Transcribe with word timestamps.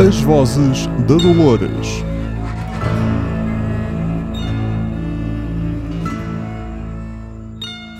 As 0.00 0.20
Vozes 0.20 0.86
da 1.08 1.16
Dolores. 1.16 1.88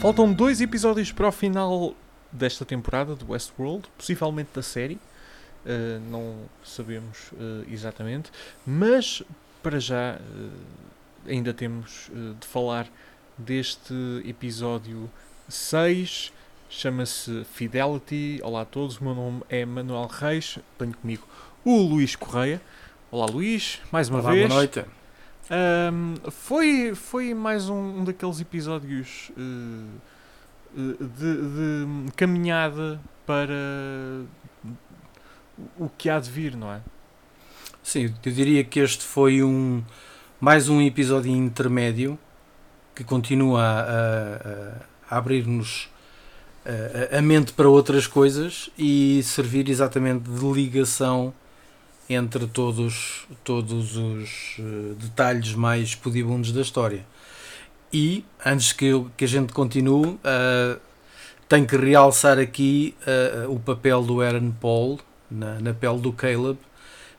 Faltam 0.01 0.33
dois 0.33 0.61
episódios 0.61 1.11
para 1.11 1.26
o 1.26 1.33
final 1.33 1.97
desta 2.31 2.65
temporada 2.65 3.17
do 3.17 3.33
Westworld, 3.33 3.88
possivelmente 3.99 4.51
da 4.54 4.63
série. 4.63 4.95
Uh, 5.67 5.99
não 6.08 6.37
sabemos 6.63 7.33
uh, 7.33 7.67
exatamente, 7.69 8.30
mas 8.65 9.24
para 9.60 9.80
já 9.80 10.21
uh, 10.21 10.51
ainda 11.28 11.53
temos 11.53 12.12
de 12.38 12.46
falar 12.46 12.87
deste 13.37 13.92
episódio 14.24 15.10
6. 15.49 16.33
Chama-se 16.70 17.45
Fidelity. 17.52 18.38
Olá 18.45 18.60
a 18.60 18.65
todos, 18.65 18.98
o 18.98 19.05
meu 19.05 19.16
nome 19.16 19.42
é 19.48 19.66
Manuel 19.66 20.06
Reis. 20.06 20.60
Tenho 20.78 20.95
comigo 20.96 21.27
o 21.64 21.82
Luís 21.82 22.16
Correia. 22.16 22.60
Olá 23.10 23.26
Luís, 23.26 23.80
mais 23.90 24.08
uma 24.08 24.20
Olá, 24.20 24.32
vez. 24.32 24.46
boa 24.48 24.58
noite. 24.58 24.84
Um, 25.50 26.30
foi, 26.30 26.94
foi 26.94 27.32
mais 27.34 27.68
um, 27.68 28.00
um 28.00 28.04
daqueles 28.04 28.40
episódios 28.40 29.30
uh, 29.30 29.88
de, 30.76 30.96
de, 30.96 32.12
caminhada 32.16 33.00
para 33.26 33.54
o 35.78 35.88
que 35.96 36.10
há 36.10 36.20
de 36.20 36.30
vir, 36.30 36.54
não 36.54 36.72
é? 36.72 36.80
Sim, 37.82 38.14
eu 38.24 38.32
diria 38.32 38.62
que 38.62 38.78
este 38.80 39.04
foi 39.04 39.42
um 39.42 39.82
mais 40.40 40.68
um 40.68 40.80
episódio 40.80 41.32
intermédio 41.32 42.18
que 42.95 43.02
continua 43.02 43.62
a, 43.62 43.80
a, 43.80 45.14
a 45.14 45.18
abrir-nos 45.18 45.88
a, 46.64 47.18
a, 47.18 47.22
mente 47.22 47.52
para 47.52 47.68
outras 47.68 48.06
coisas 48.06 48.70
e 48.78 49.22
servir 49.22 49.68
exatamente 49.68 50.28
de 50.28 50.52
ligação 50.52 51.32
entre 52.08 52.46
todos, 52.46 53.26
todos 53.45 53.96
os 53.96 54.59
uh, 54.59 54.95
detalhes 54.95 55.54
mais 55.54 55.95
pudibundos 55.95 56.52
da 56.52 56.60
história. 56.60 57.04
E, 57.92 58.24
antes 58.45 58.73
que, 58.73 58.90
que 59.16 59.24
a 59.24 59.28
gente 59.28 59.52
continue, 59.52 60.09
uh, 60.09 60.80
tenho 61.48 61.66
que 61.66 61.76
realçar 61.76 62.38
aqui 62.38 62.95
uh, 63.46 63.52
o 63.52 63.59
papel 63.59 64.03
do 64.03 64.20
Aaron 64.20 64.50
Paul 64.53 64.98
na, 65.31 65.59
na 65.61 65.75
pele 65.75 65.98
do 65.98 66.12
Caleb, 66.12 66.59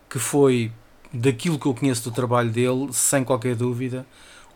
que 0.09 0.19
foi, 0.19 0.71
daquilo 1.13 1.59
que 1.59 1.65
eu 1.65 1.73
conheço 1.73 2.09
do 2.09 2.13
trabalho 2.13 2.49
dele, 2.49 2.89
sem 2.91 3.23
qualquer 3.23 3.55
dúvida, 3.55 4.05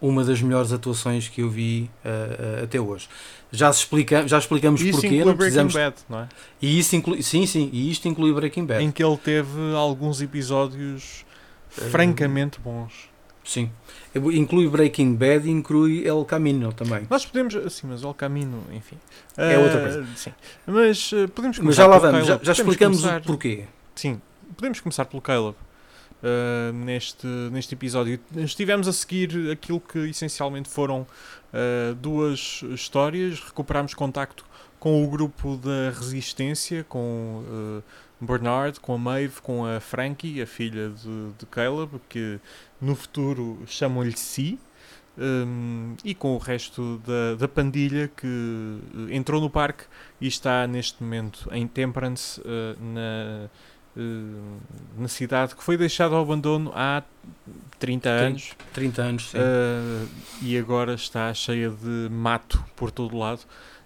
uma 0.02 0.24
das 0.24 0.42
melhores 0.42 0.72
atuações 0.72 1.30
que 1.30 1.42
eu 1.42 1.50
vi 1.50 1.90
uh, 2.04 2.64
até 2.64 2.80
hoje. 2.80 3.08
Já, 3.56 3.70
explica, 3.70 4.28
já 4.28 4.40
explicamos 4.40 4.82
isso 4.82 4.94
porquê. 4.94 5.08
Inclui 5.08 5.26
não 5.26 5.38
precisamos... 5.38 5.74
Breaking 5.74 5.92
Bad, 5.92 6.06
não 6.10 6.20
é? 6.22 6.30
E 6.60 6.80
isso 6.80 6.96
inclui, 6.96 7.22
sim, 7.22 7.46
sim, 7.46 7.70
e 7.72 7.92
isto 7.92 8.08
inclui 8.08 8.34
Breaking 8.34 8.66
Bad. 8.66 8.84
Em 8.84 8.92
que 8.92 9.04
ele 9.04 9.16
teve 9.16 9.76
alguns 9.76 10.22
episódios 10.22 11.24
uh, 11.78 11.82
francamente 11.92 12.60
bons. 12.60 13.10
Sim. 13.44 13.70
Inclui 14.16 14.68
Breaking 14.68 15.14
Bad 15.16 15.48
e 15.48 15.52
inclui 15.52 16.08
El 16.08 16.26
Camino 16.26 16.74
também. 16.74 17.06
Nós 17.10 17.26
podemos, 17.26 17.54
sim, 17.72 17.88
mas 17.88 18.02
El 18.02 18.14
Camino, 18.16 18.64
enfim. 18.72 18.98
É 19.38 19.58
outra 19.58 19.82
coisa. 19.82 20.08
Sim. 20.16 20.32
Mas 20.66 21.12
podemos 21.36 21.60
começar 21.60 21.64
Mas 21.64 21.76
já 21.76 21.88
lá 21.88 21.98
vamos, 22.00 22.26
já, 22.26 22.40
já 22.42 22.52
explicamos 22.54 23.02
começar... 23.02 23.22
o 23.22 23.24
porquê. 23.24 23.66
Sim, 23.94 24.20
podemos 24.56 24.80
começar 24.80 25.06
pelo 25.06 25.22
Caleb. 25.22 25.56
Uh, 26.24 26.72
neste, 26.72 27.28
neste 27.28 27.76
episódio. 27.76 28.18
Estivemos 28.38 28.88
a 28.88 28.94
seguir 28.94 29.52
aquilo 29.52 29.82
que 29.82 30.00
essencialmente 30.08 30.70
foram 30.70 31.02
uh, 31.02 31.94
duas 31.96 32.64
histórias. 32.70 33.42
Recuperámos 33.42 33.94
contacto 33.94 34.46
com 34.80 35.04
o 35.04 35.10
grupo 35.10 35.58
da 35.58 35.90
Resistência, 35.90 36.86
com 36.88 37.44
uh, 37.46 37.84
Bernard, 38.26 38.80
com 38.80 38.94
a 38.94 38.98
Maeve, 38.98 39.42
com 39.42 39.66
a 39.66 39.82
Frankie, 39.82 40.42
a 40.42 40.48
filha 40.48 40.92
de, 40.92 41.34
de 41.38 41.46
Caleb, 41.48 42.00
que 42.08 42.40
no 42.80 42.96
futuro 42.96 43.62
chamam-lhe 43.68 44.16
Si. 44.16 44.58
Um, 45.16 45.96
e 46.04 46.16
com 46.16 46.36
o 46.36 46.38
resto 46.40 47.00
da, 47.06 47.36
da 47.36 47.48
pandilha 47.48 48.10
que 48.18 48.80
entrou 49.12 49.40
no 49.40 49.48
parque 49.48 49.84
e 50.20 50.26
está 50.26 50.66
neste 50.66 51.04
momento 51.04 51.48
em 51.52 51.68
Temperance 51.68 52.42
na, 52.80 53.48
Uh, 53.96 54.60
na 54.98 55.08
cidade 55.08 55.56
que 55.56 55.64
foi 55.64 55.78
deixada 55.78 56.16
ao 56.16 56.24
abandono 56.24 56.72
há 56.74 57.04
30 57.78 58.10
anos. 58.10 58.52
30 58.74 59.02
anos, 59.02 59.30
sim. 59.30 59.38
Uh, 59.38 60.10
e 60.42 60.58
agora 60.58 60.96
está 60.96 61.32
cheia 61.34 61.70
de 61.70 62.10
mato 62.10 62.64
por 62.76 62.90
todo 62.90 63.16
lado 63.16 63.42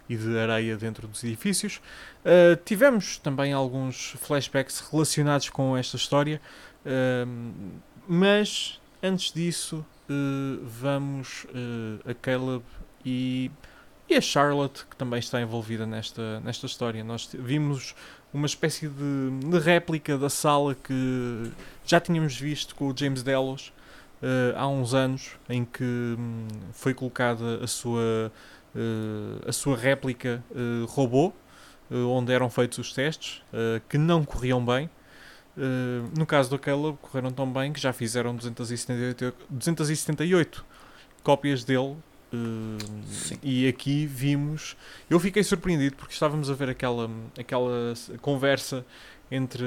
e 0.08 0.16
de 0.16 0.40
areia 0.40 0.78
dentro 0.78 1.10
dos 1.10 1.24
edifícios. 1.26 1.82
Uh, 2.24 2.56
tivemos 2.64 3.18
também 3.18 3.52
alguns 3.52 4.16
flashbacks 4.20 4.80
relacionados 4.92 5.50
com 5.50 5.76
esta 5.76 5.98
história, 5.98 6.42
mas 8.08 8.80
antes 9.04 9.34
disso, 9.34 9.86
vamos 10.64 11.46
a 12.06 12.14
Caleb 12.14 12.64
e, 13.04 13.52
e 14.10 14.16
a 14.16 14.22
Charlotte, 14.22 14.86
que 14.90 14.96
também 14.96 15.20
está 15.20 15.42
envolvida 15.42 15.86
nesta, 15.86 16.40
nesta 16.40 16.66
história. 16.66 17.04
Nós 17.04 17.30
vimos 17.34 17.94
uma 18.34 18.46
espécie 18.46 18.88
de, 18.88 19.50
de, 19.50 19.60
réplica 19.60 20.18
da 20.18 20.30
sala 20.30 20.76
que 20.76 21.52
já 21.86 22.00
tínhamos 22.00 22.36
visto 22.36 22.76
com 22.76 22.90
o 22.90 22.94
James 22.96 23.24
Delos 23.24 23.74
uh, 24.22 24.56
há 24.56 24.68
uns 24.68 24.94
anos, 24.94 25.32
em 25.50 25.64
que 25.64 25.84
um, 25.84 26.48
foi 26.74 26.94
colocada 26.94 27.64
a 27.64 27.68
sua, 27.68 28.32
uh, 28.76 29.50
a 29.50 29.52
sua 29.52 29.78
réplica 29.78 30.44
uh, 30.52 30.86
robô, 30.86 31.34
onde 31.90 32.34
eram 32.34 32.50
feitos 32.50 32.80
os 32.80 32.92
testes, 32.92 33.42
que 33.88 33.98
não 33.98 34.26
corriam 34.26 34.66
bem. 34.66 34.90
no 36.18 36.26
caso 36.26 36.50
do 36.50 36.60
Caleb, 36.60 36.98
correram 37.02 37.32
tão 37.32 37.50
bem 37.50 37.72
que 37.72 37.80
já 37.80 37.94
fizeram 37.94 38.36
278, 38.36 39.34
278 39.50 40.66
cópias 41.24 41.64
dele 41.64 41.96
Uh, 42.34 43.38
e 43.42 43.68
aqui 43.68 44.06
vimos. 44.06 44.76
Eu 45.10 45.20
fiquei 45.20 45.44
surpreendido 45.44 45.96
porque 45.96 46.14
estávamos 46.14 46.50
a 46.50 46.54
ver 46.54 46.70
aquela, 46.70 47.10
aquela 47.40 47.94
conversa 48.22 48.86
entre 49.32 49.66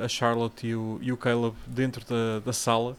a, 0.00 0.04
a 0.04 0.08
Charlotte 0.08 0.66
e 0.66 0.74
o, 0.74 0.98
e 1.00 1.12
o 1.12 1.16
Caleb 1.16 1.54
dentro 1.66 2.04
da, 2.04 2.40
da 2.40 2.52
sala 2.52 2.96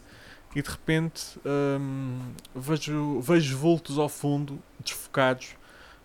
e 0.56 0.62
de 0.62 0.69
repente 0.69 1.40
um, 1.46 2.19
vejo, 2.56 3.19
vejo 3.22 3.58
vultos 3.58 3.97
ao 3.97 4.08
fundo, 4.08 4.59
desfocados, 4.80 5.56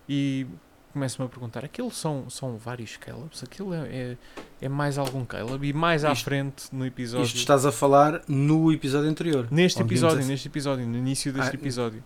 e 0.09 0.47
começo-me 0.93 1.27
a 1.27 1.29
perguntar: 1.29 1.65
aquilo 1.65 1.91
são, 1.91 2.29
são 2.31 2.57
vários 2.57 2.97
Calebs? 2.97 3.43
Aquilo 3.43 3.75
é, 3.75 3.87
é, 3.89 4.17
é 4.63 4.69
mais 4.69 4.97
algum 4.97 5.25
Caleb? 5.25 5.69
E 5.69 5.73
mais 5.73 6.05
à 6.05 6.15
frente 6.15 6.65
no 6.73 6.87
episódio. 6.87 7.27
Isto 7.27 7.37
estás 7.37 7.67
a 7.67 7.73
falar 7.73 8.23
no 8.27 8.73
episódio 8.73 9.11
anterior. 9.11 9.47
Neste 9.51 9.83
episódio, 9.83 10.25
neste 10.25 10.49
episódio, 10.49 10.87
no 10.87 10.97
início 10.97 11.33
deste 11.33 11.57
ah, 11.57 11.61
episódio. 11.61 12.03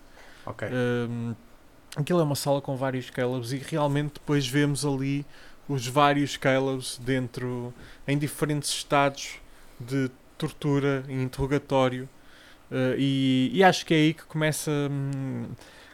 Ok. 0.46 0.68
Um, 0.68 1.34
aquilo 1.96 2.20
é 2.20 2.22
uma 2.22 2.34
sala 2.34 2.60
com 2.60 2.76
vários 2.76 3.10
Calebs 3.10 3.52
e 3.52 3.58
realmente 3.58 4.14
depois 4.14 4.46
vemos 4.46 4.84
ali 4.84 5.24
os 5.68 5.86
vários 5.86 6.36
Calebs 6.36 6.98
dentro, 6.98 7.72
em 8.06 8.18
diferentes 8.18 8.70
estados 8.70 9.36
de 9.78 10.10
tortura 10.36 11.04
e 11.08 11.14
interrogatório. 11.14 12.08
Uh, 12.70 12.96
e, 12.96 13.50
e, 13.52 13.62
acho 13.62 13.84
que 13.84 13.92
é 13.92 13.96
aí 13.98 14.14
que 14.14 14.24
começa, 14.24 14.70
hum, 14.90 15.48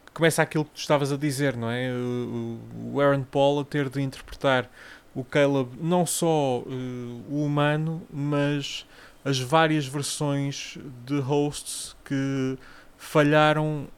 que 0.06 0.12
começa 0.12 0.40
aquilo 0.42 0.64
que 0.64 0.70
tu 0.70 0.78
estavas 0.78 1.12
a 1.12 1.16
dizer, 1.16 1.56
não 1.56 1.70
é? 1.70 1.90
O, 1.90 2.60
o 2.92 3.00
Aaron 3.00 3.24
Paul 3.24 3.60
a 3.60 3.64
ter 3.64 3.88
de 3.88 4.00
interpretar 4.00 4.70
o 5.14 5.24
Caleb, 5.24 5.70
não 5.80 6.06
só 6.06 6.60
uh, 6.60 7.24
o 7.28 7.44
humano, 7.44 8.06
mas 8.12 8.86
as 9.24 9.40
várias 9.40 9.86
versões 9.86 10.78
de 11.04 11.18
hosts 11.18 11.96
que 12.04 12.56
falharam 12.96 13.88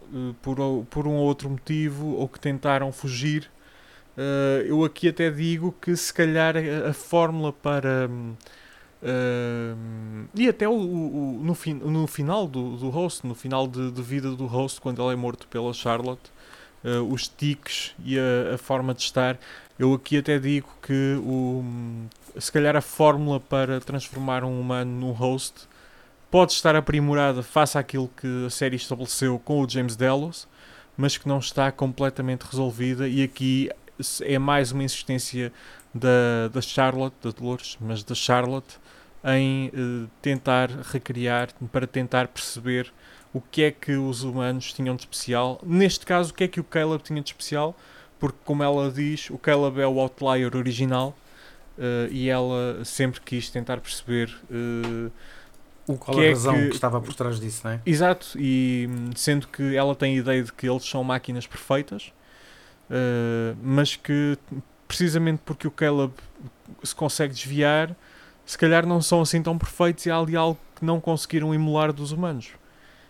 por, 0.42 0.56
por 0.88 1.06
um 1.06 1.14
ou 1.14 1.24
outro 1.24 1.48
motivo 1.50 2.14
ou 2.16 2.28
que 2.28 2.38
tentaram 2.38 2.92
fugir. 2.92 3.50
Uh, 4.16 4.66
eu 4.66 4.84
aqui 4.84 5.08
até 5.08 5.30
digo 5.30 5.74
que 5.80 5.96
se 5.96 6.12
calhar 6.12 6.54
a, 6.88 6.92
fórmula 6.92 7.52
para. 7.52 8.10
Uh, 9.02 10.28
e 10.34 10.48
até 10.48 10.68
o, 10.68 10.72
o, 10.72 11.40
no, 11.42 11.54
fin, 11.54 11.74
no 11.74 12.06
final 12.06 12.46
do, 12.46 12.76
do 12.76 12.90
host, 12.90 13.26
no 13.26 13.34
final 13.34 13.66
de, 13.66 13.90
de, 13.90 14.02
vida 14.02 14.30
do 14.30 14.46
host, 14.46 14.80
quando 14.80 15.02
ele 15.02 15.14
é 15.14 15.16
morto 15.16 15.46
pela 15.48 15.72
Charlotte, 15.72 16.30
uh, 16.84 17.02
os 17.10 17.28
tiques 17.28 17.94
e 18.04 18.18
a, 18.18 18.54
a, 18.54 18.58
forma 18.58 18.92
de 18.92 19.02
estar, 19.02 19.38
eu 19.78 19.94
aqui 19.94 20.18
até 20.18 20.38
digo 20.38 20.68
que 20.82 21.16
o, 21.24 21.64
se 22.38 22.52
calhar 22.52 22.76
a 22.76 22.82
fórmula 22.82 23.40
para 23.40 23.80
transformar 23.80 24.44
um 24.44 24.60
humano 24.60 24.90
num 24.90 25.12
host 25.12 25.66
pode 26.30 26.52
estar 26.52 26.76
aprimorada 26.76 27.42
face 27.42 27.76
àquilo 27.76 28.08
que 28.16 28.46
a 28.46 28.50
série 28.50 28.76
estabeleceu 28.76 29.38
com 29.38 29.62
o 29.62 29.68
James 29.68 29.96
Delos, 29.96 30.46
mas 30.96 31.16
que 31.16 31.26
não 31.26 31.38
está 31.38 31.72
completamente 31.72 32.42
resolvida 32.42 33.08
e 33.08 33.22
aqui 33.22 33.70
é 34.22 34.38
mais 34.38 34.72
uma 34.72 34.84
insistência 34.84 35.52
da, 35.94 36.48
da 36.52 36.60
Charlotte, 36.60 37.16
da 37.22 37.30
Dolores, 37.30 37.76
mas 37.80 38.04
da 38.04 38.14
Charlotte, 38.14 38.78
em 39.24 39.68
uh, 39.68 40.08
tentar 40.22 40.70
recriar, 40.70 41.48
para 41.70 41.86
tentar 41.86 42.28
perceber 42.28 42.92
o 43.34 43.40
que 43.40 43.64
é 43.64 43.70
que 43.70 43.92
os 43.92 44.22
humanos 44.22 44.72
tinham 44.72 44.96
de 44.96 45.02
especial. 45.02 45.60
Neste 45.64 46.06
caso, 46.06 46.30
o 46.30 46.34
que 46.34 46.44
é 46.44 46.48
que 46.48 46.60
o 46.60 46.64
Caleb 46.64 47.02
tinha 47.02 47.20
de 47.20 47.28
especial, 47.28 47.76
porque, 48.18 48.38
como 48.44 48.62
ela 48.62 48.90
diz, 48.90 49.30
o 49.30 49.38
Caleb 49.38 49.80
é 49.80 49.86
o 49.86 50.00
outlier 50.00 50.54
original 50.56 51.16
eh, 51.78 52.08
e 52.10 52.28
ela 52.28 52.84
sempre 52.84 53.20
quis 53.20 53.48
tentar 53.48 53.78
perceber 53.78 54.30
eh, 54.50 55.10
o 55.86 55.96
Qual 55.96 56.16
que 56.16 56.22
a 56.22 56.26
é 56.26 56.30
razão 56.30 56.54
que... 56.54 56.68
que 56.68 56.74
estava 56.74 57.00
por 57.00 57.14
trás 57.14 57.40
disso, 57.40 57.62
não 57.64 57.72
é? 57.72 57.80
Exato, 57.84 58.38
e 58.38 58.88
hum, 58.88 59.10
sendo 59.14 59.48
que 59.48 59.74
ela 59.74 59.94
tem 59.94 60.16
a 60.16 60.18
ideia 60.18 60.42
de 60.42 60.52
que 60.52 60.68
eles 60.68 60.84
são 60.84 61.02
máquinas 61.02 61.46
perfeitas, 61.46 62.12
uh, 62.90 63.56
mas 63.62 63.96
que 63.96 64.38
precisamente 64.86 65.40
porque 65.44 65.68
o 65.68 65.70
Caleb 65.70 66.12
se 66.82 66.94
consegue 66.94 67.32
desviar, 67.32 67.94
se 68.44 68.58
calhar 68.58 68.84
não 68.86 69.00
são 69.00 69.20
assim 69.20 69.42
tão 69.42 69.56
perfeitos 69.56 70.06
e 70.06 70.10
há 70.10 70.16
ali 70.16 70.34
algo 70.34 70.58
que 70.74 70.84
não 70.84 71.00
conseguiram 71.00 71.54
emular 71.54 71.92
dos 71.92 72.10
humanos. 72.10 72.48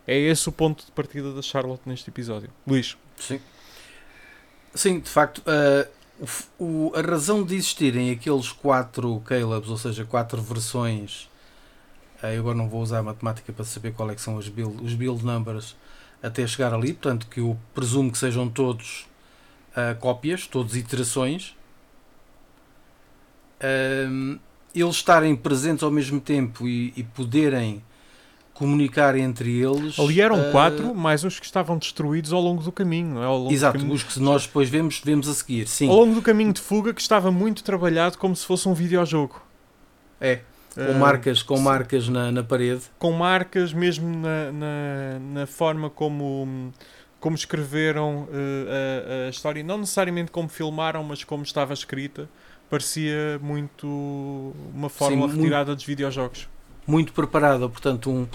É 0.07 0.19
esse 0.19 0.49
o 0.49 0.53
ponto 0.53 0.85
de 0.85 0.93
partida 0.93 1.33
da 1.33 1.41
Charlotte 1.41 1.83
neste 1.87 2.11
episódio. 2.11 2.51
Luís. 2.67 2.97
Sim. 3.17 3.41
Sim, 4.75 5.01
de 5.01 5.09
facto, 5.09 5.39
uh, 5.39 5.89
o, 6.59 6.93
a 6.95 7.01
razão 7.01 7.43
de 7.43 7.55
existirem 7.55 8.11
aqueles 8.11 8.53
quatro 8.53 9.21
Calebs, 9.21 9.71
ou 9.71 9.79
seja, 9.79 10.05
quatro 10.05 10.43
versões 10.43 11.30
eu 12.23 12.41
agora 12.41 12.57
não 12.57 12.69
vou 12.69 12.83
usar 12.83 12.99
a 12.99 13.03
matemática 13.03 13.53
para 13.53 13.65
saber 13.65 13.93
qual 13.93 14.11
é 14.11 14.15
que 14.15 14.21
são 14.21 14.37
os 14.37 14.49
build, 14.49 14.85
os 14.85 14.95
build 14.95 15.25
numbers 15.25 15.77
até 16.23 16.47
chegar 16.47 16.75
ali, 16.75 16.93
portanto 16.93 17.27
que 17.29 17.41
eu 17.41 17.57
presumo 17.75 18.13
que 18.13 18.19
sejam 18.19 18.49
todos 18.49 19.07
uh, 19.71 19.99
cópias, 19.99 20.47
todos 20.47 20.77
iterações. 20.77 21.57
Uh, 23.61 24.39
eles 24.75 24.97
estarem 24.97 25.35
presentes 25.35 25.83
ao 25.83 25.91
mesmo 25.91 26.21
tempo 26.21 26.69
e, 26.69 26.93
e 26.97 27.03
poderem 27.03 27.83
comunicar 28.61 29.17
entre 29.17 29.59
eles. 29.59 29.99
Ali 29.99 30.21
eram 30.21 30.39
uh, 30.39 30.53
quatro, 30.53 30.95
mais 30.95 31.25
os 31.25 31.41
que 31.41 31.47
estavam 31.47 31.79
destruídos 31.79 32.33
ao 32.33 32.41
longo 32.43 32.63
do 32.63 32.71
caminho, 32.71 33.15
não 33.15 33.23
é? 33.23 33.27
Ao 33.27 33.39
longo 33.39 33.53
exato, 33.53 33.79
caminho... 33.79 33.95
os 33.95 34.03
que 34.03 34.21
nós 34.21 34.47
depois 34.47 34.69
vemos, 34.69 35.01
vemos 35.03 35.29
a 35.29 35.35
seguir, 35.35 35.67
sim. 35.67 35.89
Ao 35.89 35.97
longo 35.97 36.15
do 36.15 36.23
caminho 36.23 36.53
de 36.53 36.61
fuga 36.61 36.93
que 36.93 37.01
estava 37.01 37.31
muito 37.31 37.65
trabalhado 37.65 38.19
como 38.19 38.37
se 38.37 38.45
fosse 38.45 38.69
um 38.69 38.75
videojogo. 38.75 39.41
É, 40.21 40.41
com 40.75 40.93
marcas, 40.95 41.43
com 41.43 41.59
marcas 41.59 42.09
na, 42.09 42.31
na 42.31 42.43
parede. 42.43 42.83
Com 42.99 43.13
marcas 43.13 43.73
mesmo 43.73 44.09
na, 44.09 44.53
na, 44.53 45.19
na 45.21 45.47
forma 45.47 45.91
como, 45.91 46.73
como 47.19 47.35
escreveram 47.35 48.23
uh, 48.23 48.29
a, 48.31 49.27
a, 49.27 49.31
história, 49.31 49.63
não 49.63 49.79
necessariamente 49.79 50.31
como 50.31 50.49
filmaram, 50.49 51.03
mas 51.03 51.25
como 51.25 51.43
estava 51.43 51.73
escrita, 51.73 52.29
parecia 52.69 53.39
muito 53.43 54.55
uma 54.75 54.89
forma 54.89 55.29
Sim, 55.29 55.37
retirada 55.37 55.67
muito, 55.67 55.79
dos 55.79 55.87
videojogos. 55.87 56.49
Muito 56.87 57.13
preparada, 57.13 57.69
portanto, 57.69 58.11
um, 58.11 58.27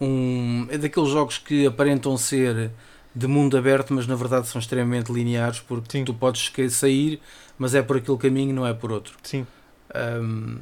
um, 0.00 0.66
é 0.70 0.78
daqueles 0.78 1.10
jogos 1.10 1.38
que 1.38 1.66
aparentam 1.66 2.16
ser 2.16 2.70
de 3.14 3.26
mundo 3.26 3.56
aberto, 3.58 3.92
mas 3.92 4.06
na 4.06 4.14
verdade 4.14 4.48
são 4.48 4.58
extremamente 4.58 5.12
lineares, 5.12 5.60
porque 5.60 5.98
Sim. 5.98 6.04
tu 6.04 6.14
podes 6.14 6.50
sair, 6.70 7.20
mas 7.58 7.74
é 7.74 7.82
por 7.82 7.98
aquele 7.98 8.16
caminho, 8.16 8.54
não 8.54 8.66
é 8.66 8.72
por 8.72 8.90
outro. 8.90 9.14
Sim. 9.22 9.46
Um, 9.94 10.58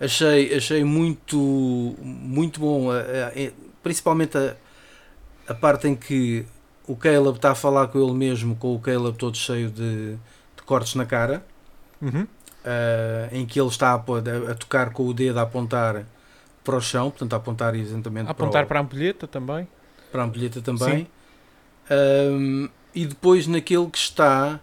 achei, 0.00 0.54
achei 0.54 0.84
muito, 0.84 1.96
muito 2.00 2.60
bom, 2.60 2.88
principalmente 3.82 4.36
a, 4.36 4.56
a 5.48 5.54
parte 5.54 5.88
em 5.88 5.94
que 5.94 6.46
o 6.86 6.96
Caleb 6.96 7.36
está 7.36 7.50
a 7.50 7.54
falar 7.54 7.88
com 7.88 8.02
ele 8.02 8.14
mesmo, 8.14 8.56
com 8.56 8.74
o 8.74 8.80
Caleb 8.80 9.16
todo 9.16 9.36
cheio 9.36 9.70
de, 9.70 10.12
de 10.12 10.62
cortes 10.64 10.94
na 10.94 11.04
cara, 11.04 11.44
uhum. 12.00 12.22
uh, 12.22 12.26
em 13.30 13.44
que 13.44 13.60
ele 13.60 13.68
está 13.68 13.92
a, 13.92 14.50
a, 14.50 14.54
tocar 14.54 14.90
com 14.90 15.06
o 15.06 15.12
dedo 15.12 15.38
a 15.38 15.42
apontar 15.42 16.04
para 16.64 16.76
o 16.76 16.80
chão, 16.80 17.10
portanto 17.10 17.34
a 17.34 17.36
apontar 17.36 17.74
exatamente 17.74 18.28
a 18.28 18.30
apontar 18.30 18.52
para, 18.52 18.64
o, 18.64 18.68
para 18.68 18.78
a 18.78 18.82
ampulheta 18.82 19.26
também. 19.26 19.68
Para 20.10 20.22
a 20.22 20.24
ampulheta 20.24 20.62
também. 20.62 21.06
Um, 21.90 22.68
e 22.94 23.06
depois 23.06 23.46
naquele 23.46 23.86
que 23.90 23.98
está 23.98 24.60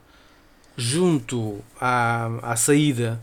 junto 0.76 1.64
à, 1.80 2.28
à 2.42 2.56
saída 2.56 3.22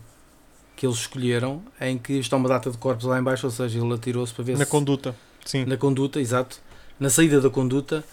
que 0.75 0.85
eles 0.85 0.97
escolheram, 0.97 1.61
em 1.79 1.97
que 1.97 2.13
está 2.13 2.35
uma 2.35 2.49
data 2.49 2.69
de 2.69 2.77
corpos 2.77 3.05
lá 3.05 3.19
embaixo, 3.19 3.45
ou 3.45 3.51
seja, 3.51 3.79
ele 3.79 3.93
atirou-se 3.93 4.33
para 4.33 4.43
ver 4.43 4.57
na 4.57 4.65
se... 4.65 4.71
conduta, 4.71 5.15
sim. 5.45 5.65
Na 5.65 5.77
conduta, 5.77 6.19
exato. 6.19 6.59
Na 6.99 7.09
saída 7.09 7.39
da 7.39 7.49
conduta. 7.49 8.03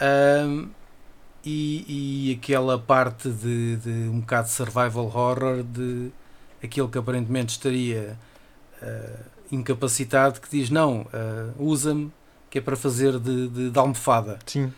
Um, 0.00 0.68
e, 1.44 2.28
e 2.28 2.38
aquela 2.38 2.76
parte 2.76 3.30
de, 3.30 3.76
de, 3.76 3.90
um 4.08 4.20
bocado 4.20 4.48
de 4.48 4.52
survival 4.52 5.04
horror 5.04 5.62
de 5.62 6.10
aquele 6.62 6.88
que 6.88 6.98
aparentemente 6.98 7.52
estaria 7.52 8.18
uh, 8.82 9.24
incapacitado 9.52 10.40
que 10.40 10.50
diz 10.50 10.70
não, 10.70 11.02
uh, 11.02 11.54
usa-me 11.56 12.12
que 12.50 12.58
é 12.58 12.60
para 12.60 12.74
fazer 12.74 13.18
de, 13.20 13.48
de, 13.48 13.70
de 13.70 13.78
almofada. 13.78 14.38
Sim. 14.44 14.72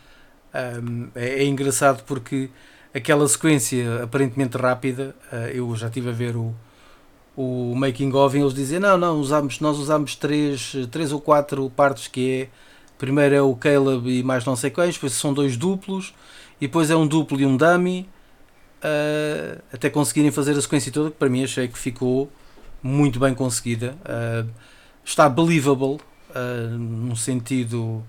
Um, 0.53 1.09
é, 1.15 1.41
é, 1.41 1.45
engraçado 1.45 2.03
porque 2.03 2.49
aquela 2.93 3.27
sequência 3.27 4.03
aparentemente 4.03 4.55
rápida, 4.57 5.15
uh, 5.31 5.35
eu 5.47 5.75
já 5.75 5.87
estive 5.87 6.09
a 6.09 6.13
ver 6.13 6.35
o, 6.35 6.53
o 7.41 7.73
making 7.73 8.13
of 8.13 8.37
eles 8.37 8.53
dizem 8.53 8.79
não, 8.79 8.97
não, 8.97 9.17
usamos, 9.17 9.61
nós 9.61 9.77
usamos 9.77 10.13
três, 10.13 10.75
três 10.91 11.13
ou 11.13 11.21
quatro 11.21 11.69
partes 11.69 12.07
que 12.07 12.31
é 12.31 12.49
primeiro 12.97 13.33
é 13.33 13.41
o 13.41 13.55
Caleb 13.55 14.09
e 14.09 14.21
mais 14.21 14.43
não 14.43 14.57
sei 14.57 14.69
quais, 14.69 14.95
depois 14.95 15.13
são 15.13 15.33
dois 15.33 15.55
duplos 15.55 16.13
e 16.59 16.67
depois 16.67 16.91
é 16.91 16.97
um 16.97 17.07
duplo 17.07 17.39
e 17.39 17.45
um 17.45 17.55
dummy 17.55 18.09
uh, 18.83 19.61
até 19.71 19.89
conseguirem 19.89 20.31
fazer 20.31 20.51
a 20.57 20.61
sequência 20.61 20.91
toda 20.91 21.11
que 21.11 21.15
para 21.15 21.29
mim 21.29 21.41
achei 21.41 21.69
que 21.69 21.77
ficou 21.77 22.29
muito 22.83 23.21
bem 23.21 23.33
conseguida. 23.33 23.95
Uh, 24.01 24.49
está 25.05 25.29
believable 25.29 25.97
uh, 26.31 26.77
no 26.77 27.15
sentido 27.15 28.03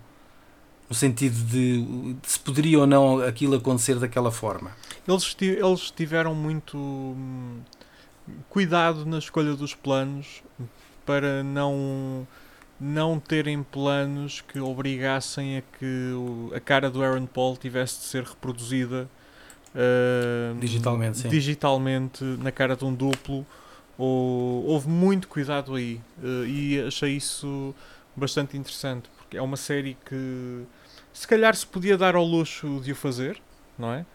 no 0.88 0.96
sentido 0.96 1.36
de, 1.44 1.82
de, 1.84 2.16
se 2.24 2.36
poderia 2.40 2.80
ou 2.80 2.86
não 2.86 3.20
aquilo 3.20 3.54
acontecer 3.54 3.94
daquela 3.94 4.32
forma. 4.32 4.72
Eles, 5.06 5.36
eles 5.40 5.92
tiveram 5.92 6.34
muito 6.34 6.76
hum, 6.76 7.60
cuidado 8.48 9.04
na 9.06 9.18
escolha 9.18 9.54
dos 9.54 9.74
planos 9.74 10.42
para 11.04 11.42
não 11.42 12.26
não 12.80 13.20
terem 13.20 13.62
planos 13.62 14.40
que 14.40 14.58
obrigassem 14.58 15.58
a 15.58 15.62
que 15.78 16.12
a 16.54 16.60
cara 16.60 16.90
do 16.90 17.02
Aaron 17.02 17.26
Paul 17.26 17.56
tivesse 17.56 17.98
de 17.98 18.04
ser 18.04 18.22
reproduzida 18.24 19.06
uh, 19.74 20.58
digitalmente, 20.58 21.18
sim. 21.18 21.28
digitalmente 21.28 22.24
na 22.24 22.50
cara 22.50 22.74
de 22.74 22.84
um 22.84 22.94
duplo. 22.94 23.44
Ou, 23.98 24.64
houve 24.64 24.88
muito 24.88 25.28
cuidado 25.28 25.74
aí 25.74 26.00
uh, 26.22 26.46
e 26.46 26.80
achei 26.80 27.16
isso 27.16 27.74
bastante 28.16 28.56
interessante 28.56 29.10
porque 29.18 29.36
é 29.36 29.42
uma 29.42 29.56
série 29.56 29.96
que 30.06 30.64
se 31.12 31.28
calhar 31.28 31.54
se 31.54 31.66
podia 31.66 31.98
dar 31.98 32.14
ao 32.16 32.24
luxo 32.24 32.80
de 32.82 32.92
o 32.92 32.96
fazer, 32.96 33.40
não 33.78 33.92
é? 33.92 34.06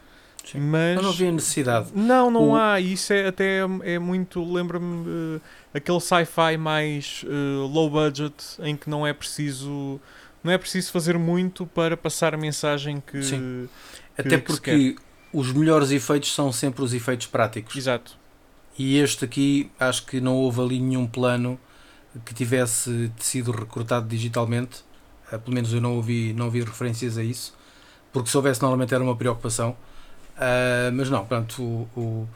Sim. 0.51 0.59
Mas 0.59 1.01
não 1.01 1.09
havia 1.09 1.31
necessidade. 1.31 1.89
Não, 1.93 2.29
não 2.29 2.49
o... 2.49 2.55
há. 2.55 2.79
Isso 2.79 3.11
é 3.11 3.27
até 3.27 3.59
é 3.83 3.99
muito. 3.99 4.43
Lembra-me 4.43 5.07
uh, 5.07 5.41
aquele 5.73 5.99
sci-fi 5.99 6.57
mais 6.57 7.23
uh, 7.23 7.65
low 7.67 7.89
budget 7.89 8.35
em 8.59 8.75
que 8.75 8.89
não 8.89 9.05
é 9.05 9.13
preciso 9.13 9.99
não 10.45 10.51
é 10.51 10.59
preciso 10.59 10.91
fazer 10.91 11.17
muito 11.17 11.65
para 11.65 11.97
passar 11.97 12.35
a 12.35 12.37
mensagem 12.37 13.01
que. 13.01 13.23
Sim. 13.23 13.67
Que, 14.15 14.21
até 14.21 14.37
porque 14.37 14.95
os 15.33 15.51
melhores 15.51 15.89
efeitos 15.89 16.33
são 16.33 16.51
sempre 16.51 16.83
os 16.83 16.93
efeitos 16.93 17.25
práticos. 17.25 17.75
Exato. 17.75 18.15
E 18.77 18.97
este 18.97 19.25
aqui 19.25 19.71
acho 19.79 20.05
que 20.05 20.21
não 20.21 20.35
houve 20.35 20.61
ali 20.61 20.79
nenhum 20.79 21.07
plano 21.07 21.59
que 22.23 22.33
tivesse 22.33 23.11
sido 23.17 23.51
recortado 23.51 24.07
digitalmente. 24.07 24.83
Uh, 25.31 25.39
pelo 25.39 25.55
menos 25.55 25.73
eu 25.73 25.81
não 25.81 25.95
ouvi, 25.95 26.31
não 26.33 26.45
ouvi 26.45 26.61
referências 26.61 27.17
a 27.17 27.23
isso. 27.23 27.57
Porque 28.13 28.29
se 28.29 28.37
houvesse 28.37 28.61
normalmente 28.61 28.93
era 28.93 29.03
uma 29.03 29.15
preocupação 29.15 29.75
Uh, 30.35 30.91
mas 30.93 31.09
não, 31.09 31.25
pronto. 31.25 31.61
O, 31.61 31.89
o, 31.95 32.27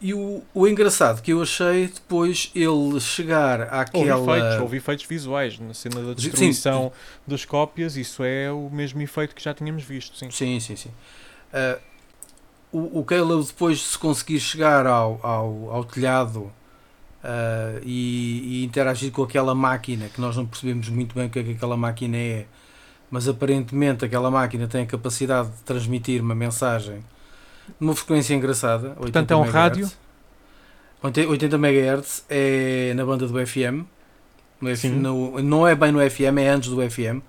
e 0.00 0.14
o, 0.14 0.42
o 0.54 0.66
engraçado 0.66 1.20
que 1.20 1.32
eu 1.32 1.42
achei 1.42 1.88
depois 1.88 2.50
ele 2.54 2.98
chegar 3.00 3.62
àquela. 3.62 4.16
Houve 4.16 4.30
efeitos, 4.30 4.60
houve 4.60 4.76
efeitos 4.78 5.04
visuais 5.04 5.58
na 5.58 5.74
cena 5.74 6.02
da 6.02 6.14
destruição 6.14 6.84
sim. 6.84 7.30
das 7.30 7.44
cópias, 7.44 7.96
isso 7.96 8.24
é 8.24 8.50
o 8.50 8.70
mesmo 8.70 9.02
efeito 9.02 9.34
que 9.34 9.42
já 9.42 9.52
tínhamos 9.52 9.82
visto. 9.82 10.16
Sim, 10.16 10.30
sim, 10.30 10.58
sim. 10.58 10.76
sim. 10.76 10.90
Uh, 11.52 11.80
o, 12.72 13.00
o 13.00 13.04
Caleb 13.04 13.44
depois 13.44 13.82
se 13.82 13.98
conseguir 13.98 14.40
chegar 14.40 14.86
ao, 14.86 15.18
ao, 15.22 15.70
ao 15.70 15.84
telhado 15.84 16.42
uh, 17.22 17.80
e, 17.82 18.60
e, 18.60 18.64
interagir 18.64 19.10
com 19.12 19.22
aquela 19.22 19.54
máquina 19.54 20.08
que 20.08 20.20
nós 20.20 20.36
não 20.36 20.46
percebemos 20.46 20.88
muito 20.88 21.14
bem 21.14 21.26
o 21.26 21.30
que 21.30 21.40
é 21.40 21.42
que 21.42 21.52
aquela 21.52 21.76
máquina 21.76 22.16
é 22.16 22.46
mas 23.10 23.28
aparentemente 23.28 24.04
aquela 24.04 24.30
máquina 24.30 24.68
tem 24.68 24.82
a 24.82 24.86
capacidade 24.86 25.48
de 25.48 25.62
transmitir 25.64 26.22
uma 26.22 26.34
mensagem 26.34 27.04
numa 27.78 27.94
frequência 27.94 28.34
engraçada. 28.34 28.90
Portanto, 28.90 29.30
é 29.30 29.36
um 29.36 29.40
MHz. 29.40 29.52
rádio? 29.52 29.90
80 31.02 31.56
MHz 31.56 32.24
é 32.28 32.92
na 32.94 33.04
banda 33.04 33.26
do 33.26 33.46
FM. 33.46 33.84
No 34.60 34.68
F, 34.68 34.88
no, 34.88 35.40
não 35.42 35.66
é 35.66 35.74
bem 35.74 35.90
no 35.90 35.98
FM, 35.98 36.38
é 36.38 36.48
antes 36.48 36.68
do 36.68 36.76
FM. 36.88 37.20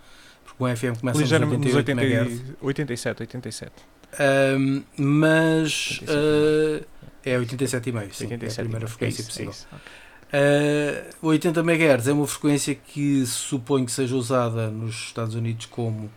Porque 0.43 0.63
o 0.63 0.75
FM 0.75 0.99
começa 0.99 1.19
nos 1.19 1.31
88 1.31 1.77
80, 1.77 1.91
MHz. 2.03 2.41
87, 2.61 3.21
87. 3.21 3.71
Um, 4.19 4.83
mas 4.97 6.01
87, 6.01 6.11
uh, 6.11 6.85
é 7.23 7.39
87,5, 7.39 8.13
sim, 8.13 8.23
87, 8.25 8.43
é 8.43 8.61
a 8.61 8.65
primeira 8.65 8.87
frequência 8.87 9.21
é 9.21 9.23
isso, 9.23 9.29
possível. 9.29 9.53
É 9.53 9.75
okay. 9.75 10.00
Uh, 10.33 11.27
80 11.27 11.59
MHz 11.59 12.07
é 12.07 12.13
uma 12.13 12.25
frequência 12.25 12.73
que 12.73 13.25
suponho 13.25 13.85
que 13.85 13.91
seja 13.91 14.15
usada 14.15 14.69
nos 14.69 14.95
Estados 14.95 15.35
Unidos 15.35 15.65
como 15.65 16.09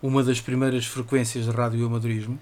uma 0.00 0.22
das 0.22 0.40
primeiras 0.40 0.86
frequências 0.86 1.44
de 1.44 1.50
radioamadorismo, 1.50 2.38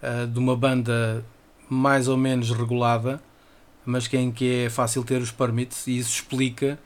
uh, 0.00 0.24
de 0.24 0.38
uma 0.38 0.56
banda 0.56 1.24
mais 1.68 2.06
ou 2.06 2.16
menos 2.16 2.52
regulada, 2.52 3.20
mas 3.84 4.06
que, 4.06 4.16
em 4.16 4.30
que 4.30 4.66
é 4.66 4.70
fácil 4.70 5.02
ter 5.02 5.20
os 5.20 5.32
permits, 5.32 5.88
e 5.88 5.98
isso 5.98 6.10
explica 6.10 6.78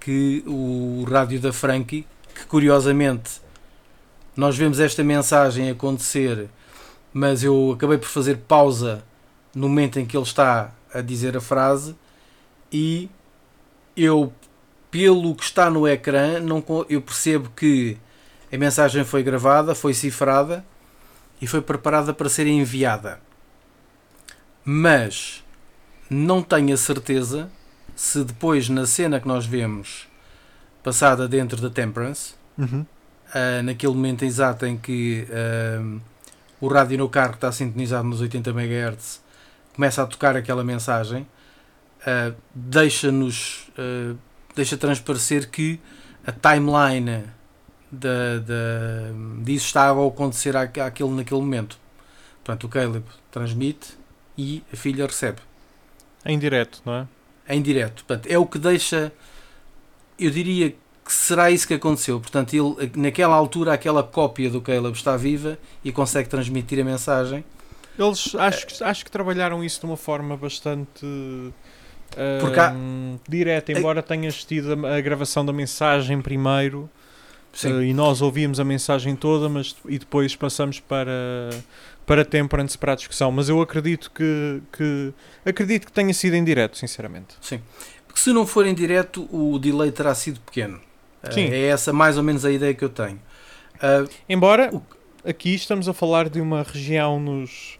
que 0.00 0.42
o 0.44 1.04
rádio 1.08 1.38
da 1.38 1.52
Frankie, 1.52 2.04
que 2.34 2.44
curiosamente 2.46 3.40
nós 4.36 4.56
vemos 4.56 4.80
esta 4.80 5.04
mensagem 5.04 5.70
acontecer, 5.70 6.48
mas 7.12 7.44
eu 7.44 7.70
acabei 7.76 7.96
por 7.96 8.08
fazer 8.08 8.38
pausa 8.38 9.04
no 9.54 9.68
momento 9.68 10.00
em 10.00 10.04
que 10.04 10.16
ele 10.16 10.24
está 10.24 10.72
a 10.92 11.00
dizer 11.00 11.36
a 11.36 11.40
frase 11.40 11.94
e 12.74 13.08
eu 13.96 14.32
pelo 14.90 15.32
que 15.36 15.44
está 15.44 15.70
no 15.70 15.86
ecrã 15.86 16.40
não 16.40 16.62
eu 16.88 17.00
percebo 17.00 17.48
que 17.50 17.96
a 18.52 18.58
mensagem 18.58 19.04
foi 19.04 19.22
gravada, 19.22 19.74
foi 19.76 19.94
cifrada 19.94 20.64
e 21.40 21.46
foi 21.46 21.60
preparada 21.60 22.12
para 22.12 22.28
ser 22.28 22.48
enviada. 22.48 23.20
Mas 24.64 25.44
não 26.10 26.42
tenho 26.42 26.74
a 26.74 26.76
certeza 26.76 27.48
se 27.94 28.24
depois 28.24 28.68
na 28.68 28.86
cena 28.86 29.20
que 29.20 29.28
nós 29.28 29.46
vemos 29.46 30.08
passada 30.82 31.28
dentro 31.28 31.60
da 31.62 31.70
Temperance, 31.70 32.34
Uhum. 32.58 32.80
uh, 32.82 33.62
naquele 33.64 33.92
momento 33.94 34.24
exato 34.24 34.64
em 34.66 34.76
que 34.76 35.26
uh, 35.28 36.00
o 36.60 36.68
rádio 36.68 36.98
no 36.98 37.08
carro 37.08 37.34
está 37.34 37.50
sintonizado 37.50 38.06
nos 38.06 38.20
80 38.20 38.50
MHz, 38.50 39.20
começa 39.74 40.02
a 40.02 40.06
tocar 40.06 40.36
aquela 40.36 40.62
mensagem, 40.62 41.26
uh, 42.06 42.34
deixa-nos, 42.54 43.70
deixa 44.54 44.76
transparecer 44.76 45.50
que 45.50 45.80
a 46.26 46.32
timeline 46.32 47.24
da, 47.90 48.38
da, 48.38 49.42
disso 49.42 49.66
está 49.66 49.90
a 49.90 50.06
acontecer 50.06 50.56
àquele, 50.56 51.10
naquele 51.10 51.40
momento. 51.40 51.78
Portanto, 52.42 52.64
o 52.64 52.68
Caleb 52.68 53.04
transmite 53.30 53.96
e 54.36 54.62
a 54.72 54.76
filha 54.76 55.06
recebe. 55.06 55.38
Em 56.24 56.38
direto, 56.38 56.82
não 56.84 56.94
é? 56.94 57.06
Em 57.48 57.62
direto. 57.62 58.04
Portanto, 58.04 58.26
é 58.30 58.38
o 58.38 58.46
que 58.46 58.58
deixa. 58.58 59.12
Eu 60.18 60.30
diria 60.30 60.70
que 60.70 61.12
será 61.12 61.50
isso 61.50 61.66
que 61.68 61.74
aconteceu. 61.74 62.18
Portanto, 62.20 62.54
ele, 62.54 62.90
naquela 62.96 63.34
altura, 63.34 63.74
aquela 63.74 64.02
cópia 64.02 64.48
do 64.50 64.60
Caleb 64.60 64.96
está 64.96 65.16
viva 65.16 65.58
e 65.84 65.92
consegue 65.92 66.28
transmitir 66.28 66.80
a 66.80 66.84
mensagem. 66.84 67.44
Eles 67.98 68.34
acho 68.34 68.84
acho 68.84 69.04
que 69.04 69.10
trabalharam 69.10 69.62
isso 69.62 69.80
de 69.80 69.86
uma 69.86 69.96
forma 69.96 70.36
bastante 70.36 71.06
Porque 72.40 72.60
há- 72.60 72.74
direta, 73.28 73.72
embora 73.72 74.02
tenhas 74.02 74.44
tido 74.44 74.86
a, 74.86 75.00
gravação 75.00 75.44
da 75.44 75.52
mensagem 75.52 76.20
primeiro 76.20 76.88
Sim. 77.52 77.80
eh, 77.80 77.84
e 77.86 77.94
nós 77.94 78.20
ouvimos 78.22 78.58
a 78.60 78.64
mensagem 78.64 79.14
toda, 79.16 79.48
mas 79.48 79.74
e 79.88 79.98
depois 79.98 80.34
passamos 80.36 80.80
para 80.80 81.50
para 82.06 82.22
Temperance 82.24 82.76
para 82.76 82.92
a 82.92 82.96
discussão. 82.96 83.32
Mas 83.32 83.48
eu 83.48 83.60
acredito 83.62 84.10
que, 84.10 84.60
que 84.72 85.12
acredito 85.44 85.86
que 85.86 85.92
tenha 85.92 86.12
sido 86.12 86.34
em 86.34 86.44
direto, 86.44 86.76
sinceramente. 86.76 87.34
Porque 88.06 88.20
se 88.20 88.30
não 88.32 88.46
for 88.46 88.66
em 88.66 88.74
direto, 88.74 89.26
o 89.34 89.58
delay 89.58 89.90
terá 89.90 90.14
sido 90.14 90.38
pequeno. 90.40 90.78
Uh, 91.22 91.32
Sim. 91.32 91.46
É 91.50 91.68
essa 91.68 91.92
mais 91.92 92.18
ou 92.18 92.22
menos 92.22 92.44
a 92.44 92.50
ideia 92.52 92.74
que 92.74 92.84
eu 92.84 92.90
tenho. 92.90 93.18
Uh, 93.76 94.08
Embora 94.28 94.70
O- 94.74 94.82
aqui 95.26 95.54
estamos 95.54 95.88
a 95.88 95.94
falar 95.94 96.28
de 96.28 96.40
uma 96.40 96.62
região 96.62 97.18
nos. 97.18 97.78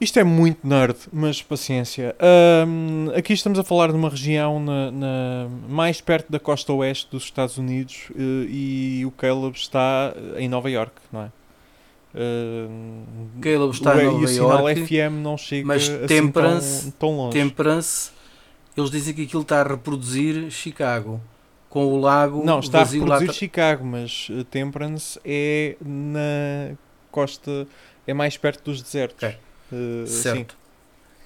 Isto 0.00 0.18
é 0.18 0.24
muito 0.24 0.66
nerd, 0.66 0.96
mas 1.12 1.42
paciência. 1.42 2.16
Ahm, 2.18 3.10
aqui 3.14 3.34
estamos 3.34 3.58
a 3.58 3.64
falar 3.64 3.88
de 3.88 3.94
uma 3.94 4.08
região 4.08 4.58
na, 4.58 4.90
na- 4.90 5.48
mais 5.68 6.00
perto 6.00 6.32
da 6.32 6.38
costa 6.40 6.72
oeste 6.72 7.08
dos 7.10 7.24
Estados 7.24 7.58
Unidos 7.58 8.08
eh, 8.16 8.46
e 8.48 9.02
o 9.04 9.10
Caleb 9.10 9.54
está 9.58 10.14
em 10.38 10.48
Nova 10.48 10.70
York, 10.70 10.92
não 11.12 11.22
é? 11.24 11.30
Ahm, 12.14 13.04
Caleb 13.42 13.72
está 13.74 13.94
o- 13.94 14.00
em 14.00 14.04
e 14.04 14.06
Nova 14.06 14.24
o 14.24 14.28
sinal 14.28 14.68
York, 14.70 14.86
FM 14.86 15.12
não 15.22 15.36
chega 15.36 15.66
mas 15.66 15.86
assim 15.90 16.06
Temperance- 16.06 16.82
tão, 16.82 16.90
tão 17.10 17.16
longe. 17.18 17.32
Temperance, 17.38 18.10
eles 18.74 18.90
dizem 18.90 19.12
que 19.12 19.22
aquilo 19.24 19.42
está 19.42 19.60
a 19.60 19.64
reproduzir 19.64 20.50
Chicago. 20.50 21.20
Com 21.68 21.84
o 21.84 22.00
lago 22.00 22.42
Não, 22.44 22.58
está 22.60 22.80
a 22.80 22.84
vazio 22.84 23.00
lá 23.00 23.18
reproduzir 23.18 23.28
atra- 23.30 23.38
Chicago, 23.38 23.84
mas 23.84 24.28
eh, 24.30 24.44
Temperance 24.50 25.20
é 25.26 25.76
na 25.84 26.74
costa, 27.10 27.66
é 28.06 28.14
mais 28.14 28.38
perto 28.38 28.64
dos 28.64 28.80
desertos. 28.82 29.22
Ok. 29.22 29.36
Eh, 29.72 30.06
Certo. 30.06 30.56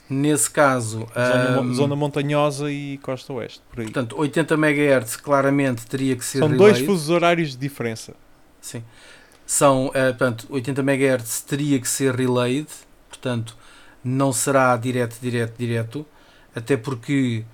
Nesse 0.08 0.50
caso, 0.50 1.06
zona, 1.14 1.62
mo- 1.62 1.74
zona 1.74 1.96
montanhosa 1.96 2.70
e 2.70 2.98
costa 2.98 3.32
oeste, 3.32 3.62
por 3.70 3.80
aí. 3.80 3.86
portanto, 3.86 4.14
80 4.18 4.54
MHz 4.54 5.16
claramente 5.16 5.86
teria 5.86 6.14
que 6.14 6.22
ser 6.24 6.40
São 6.40 6.48
dois 6.48 6.72
relayed. 6.72 6.86
fusos 6.86 7.08
horários 7.08 7.52
de 7.52 7.56
diferença. 7.56 8.14
Sim. 8.60 8.84
São, 9.46 9.90
eh, 9.94 10.08
portanto, 10.10 10.46
80 10.50 10.82
MHz 10.82 11.40
teria 11.42 11.80
que 11.80 11.88
ser 11.88 12.14
relayed, 12.14 12.66
portanto, 13.08 13.56
não 14.04 14.30
será 14.30 14.76
direto, 14.76 15.18
direto, 15.22 15.54
direto, 15.56 16.06
até 16.54 16.76
porque 16.76 17.44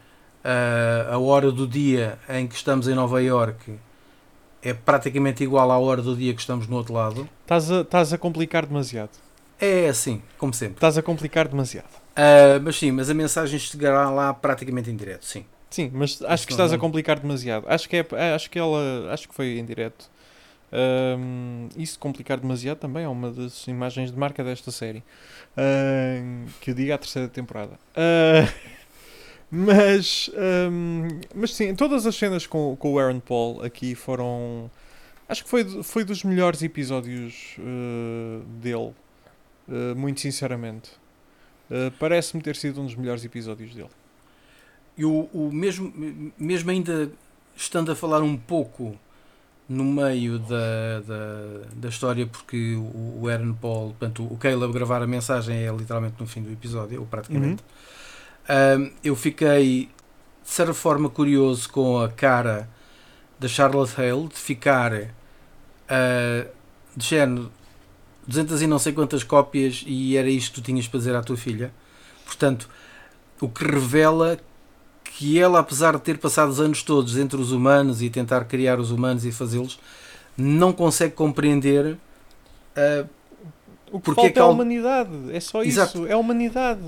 eh, 0.43 1.07
a 1.09 1.19
hora 1.19 1.53
do 1.53 1.69
dia 1.69 2.19
em 2.29 2.49
que 2.49 2.57
estamos 2.57 2.89
em 2.89 2.95
Nova 2.97 3.23
York 3.23 3.79
é 4.63 4.75
praticamente 4.75 5.45
igual 5.45 5.71
à 5.71 5.79
hora 5.79 6.03
do 6.03 6.17
dia 6.17 6.35
que 6.35 6.41
estamos 6.41 6.67
no 6.67 6.77
outro 6.77 6.95
lado. 6.95 7.29
Estás 7.43 7.71
a, 7.71 7.81
estás 7.83 8.13
a 8.13 8.19
complicar 8.19 8.67
demasiado. 8.67 9.11
É 9.61 9.89
assim, 9.89 10.23
como 10.39 10.55
sempre. 10.55 10.77
Estás 10.77 10.97
a 10.97 11.03
complicar 11.03 11.47
demasiado. 11.47 11.89
Ah, 12.17 12.59
mas 12.63 12.77
sim, 12.77 12.91
mas 12.91 13.11
a 13.11 13.15
mensagem 13.15 13.59
chegará 13.59 14.11
lá 14.11 14.33
praticamente 14.33 14.91
em 14.91 14.97
direto, 14.97 15.25
sim. 15.25 15.45
Sim, 15.71 15.91
mas 15.95 16.21
acho 16.23 16.47
que 16.47 16.53
estás 16.53 16.73
a 16.73 16.79
complicar 16.79 17.21
demasiado. 17.21 17.65
Acho 17.69 17.89
que 17.89 17.97
é, 17.97 18.35
acho 18.35 18.51
que 18.51 18.59
ela, 18.59 19.13
acho 19.13 19.29
que 19.29 19.35
foi 19.35 19.59
em 19.59 19.65
direto. 19.65 20.11
Ahm, 20.73 21.69
isso 21.77 21.99
complicar 21.99 22.39
demasiado 22.41 22.79
também 22.79 23.05
é 23.05 23.09
uma 23.09 23.31
das 23.31 23.67
imagens 23.69 24.11
de 24.11 24.19
marca 24.19 24.43
desta 24.43 24.73
série. 24.73 25.03
Ahm, 25.57 26.47
que 26.61 26.71
eu 26.73 26.75
diga 26.75 26.97
a 26.97 26.99
terceira 26.99 27.29
temporada. 27.29 27.79
Ah, 27.95 28.53
mas, 29.51 30.29
ahm, 30.37 31.21
mas 31.35 31.55
sim, 31.55 31.73
todas 31.77 32.05
as 32.05 32.17
cenas 32.17 32.47
com, 32.49 32.75
com 32.77 32.95
o 32.95 32.99
Aaron 32.99 33.21
Paul 33.21 33.63
aqui 33.63 33.95
foram. 33.95 34.69
Acho 35.29 35.45
que 35.45 35.51
foi, 35.51 35.65
foi 35.85 36.03
dos 36.03 36.25
melhores 36.25 36.61
episódios 36.65 37.55
eh, 37.61 38.41
dele. 38.61 38.93
Eh, 39.71 39.95
muito 39.95 40.21
sinceramente. 40.21 40.91
Eh, 41.71 41.93
Parece-me 41.99 42.43
ter 42.43 42.57
sido 42.57 42.81
um 42.81 42.87
dos 42.87 42.95
melhores 42.95 43.25
episódios 43.25 43.75
dele. 43.75 43.91
E 44.99 45.05
o, 45.05 45.51
mesmo, 45.53 45.93
mesmo 46.37 46.71
ainda 46.71 47.11
estando 47.57 47.93
a 47.93 47.97
falar 47.97 48.21
um 48.23 48.37
pouco 48.37 48.99
no 49.69 49.85
meio 49.85 50.39
da, 50.41 51.01
da, 51.07 51.67
da 51.75 51.89
história, 51.89 52.27
porque 52.27 52.75
o, 52.75 53.21
o 53.23 53.29
Aaron 53.29 53.55
Paul, 53.55 53.91
portanto, 53.91 54.25
o 54.25 54.37
Caleb 54.37 54.73
gravar 54.73 55.01
a 55.01 55.07
mensagem 55.07 55.57
é 55.57 55.73
literalmente 55.73 56.17
no 56.19 56.27
fim 56.27 56.43
do 56.43 56.53
episódio, 56.53 57.01
ou 57.01 57.07
praticamente. 57.07 57.63
Ahm, 58.49 58.91
eu 59.05 59.15
fiquei 59.15 59.89
de 60.43 60.51
certa 60.51 60.75
forma 60.75 61.09
curioso 61.09 61.71
com 61.71 62.01
a 62.01 62.09
cara 62.09 62.69
da 63.39 63.47
Charlotte 63.47 63.95
Hale 64.01 64.29
de 64.29 64.35
ficar 64.35 64.93
ah, 65.89 66.47
de 66.97 67.07
género 67.07 67.53
200 68.31 68.63
e 68.63 68.67
não 68.67 68.79
sei 68.79 68.93
quantas 68.93 69.25
cópias 69.25 69.85
e 69.87 70.17
era 70.17 70.31
isto 70.31 70.55
que 70.55 70.61
tu 70.61 70.65
tinhas 70.65 70.87
para 70.87 70.99
dizer 70.99 71.17
à 71.17 71.23
tua 71.23 71.37
filha. 71.37 71.73
Portanto, 72.25 72.69
o 73.41 73.49
que 73.49 73.65
revela 73.65 74.39
que 75.03 75.39
ela, 75.39 75.59
apesar 75.59 75.97
de 75.97 76.03
ter 76.03 76.17
passado 76.17 76.49
os 76.49 76.61
anos 76.61 76.83
todos 76.83 77.19
entre 77.19 77.41
os 77.41 77.51
humanos 77.51 78.01
e 78.01 78.09
tentar 78.09 78.45
criar 78.45 78.79
os 78.79 78.93
humanos 78.93 79.25
e 79.25 79.33
fazê-los, 79.33 79.81
não 80.39 80.73
consegue 80.73 81.15
compreender 81.15 81.99
ah, 82.77 83.05
O 83.91 83.99
que 83.99 84.05
Porque 84.05 84.15
falta 84.15 84.29
é 84.29 84.33
que 84.33 84.39
é 84.39 84.43
a 84.43 84.47
humanidade. 84.47 85.11
É 85.33 85.41
só 85.41 85.63
Exato. 85.65 85.99
isso. 85.99 86.07
É 86.07 86.13
a 86.13 86.17
humanidade. 86.17 86.81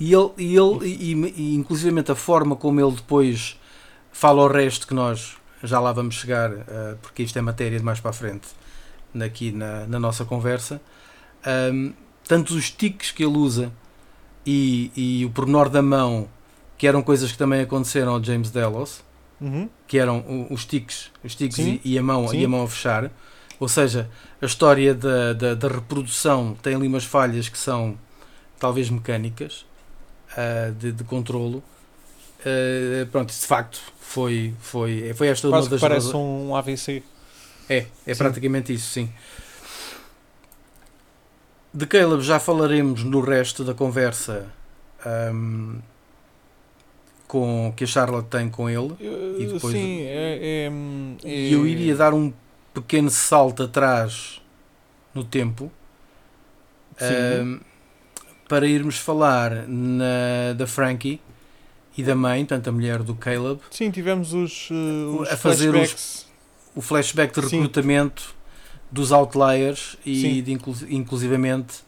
E 0.00 0.12
ele, 0.12 0.30
e 0.36 0.56
ele 0.56 0.86
e, 0.86 1.12
e, 1.36 1.54
inclusivamente 1.54 2.10
a 2.10 2.16
forma 2.16 2.56
como 2.56 2.80
ele 2.80 2.96
depois 2.96 3.58
fala 4.12 4.42
o 4.42 4.48
resto 4.48 4.86
que 4.88 4.92
nós 4.92 5.36
já 5.62 5.78
lá 5.78 5.92
vamos 5.92 6.16
chegar, 6.16 6.52
eh, 6.52 6.96
porque 7.00 7.22
isto 7.22 7.38
é 7.38 7.42
matéria 7.42 7.78
de 7.78 7.84
mais 7.84 7.98
para 7.98 8.10
a 8.10 8.12
frente 8.12 8.48
aqui 9.24 9.52
na, 9.52 9.86
na 9.86 9.98
nossa 9.98 10.24
conversa. 10.24 10.80
Ahm, 11.44 11.92
tanto 12.26 12.54
os 12.54 12.70
tiques 12.70 13.10
que 13.10 13.24
ele 13.24 13.36
usa 13.36 13.72
e, 14.44 14.90
e 14.96 15.24
o 15.24 15.30
pormenor 15.30 15.68
da 15.68 15.80
mão, 15.82 16.28
que 16.78 16.86
eram 16.86 17.02
coisas 17.02 17.30
que 17.32 17.38
também 17.38 17.60
aconteceram 17.60 18.12
ao 18.14 18.22
James 18.22 18.50
Delos, 18.50 19.04
Uhum. 19.38 19.68
que 19.86 19.98
eram 19.98 20.46
os 20.50 20.64
tiques, 20.64 21.10
os 21.22 21.34
tiques 21.34 21.58
e, 21.58 21.78
e 21.84 21.98
a 21.98 22.02
mão, 22.02 22.26
Sim. 22.26 22.38
e 22.40 22.44
a 22.46 22.48
mão 22.48 22.62
a 22.62 22.68
fechar. 22.68 23.10
Ou 23.60 23.68
seja, 23.68 24.08
a 24.40 24.46
história 24.46 24.94
da, 24.94 25.34
da, 25.34 25.54
da 25.54 25.68
reprodução 25.68 26.56
tem 26.62 26.74
ali 26.74 26.86
umas 26.86 27.04
falhas 27.04 27.46
que 27.48 27.58
são 27.58 27.98
talvez 28.58 28.88
mecânicas 28.88 29.66
ah, 30.36 30.72
de, 30.78 30.90
de 30.90 31.04
controlo. 31.04 31.62
Ah, 32.44 33.06
pronto, 33.12 33.28
de 33.30 33.46
facto 33.46 33.78
foi, 34.00 34.54
foi, 34.58 35.12
foi 35.14 35.28
esta 35.28 35.48
uma 35.48 35.56
Quase 35.58 35.68
que 35.68 35.72
das 35.72 35.80
parece 35.80 36.06
razões- 36.06 36.48
um 36.48 36.56
AVC. 36.56 37.02
É, 37.68 37.86
é 38.06 38.14
Sim. 38.14 38.18
praticamente 38.18 38.72
isso, 38.72 38.90
sim. 38.90 39.10
De 41.72 41.86
Caleb 41.86 42.22
já 42.22 42.38
falaremos 42.38 43.04
no 43.04 43.20
resto 43.20 43.62
da 43.64 43.74
conversa 43.74 44.46
ahm, 45.04 45.78
com, 47.26 47.72
que 47.76 47.84
a 47.84 47.86
Charlotte 47.86 48.28
tem 48.28 48.48
com 48.48 48.68
ele. 48.70 48.94
E 49.38 49.46
depois- 49.52 49.74
Sim, 49.74 50.02
é, 50.02 50.68
é, 50.68 50.72
é- 51.24 51.54
eu 51.54 51.66
iria 51.66 51.94
dar 51.94 52.14
um 52.14 52.32
pequeno 52.72 53.10
salto 53.10 53.64
atrás 53.64 54.40
no 55.14 55.22
tempo. 55.24 55.70
Ahm, 57.00 57.60
para 58.48 58.66
irmos 58.66 58.96
falar 58.96 59.66
na, 59.68 60.54
da 60.56 60.66
Frankie 60.66 61.20
e 61.98 62.02
da 62.02 62.14
mãe, 62.14 62.44
portanto 62.44 62.68
a 62.68 62.72
mulher 62.72 63.02
do 63.02 63.14
Caleb, 63.14 63.60
Sim, 63.70 63.90
tivemos 63.90 64.32
os, 64.32 64.70
uh, 64.70 65.20
os 65.20 65.28
A 65.28 65.36
fazer 65.36 65.68
os- 65.70 65.74
flashbacks. 65.90 66.25
O 66.76 66.80
flashback 66.80 67.34
de 67.40 67.48
Sim. 67.48 67.56
recrutamento 67.56 68.34
dos 68.92 69.10
Outliers 69.10 69.96
e 70.06 70.20
Sim. 70.20 70.42
de 70.42 70.52
inclu- 70.52 70.76
inclusivamente 70.88 71.78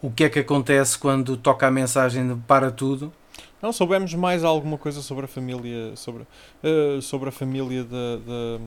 o 0.00 0.10
que 0.10 0.24
é 0.24 0.28
que 0.30 0.38
acontece 0.38 0.96
quando 0.98 1.36
toca 1.36 1.66
a 1.66 1.70
mensagem 1.70 2.26
de 2.28 2.40
para 2.46 2.70
tudo. 2.70 3.12
Não, 3.60 3.72
soubemos 3.72 4.14
mais 4.14 4.44
alguma 4.44 4.78
coisa 4.78 5.02
sobre 5.02 5.24
a 5.24 5.28
família, 5.28 5.96
sobre, 5.96 6.24
eh, 6.62 6.98
sobre 7.02 7.28
a 7.28 7.32
família 7.32 7.82
da, 7.84 8.16
da- 8.16 8.60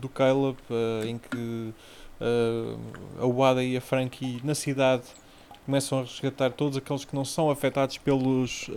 do 0.00 0.08
Caleb, 0.08 0.56
eh, 0.70 1.06
em 1.08 1.18
que 1.18 1.72
eh, 2.20 2.76
a 3.22 3.26
Wada 3.26 3.62
e 3.62 3.76
a 3.76 3.80
Frankie 3.80 4.40
na 4.44 4.54
cidade 4.54 5.04
começam 5.64 6.00
a 6.00 6.02
resgatar 6.02 6.50
todos 6.50 6.76
aqueles 6.76 7.04
que 7.04 7.14
não 7.14 7.24
são 7.24 7.50
afetados 7.50 7.96
pelos, 7.98 8.68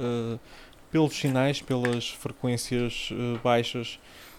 pelos 0.91 1.13
sinais, 1.13 1.59
pelas 1.61 2.09
frequências 2.09 3.09
baixas 3.43 3.97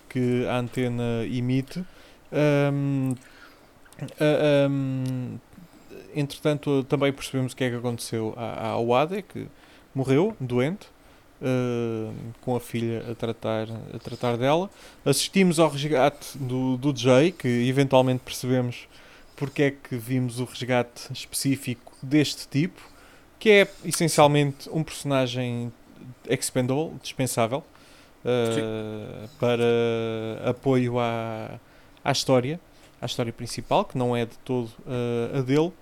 que 0.09 0.47
a 0.47 0.59
antena 0.59 1.27
emite. 1.27 1.83
A- 2.35 2.73
ahm, 4.67 5.37
entretanto, 6.15 6.85
também 6.85 7.13
percebemos 7.13 7.53
o 7.53 7.57
que 7.57 7.65
é 7.65 7.71
que 7.71 7.77
aconteceu 7.77 8.35
à, 8.37 8.71
à 8.71 8.77
Wada, 8.81 9.23
que 9.23 9.47
morreu 9.95 10.37
doente. 10.41 10.93
Uh, 11.43 12.15
com 12.41 12.57
a 12.57 12.61
filha 12.61 13.05
a 13.11 13.15
tratar, 13.15 13.67
a 13.93 13.99
tratar 13.99 14.39
dela. 14.39 14.71
Assistimos 15.05 15.59
ao 15.59 15.69
resgate 15.69 16.39
do, 16.39 16.79
do 16.79 16.97
Jay, 16.97 17.33
que 17.33 17.69
eventualmente 17.69 18.23
percebemos 18.25 18.89
porque 19.37 19.63
é 19.65 19.71
que 19.73 19.97
vimos 19.97 20.41
o 20.41 20.45
resgate 20.45 21.13
específico 21.13 21.93
deste 22.03 22.49
tipo, 22.49 22.81
que 23.39 23.51
é 23.51 23.69
essencialmente 23.85 24.71
um 24.71 24.83
personagem 24.83 25.71
expendable, 26.27 26.93
dispensável, 27.03 27.63
uh, 28.25 29.29
para 29.39 30.49
apoio 30.49 30.99
à, 30.99 31.61
à 32.05 32.13
história, 32.13 32.61
à 33.01 33.07
história 33.07 33.33
principal, 33.33 33.85
que 33.85 33.97
não 33.99 34.15
é 34.15 34.27
de 34.27 34.37
todo 34.45 34.67
uh, 34.87 35.39
a 35.39 35.41
dele. 35.41 35.73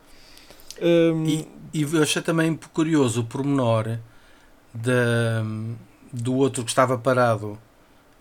Um, 0.81 1.25
E, 1.27 1.49
e 1.75 1.83
eu 1.83 2.03
achei 2.03 2.23
também 2.23 2.59
curioso 2.73 3.21
o 3.21 3.25
pormenor 3.25 3.99
da, 4.73 5.43
do 6.13 6.35
outro 6.37 6.65
que 6.65 6.71
estava 6.71 6.97
parado 6.97 7.59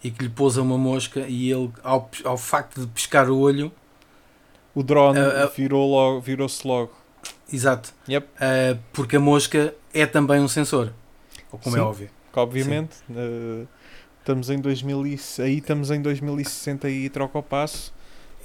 e 0.04 0.10
que 0.12 0.24
lhe 0.24 0.30
pôs 0.30 0.58
uma 0.58 0.78
mosca 0.78 1.22
e 1.28 1.52
ele, 1.52 1.72
ao, 1.84 2.10
ao 2.26 2.38
facto 2.38 2.82
de 2.82 2.88
pescar 2.88 3.30
o 3.30 3.40
olho, 3.40 3.72
o 4.74 4.82
drone 4.84 5.20
Uh, 5.20 5.46
uh, 5.46 5.52
virou 5.56 5.90
logo, 5.90 6.22
virou-se 6.22 6.68
logo. 6.68 6.92
exato, 7.52 7.94
Yep. 8.10 8.28
porque 8.94 9.16
a 9.18 9.20
mosca 9.20 9.74
é 9.94 10.06
também 10.06 10.40
um 10.42 10.48
sensor, 10.48 10.92
como 11.50 11.76
é 11.76 11.80
Sim. 11.80 11.86
óbvio. 11.86 12.10
Que, 12.34 12.40
obviamente 12.40 12.96
uh, 13.10 13.68
estamos 14.22 14.50
em 14.50 14.60
2000 14.60 15.08
e, 15.08 15.20
aí 15.40 15.58
estamos 15.58 15.92
em 15.92 16.02
2060 16.02 16.90
e 16.90 17.10
troca 17.10 17.38
o 17.40 17.44
passo. 17.44 17.94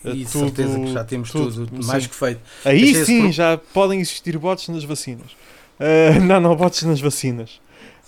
E 0.05 0.25
tudo- 0.25 0.47
certeza 0.47 0.79
que 0.79 0.93
já 0.93 1.05
temos 1.05 1.31
tudo, 1.31 1.67
tudo, 1.67 1.87
mais 1.87 2.05
sim. 2.05 2.09
que 2.09 2.15
feito. 2.15 2.41
Aí 2.65 2.91
Achei 2.91 3.05
sim 3.05 3.21
pro- 3.23 3.33
já 3.33 3.57
podem 3.59 4.01
existir 4.01 4.39
bots 4.39 4.69
nas 4.69 4.85
vacinas. 4.85 5.33
Uh, 5.81 6.21
não, 6.23 6.41
não, 6.41 6.55
bots 6.57 6.83
nas 6.85 7.01
vacinas. 7.01 7.61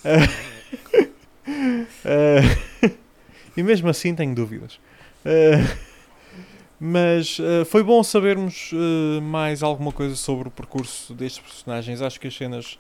Uh, 0.04 1.08
uh, 2.86 2.90
e 3.56 3.62
mesmo 3.62 3.88
assim 3.88 4.14
tenho 4.14 4.34
dúvidas. 4.34 4.74
Uh, 5.24 5.88
mas 6.80 7.38
uh, 7.40 7.64
foi 7.66 7.82
bom 7.82 8.02
sabermos 8.04 8.70
uh, 8.72 9.20
mais 9.20 9.62
alguma 9.62 9.90
coisa 9.90 10.14
sobre 10.14 10.48
o 10.48 10.50
percurso 10.50 11.12
destes 11.14 11.40
personagens. 11.42 12.00
Acho 12.00 12.20
que 12.20 12.28
as 12.28 12.36
cenas 12.36 12.78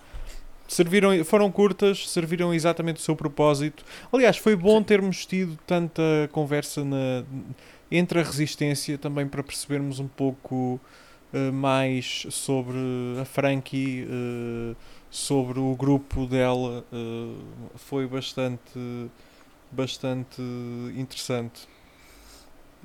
serviram, 0.68 1.24
foram 1.24 1.50
curtas, 1.50 2.08
serviram 2.10 2.54
exatamente 2.54 2.98
o 2.98 3.00
seu 3.02 3.16
propósito. 3.16 3.84
Aliás, 4.12 4.36
foi 4.36 4.54
bom 4.56 4.82
termos 4.82 5.26
tido 5.26 5.58
tanta 5.66 6.02
conversa 6.32 6.84
na- 6.84 7.24
entre 7.90 8.20
a 8.20 8.22
resistência 8.22 8.98
também 8.98 9.26
para 9.26 9.42
percebermos 9.42 9.98
um 9.98 10.08
pouco 10.08 10.80
uh, 11.32 11.52
mais 11.52 12.26
sobre 12.30 12.76
a 13.20 13.24
Frankie, 13.24 14.04
uh, 14.04 14.76
sobre 15.10 15.58
o 15.58 15.74
grupo 15.74 16.26
dela. 16.26 16.84
uh, 16.92 17.36
foi 17.76 18.06
bastante, 18.06 18.78
bastante 19.72 20.42
interessante. 20.96 21.68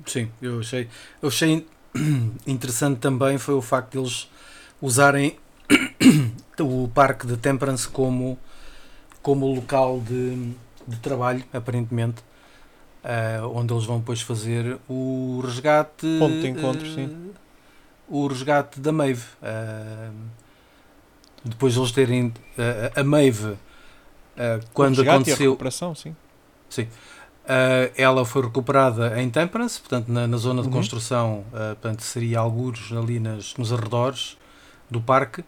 Sim, 0.06 0.30
eu 0.42 0.60
achei, 0.60 0.88
eu 1.22 1.28
achei 1.28 1.66
interessante 2.46 2.98
também 2.98 3.38
foi 3.38 3.54
o 3.54 3.62
facto 3.62 3.92
de 3.92 3.98
eles 3.98 4.28
usarem 4.80 5.36
o 6.60 6.88
parque 6.94 7.26
de 7.26 7.36
Temperance 7.36 7.88
como, 7.88 8.38
como 9.22 9.46
local 9.54 10.00
de, 10.00 10.52
de 10.86 10.96
trabalho, 11.00 11.44
aparentemente, 11.52 12.22
ah, 13.02 13.46
onde 13.48 13.72
eles 13.72 13.84
vão 13.84 13.98
depois 13.98 14.20
fazer 14.20 14.78
o 14.88 15.40
resgate. 15.44 16.06
Ponto 16.18 16.40
de 16.40 16.48
encontro, 16.48 16.86
eh, 16.86 16.94
sim. 16.94 17.32
O 18.08 18.26
resgate 18.26 18.80
da 18.80 18.92
Maeve. 18.92 19.24
Ah, 19.42 20.10
depois 21.44 21.74
de 21.74 21.80
eles 21.80 21.92
terem 21.92 22.32
a 22.96 23.04
Maeve, 23.04 23.56
quando 24.72 25.04
e 25.04 25.08
a 25.08 25.12
aconteceu. 25.12 25.50
recuperação, 25.50 25.94
sim. 25.94 26.14
Uh, 27.44 27.92
ela 27.94 28.24
foi 28.24 28.40
recuperada 28.42 29.20
em 29.20 29.28
Temperance, 29.28 29.78
portanto, 29.78 30.08
na, 30.08 30.26
na 30.26 30.38
zona 30.38 30.62
de 30.62 30.68
Uhum. 30.68 30.72
construção, 30.74 31.44
uh, 31.48 31.76
portanto, 31.76 32.00
seria 32.00 32.38
algures 32.38 32.90
ali 32.90 33.20
nas, 33.20 33.54
nos 33.56 33.70
arredores 33.70 34.38
do 34.90 34.98
parque. 34.98 35.44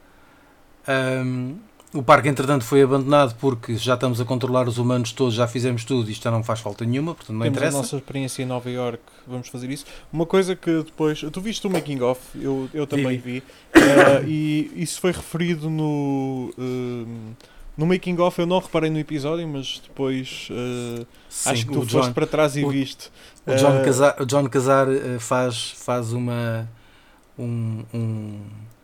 Um, 0.88 1.56
o 1.94 2.02
parque, 2.02 2.28
entretanto, 2.28 2.62
foi 2.64 2.82
abandonado 2.82 3.34
porque 3.36 3.76
já 3.76 3.94
estamos 3.94 4.20
a 4.20 4.24
controlar 4.24 4.68
os 4.68 4.76
humanos 4.76 5.12
todos, 5.12 5.34
já 5.34 5.46
fizemos 5.48 5.82
tudo, 5.84 6.10
isto 6.10 6.22
já 6.24 6.30
não 6.30 6.42
faz 6.42 6.60
falta 6.60 6.84
nenhuma, 6.84 7.14
portanto, 7.14 7.34
não 7.36 7.42
Temos 7.42 7.56
interessa. 7.56 7.78
a 7.78 7.80
nossa 7.80 7.96
experiência 7.96 8.42
em 8.42 8.46
Nova 8.46 8.70
York, 8.70 9.02
vamos 9.26 9.48
fazer 9.48 9.70
isso. 9.70 9.86
Uma 10.12 10.26
coisa 10.26 10.54
que 10.54 10.82
depois. 10.82 11.20
Tu 11.20 11.40
viste 11.40 11.66
o 11.66 11.70
making 11.70 12.02
of, 12.02 12.20
eu, 12.34 12.68
eu 12.74 12.86
também 12.86 13.16
vi, 13.18 13.42
eh, 13.72 14.24
e 14.26 14.70
isso 14.76 15.00
foi 15.00 15.12
referido 15.12 15.70
no. 15.70 16.52
ehm, 16.58 17.32
no 17.78 17.86
making 17.86 18.18
of 18.20 18.38
eu 18.38 18.46
não 18.46 18.58
reparei 18.58 18.90
no 18.90 18.98
episódio, 18.98 19.46
mas 19.48 19.80
depois 19.86 20.48
eh, 20.50 21.04
Sim, 21.30 21.50
acho 21.50 21.66
que 21.66 21.72
tu 21.72 21.80
o 21.80 21.86
John, 21.86 21.98
foste 22.00 22.12
para 22.14 22.26
trás 22.26 22.56
e 22.56 22.64
o- 22.64 22.68
viste. 22.70 23.10
o 23.46 23.54
John 23.54 23.74
Eh, 23.78 23.84
Casar, 23.84 24.16
o 24.20 24.26
John 24.26 24.48
Casar 24.48 24.88
uh, 24.88 25.20
faz, 25.20 25.70
faz 25.78 26.12
uma, 26.12 26.68
um, 27.38 27.84
um, 27.94 28.40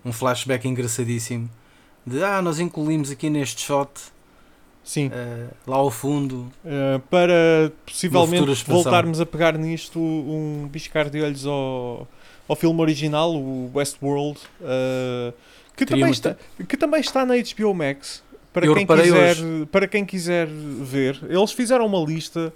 um 0.06 0.12
flashback 0.12 0.66
engraçadíssimo 0.68 1.50
de 2.06 2.22
ah, 2.22 2.42
nós 2.42 2.58
incluímos 2.58 3.10
aqui 3.10 3.30
neste 3.30 3.62
shot, 3.62 3.90
Sim, 4.84 5.08
uh, 5.08 5.48
lá 5.66 5.76
ao 5.76 5.90
fundo, 5.90 6.50
eh, 6.64 7.00
para 7.08 7.70
possivelmente 7.86 8.64
voltarmos 8.64 9.20
a 9.20 9.26
pegar 9.26 9.56
nisto, 9.56 10.00
um 10.00 10.68
piscar 10.72 11.08
de 11.08 11.22
olhos 11.22 11.46
ao, 11.46 12.08
ao 12.48 12.56
filme 12.56 12.80
original, 12.80 13.32
o 13.32 13.70
Westworld, 13.72 14.40
eh, 14.60 15.32
que, 15.76 15.86
Teria 15.86 16.04
também 16.04 16.04
uma- 16.04 16.10
está, 16.10 16.36
que 16.68 16.76
também 16.76 17.00
está 17.00 17.24
na 17.24 17.34
HBO 17.36 17.72
Max. 17.72 18.24
Para 18.52 18.66
Eu 18.66 18.74
quem, 18.74 18.84
quiser, 18.86 19.36
para 19.70 19.86
quem 19.88 20.04
quiser 20.04 20.46
ver, 20.46 21.18
eles 21.28 21.52
fizeram 21.52 21.86
uma 21.86 22.04
lista 22.04 22.52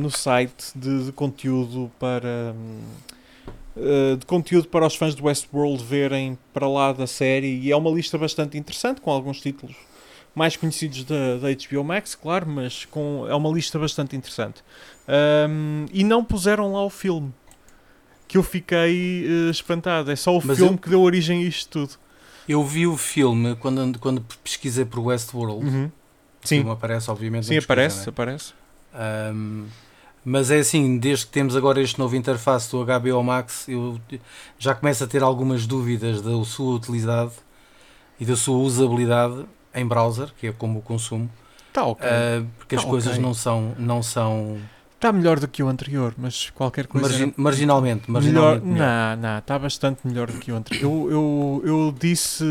no 0.00 0.10
site 0.10 0.72
de, 0.74 1.04
de 1.04 1.12
conteúdo 1.12 1.90
para 2.00 2.52
hum, 2.52 2.80
eh, 3.76 4.16
de 4.16 4.26
conteúdo 4.26 4.68
para 4.68 4.86
os 4.86 4.94
fãs 4.96 5.14
do 5.14 5.24
Westworld 5.26 5.82
verem 5.84 6.38
para 6.52 6.68
lá 6.68 6.92
da 6.92 7.06
série 7.06 7.58
e 7.60 7.70
é 7.72 7.76
uma 7.76 7.90
lista 7.90 8.16
bastante 8.18 8.56
interessante 8.58 9.00
com 9.00 9.10
alguns 9.10 9.40
títulos 9.40 9.74
mais 10.34 10.56
conhecidos 10.56 11.04
da, 11.04 11.36
da 11.36 11.48
HBO 11.50 11.84
Max, 11.84 12.14
claro, 12.16 12.46
mas 12.48 12.84
com, 12.86 13.24
é 13.28 13.34
uma 13.36 13.48
lista 13.50 13.78
bastante 13.78 14.16
interessante. 14.16 14.62
Hum, 15.48 15.86
e 15.92 16.02
não 16.02 16.24
puseram 16.24 16.72
lá 16.72 16.82
o 16.84 16.90
filme 16.90 17.32
que 18.26 18.36
eu 18.36 18.42
fiquei 18.42 19.26
eh, 19.26 19.50
espantado. 19.50 20.10
É 20.10 20.16
só 20.16 20.36
o 20.36 20.44
Mas 20.44 20.56
filme 20.56 20.72
eu- 20.74 20.78
que 20.78 20.88
deu 20.90 21.00
origem 21.02 21.44
a 21.44 21.46
isto 21.46 21.68
tudo. 21.86 21.98
Eu 22.48 22.64
vi 22.64 22.84
o 22.86 22.96
filme 22.96 23.54
quando, 23.56 23.78
ando- 23.80 23.98
quando 24.00 24.20
pesquisei 24.42 24.84
por 24.84 24.98
Westworld. 24.98 25.64
Uhum. 25.66 25.84
O 25.86 26.48
Sim. 26.48 26.56
filme 26.56 26.70
aparece, 26.72 27.10
obviamente. 27.10 27.46
Sim, 27.46 27.54
pesquisa, 27.54 27.72
aparece, 27.72 27.98
né? 27.98 28.04
aparece. 28.08 28.52
Ahm, 28.92 29.66
mas 30.24 30.50
é 30.50 30.58
assim, 30.58 30.98
desde 30.98 31.26
que 31.26 31.32
temos 31.32 31.54
agora 31.56 31.80
este 31.82 31.98
novo 31.98 32.16
interface 32.16 32.70
do 32.70 32.82
HBO 32.84 33.22
Max, 33.22 33.68
eu 33.68 34.00
já 34.58 34.74
começo 34.74 35.04
a 35.04 35.06
ter 35.06 35.22
algumas 35.22 35.66
dúvidas 35.66 36.22
da 36.22 36.30
sua 36.44 36.74
utilidade 36.76 37.32
e 38.18 38.24
da 38.24 38.36
sua 38.36 38.56
usabilidade 38.58 39.44
em 39.74 39.86
browser, 39.86 40.32
que 40.38 40.46
é 40.46 40.52
como 40.52 40.78
o 40.78 40.82
consumo, 40.82 41.28
Está 41.68 41.84
ok. 41.84 42.06
ah, 42.08 42.44
porque 42.58 42.76
as 42.76 42.84
Ah, 42.84 42.86
coisas 42.86 43.12
ok. 43.12 43.22
não 43.22 43.34
são, 43.34 43.74
não 43.78 44.02
são 44.02 44.58
Está 44.94 45.12
melhor 45.12 45.38
do 45.38 45.46
que 45.46 45.62
o 45.62 45.68
anterior, 45.68 46.14
mas 46.16 46.48
qualquer 46.50 46.86
coisa. 46.86 47.08
margin- 47.08 47.34
marginalmente, 47.36 48.10
melhor, 48.10 48.60
marginalmente 48.60 48.64
melhor. 48.66 48.86
não, 48.88 49.16
não, 49.30 49.38
está 49.38 49.58
bastante 49.58 50.06
melhor 50.06 50.30
do 50.30 50.38
que 50.38 50.50
o 50.50 50.56
anterior. 50.56 50.82
Eu, 50.82 51.10
eu, 51.10 51.62
eu 51.66 51.94
disse. 51.98 52.44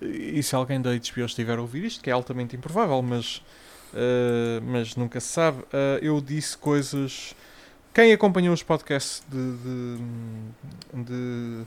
E 0.00 0.42
se 0.42 0.54
alguém 0.54 0.80
da 0.80 0.90
HBO 0.90 1.24
estiver 1.26 1.58
a 1.58 1.60
ouvir 1.60 1.84
isto, 1.84 2.02
que 2.02 2.08
é 2.08 2.12
altamente 2.12 2.54
improvável, 2.56 3.02
mas, 3.02 3.42
eh, 3.94 4.60
mas 4.62 4.96
nunca 4.96 5.18
se 5.20 5.28
sabe, 5.28 5.58
eh, 5.72 5.98
eu 6.02 6.20
disse 6.20 6.56
coisas. 6.56 7.34
Quem 7.94 8.12
acompanhou 8.12 8.54
os 8.54 8.62
podcasts 8.62 9.22
de, 9.28 9.56
de, 9.56 11.04
de 11.04 11.66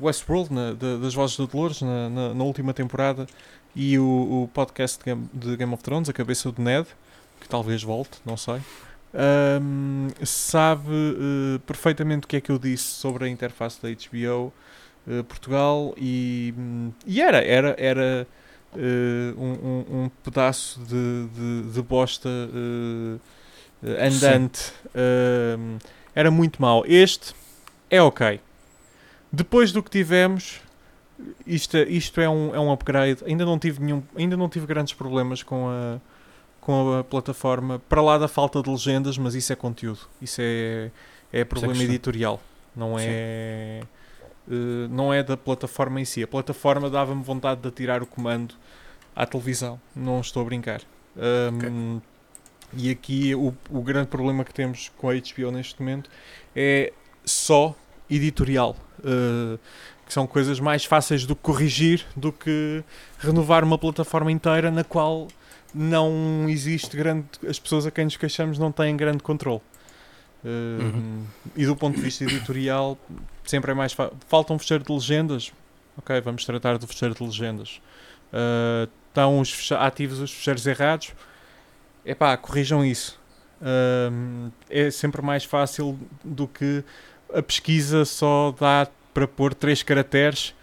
Westworld, 0.00 0.52
na- 0.52 0.72
de- 0.72 0.98
das 0.98 1.14
Vozes 1.14 1.36
do 1.36 1.46
Dolores, 1.46 1.82
na, 1.82 2.08
na, 2.08 2.34
na 2.34 2.44
última 2.44 2.72
temporada, 2.72 3.26
e 3.74 3.98
o, 3.98 4.04
o 4.44 4.50
podcast 4.54 4.98
de 4.98 5.04
Game, 5.04 5.28
de 5.34 5.56
Game 5.56 5.72
of 5.74 5.82
Thrones, 5.82 6.08
A 6.08 6.12
Cabeça 6.12 6.50
do 6.50 6.62
Ned, 6.62 6.86
que 7.40 7.48
talvez 7.48 7.82
volte, 7.82 8.18
não 8.24 8.36
sei, 8.36 8.60
sabe 10.24 10.90
uh, 10.90 11.58
perfeitamente 11.60 12.24
o 12.24 12.28
que 12.28 12.36
é 12.36 12.40
que 12.40 12.50
eu 12.50 12.58
disse 12.58 12.84
sobre 12.84 13.24
a 13.24 13.28
interface 13.28 13.78
da 13.82 13.88
HBO 13.88 14.52
uh, 15.06 15.24
Portugal 15.24 15.94
e, 15.96 16.52
e 17.06 17.20
era, 17.20 17.38
era, 17.44 17.74
era 17.78 18.26
uh, 18.74 19.40
um, 19.40 20.04
um, 20.04 20.10
pedaço 20.22 20.80
de, 20.80 21.26
de, 21.34 21.72
de 21.72 21.82
bosta 21.82 22.28
andante. 23.82 24.72
era 26.14 26.30
muito 26.30 26.60
mau. 26.60 26.84
Este 26.86 27.34
é 27.90 28.00
ok. 28.02 28.40
Depois 29.32 29.72
do 29.72 29.82
que 29.82 29.90
tivemos, 29.90 30.60
isto, 31.46 31.76
isto 31.76 32.20
é, 32.20 32.28
um, 32.28 32.54
é 32.54 32.60
um 32.60 32.72
upgrade. 32.72 33.22
Ainda 33.24 33.44
não 33.44 33.58
tive 33.58 33.82
nenhum, 33.82 34.02
ainda 34.16 34.36
não 34.36 34.48
tive 34.48 34.66
grandes 34.66 34.94
problemas 34.94 35.42
com 35.42 35.68
a, 35.68 36.00
com 36.60 36.98
a 36.98 37.04
plataforma, 37.04 37.80
para 37.88 38.02
lá 38.02 38.18
da 38.18 38.28
falta 38.28 38.62
de 38.62 38.70
legendas, 38.70 39.16
mas 39.18 39.34
isso 39.34 39.52
é 39.52 39.56
conteúdo. 39.56 40.00
Isso 40.20 40.40
é, 40.40 40.90
é 41.32 41.44
problema 41.44 41.80
é 41.80 41.84
editorial. 41.84 42.40
Não 42.74 42.98
é, 42.98 43.80
uh, 44.48 44.88
não 44.90 45.12
é 45.12 45.22
da 45.22 45.36
plataforma 45.36 46.00
em 46.00 46.04
si. 46.04 46.22
A 46.22 46.26
plataforma 46.26 46.90
dava-me 46.90 47.22
vontade 47.22 47.60
de 47.60 47.70
tirar 47.70 48.02
o 48.02 48.06
comando 48.06 48.54
à 49.14 49.26
televisão. 49.26 49.80
Não 49.94 50.20
estou 50.20 50.42
a 50.42 50.44
brincar. 50.44 50.82
Um, 51.16 51.96
okay. 51.96 52.02
E 52.74 52.90
aqui 52.90 53.34
o, 53.34 53.54
o 53.70 53.80
grande 53.80 54.08
problema 54.08 54.44
que 54.44 54.52
temos 54.52 54.90
com 54.96 55.08
a 55.08 55.14
HBO 55.14 55.50
neste 55.50 55.80
momento 55.80 56.10
é 56.54 56.92
só 57.24 57.74
editorial. 58.10 58.76
Uh, 59.00 59.58
que 60.06 60.12
são 60.12 60.26
coisas 60.26 60.60
mais 60.60 60.84
fáceis 60.84 61.26
de 61.26 61.34
corrigir 61.34 62.06
do 62.14 62.32
que 62.32 62.82
renovar 63.18 63.64
uma 63.64 63.76
plataforma 63.76 64.30
inteira 64.30 64.70
na 64.70 64.84
qual 64.84 65.26
não 65.74 66.48
existe 66.48 66.96
grande. 66.96 67.26
As 67.46 67.58
pessoas 67.58 67.86
a 67.86 67.90
quem 67.90 68.04
nos 68.04 68.16
queixamos 68.16 68.56
não 68.56 68.70
têm 68.70 68.96
grande 68.96 69.18
controle. 69.18 69.60
Uh, 70.44 70.80
uhum. 70.80 71.24
E 71.56 71.66
do 71.66 71.74
ponto 71.74 71.96
de 71.96 72.02
vista 72.02 72.22
editorial, 72.22 72.96
sempre 73.46 73.72
é 73.72 73.74
mais. 73.74 73.92
Fa 73.92 74.10
Falta 74.28 74.52
um 74.52 74.58
fecheiro 74.58 74.84
de 74.84 74.92
legendas. 74.92 75.52
Ok, 75.96 76.20
vamos 76.20 76.44
tratar 76.44 76.78
do 76.78 76.86
fecheiro 76.86 77.14
de 77.14 77.22
legendas. 77.22 77.80
Uh, 78.32 78.90
estão 79.08 79.40
os 79.40 79.72
ativos 79.72 80.18
os 80.20 80.30
fecheiros 80.30 80.66
errados. 80.66 81.12
Epá, 82.04 82.36
corrijam 82.36 82.84
isso. 82.84 83.18
Uh, 83.60 84.52
é 84.68 84.90
sempre 84.90 85.22
mais 85.22 85.44
fácil 85.44 85.98
do 86.22 86.46
que 86.46 86.84
a 87.32 87.42
pesquisa 87.42 88.04
só 88.04 88.54
dá 88.58 88.86
para 89.14 89.26
pôr 89.26 89.54
três 89.54 89.82
caracteres. 89.82 90.54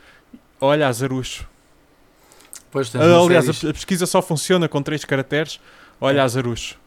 Olha, 0.61 0.87
Azarucho. 0.87 1.47
Pois, 2.71 2.95
Aliás, 2.95 3.47
a, 3.47 3.69
a, 3.69 3.73
pesquisa 3.73 4.05
só 4.05 4.21
funciona 4.21 4.67
com 4.67 4.81
três 4.81 5.03
caracteres. 5.03 5.59
Olha, 5.99 6.19
é. 6.19 6.21
Azarucho. 6.21 6.77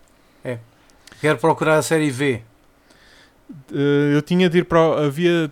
É. 0.45 0.59
Quero 1.21 1.39
procurar 1.39 1.77
a 1.77 1.83
série 1.83 2.11
V. 2.11 2.43
Uh, 3.71 4.15
eu 4.15 4.23
tinha 4.23 4.49
de 4.49 4.59
ir 4.59 4.65
para. 4.65 5.07
Havia 5.07 5.51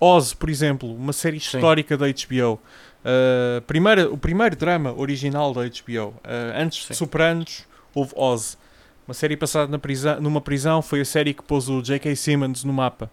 Oz, 0.00 0.34
por 0.34 0.50
exemplo, 0.50 0.92
uma 0.94 1.12
série 1.12 1.36
histórica 1.36 1.96
Sim. 1.96 2.00
da 2.00 2.06
HBO. 2.08 2.54
Uh, 2.54 3.60
primeiro, 3.62 4.12
o 4.12 4.18
primeiro 4.18 4.56
drama 4.56 4.92
original 4.92 5.54
da 5.54 5.62
HBO. 5.62 6.08
Uh, 6.08 6.14
antes 6.56 6.84
Sim. 6.84 6.92
de 6.92 6.96
Sopranos, 6.96 7.64
houve 7.94 8.12
Oz. 8.16 8.58
Uma 9.06 9.14
série 9.14 9.36
passada 9.36 9.70
na 9.70 9.78
prisão, 9.78 10.20
numa 10.20 10.40
prisão 10.40 10.82
foi 10.82 11.00
a 11.00 11.04
série 11.04 11.32
que 11.32 11.42
pôs 11.42 11.68
o 11.68 11.80
J.K. 11.80 12.16
Simmons 12.16 12.64
no 12.64 12.72
mapa. 12.72 13.10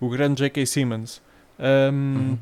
O 0.00 0.08
grande 0.08 0.38
J.K. 0.40 0.66
Simmons. 0.66 1.22
Um, 1.58 1.92
uhum. 1.92 2.38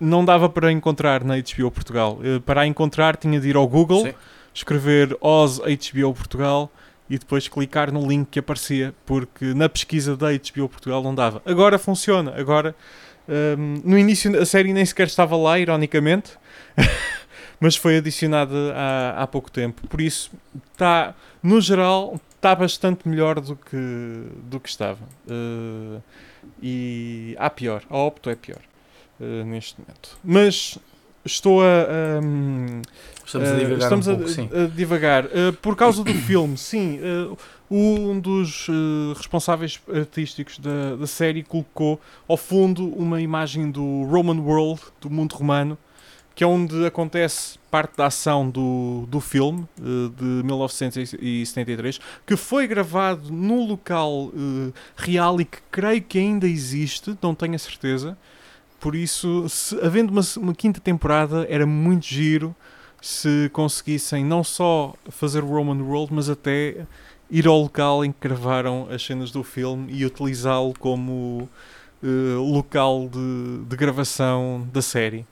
Não 0.00 0.24
dava 0.24 0.48
para 0.48 0.72
encontrar 0.72 1.22
na 1.22 1.34
HBO 1.36 1.70
Portugal. 1.70 2.18
Uh, 2.20 2.40
para 2.40 2.66
encontrar, 2.66 3.16
tinha 3.16 3.38
de 3.38 3.48
ir 3.48 3.56
ao 3.56 3.68
Google, 3.68 4.04
Sim. 4.06 4.14
escrever 4.54 5.16
Oz 5.20 5.58
HBO 5.58 6.14
Portugal 6.14 6.70
e 7.08 7.18
depois 7.18 7.48
clicar 7.48 7.92
no 7.92 8.06
link 8.06 8.28
que 8.30 8.38
aparecia, 8.38 8.94
porque 9.04 9.52
na 9.54 9.68
pesquisa 9.68 10.16
da 10.16 10.28
HBO 10.32 10.68
Portugal 10.68 11.02
não 11.02 11.14
dava. 11.14 11.42
Agora 11.44 11.78
funciona. 11.78 12.34
Agora, 12.36 12.74
um, 13.28 13.80
no 13.84 13.98
início, 13.98 14.40
a 14.40 14.46
série 14.46 14.72
nem 14.72 14.84
sequer 14.84 15.06
estava 15.06 15.36
lá, 15.36 15.58
ironicamente. 15.58 16.32
mas 17.60 17.76
foi 17.76 17.96
adicionada 17.96 18.54
há, 18.74 19.22
há 19.22 19.26
pouco 19.26 19.50
tempo. 19.50 19.86
Por 19.88 20.00
isso, 20.00 20.30
está, 20.72 21.14
no 21.42 21.60
geral, 21.60 22.20
está 22.34 22.54
bastante 22.54 23.08
melhor 23.08 23.40
do 23.40 23.56
que, 23.56 23.76
do 24.44 24.60
que 24.60 24.68
estava. 24.68 25.02
Uh, 25.26 26.02
e 26.62 27.34
há 27.38 27.48
pior, 27.48 27.82
a 27.88 27.96
Opto 27.96 28.28
é 28.28 28.34
pior 28.34 28.60
uh, 29.20 29.44
neste 29.44 29.80
momento. 29.80 30.18
Mas 30.22 30.78
estou 31.24 31.62
a. 31.62 32.20
Estamos 33.24 33.48
a 33.48 33.54
divagar. 33.54 33.78
Estamos 33.78 34.08
um 34.08 34.16
pouco, 34.16 34.56
a, 34.56 34.62
a, 34.62 34.66
divagar. 34.66 35.24
Uh, 35.24 35.52
por 35.60 35.74
causa 35.76 36.04
do 36.04 36.12
filme, 36.12 36.56
sim. 36.56 36.98
Uh, 37.00 37.36
um 37.70 38.20
dos 38.20 38.68
responsáveis 39.16 39.80
artísticos 39.92 40.58
da, 40.58 40.96
da 40.96 41.06
série 41.06 41.42
colocou 41.42 41.98
ao 42.28 42.36
fundo 42.36 42.86
uma 42.94 43.20
imagem 43.20 43.70
do 43.70 44.04
Roman 44.04 44.38
World, 44.38 44.80
do 45.00 45.10
mundo 45.10 45.32
romano, 45.32 45.76
que 46.34 46.44
é 46.44 46.46
onde 46.46 46.84
acontece 46.84 47.58
parte 47.70 47.96
da 47.96 48.06
ação 48.06 48.48
do, 48.48 49.06
do 49.08 49.18
filme 49.18 49.66
de 49.76 50.24
1973, 50.44 51.98
que 52.24 52.36
foi 52.36 52.68
gravado 52.68 53.32
num 53.32 53.66
local 53.66 54.30
real 54.94 55.40
e 55.40 55.44
que 55.44 55.58
creio 55.70 56.02
que 56.02 56.18
ainda 56.18 56.46
existe, 56.46 57.16
não 57.20 57.34
tenho 57.34 57.54
a 57.54 57.58
certeza. 57.58 58.16
Por 58.84 58.94
isso, 58.94 59.48
se, 59.48 59.80
havendo 59.80 60.10
uma, 60.10 60.20
uma 60.36 60.54
quinta 60.54 60.78
temporada, 60.78 61.46
era 61.48 61.64
muito 61.64 62.04
giro 62.04 62.54
se 63.00 63.48
conseguissem 63.50 64.22
não 64.22 64.44
só 64.44 64.92
fazer 65.08 65.42
o 65.42 65.46
Roman 65.46 65.82
World, 65.82 66.12
mas 66.12 66.28
até 66.28 66.84
ir 67.30 67.46
ao 67.46 67.62
local 67.62 68.04
em 68.04 68.12
que 68.12 68.18
gravaram 68.20 68.86
as 68.90 69.02
cenas 69.02 69.30
do 69.30 69.42
filme 69.42 69.90
e 69.90 70.04
utilizá-lo 70.04 70.74
como 70.78 71.48
uh, 72.02 72.52
local 72.52 73.08
de, 73.08 73.64
de 73.66 73.74
gravação 73.74 74.68
da 74.70 74.82
série 74.82 75.24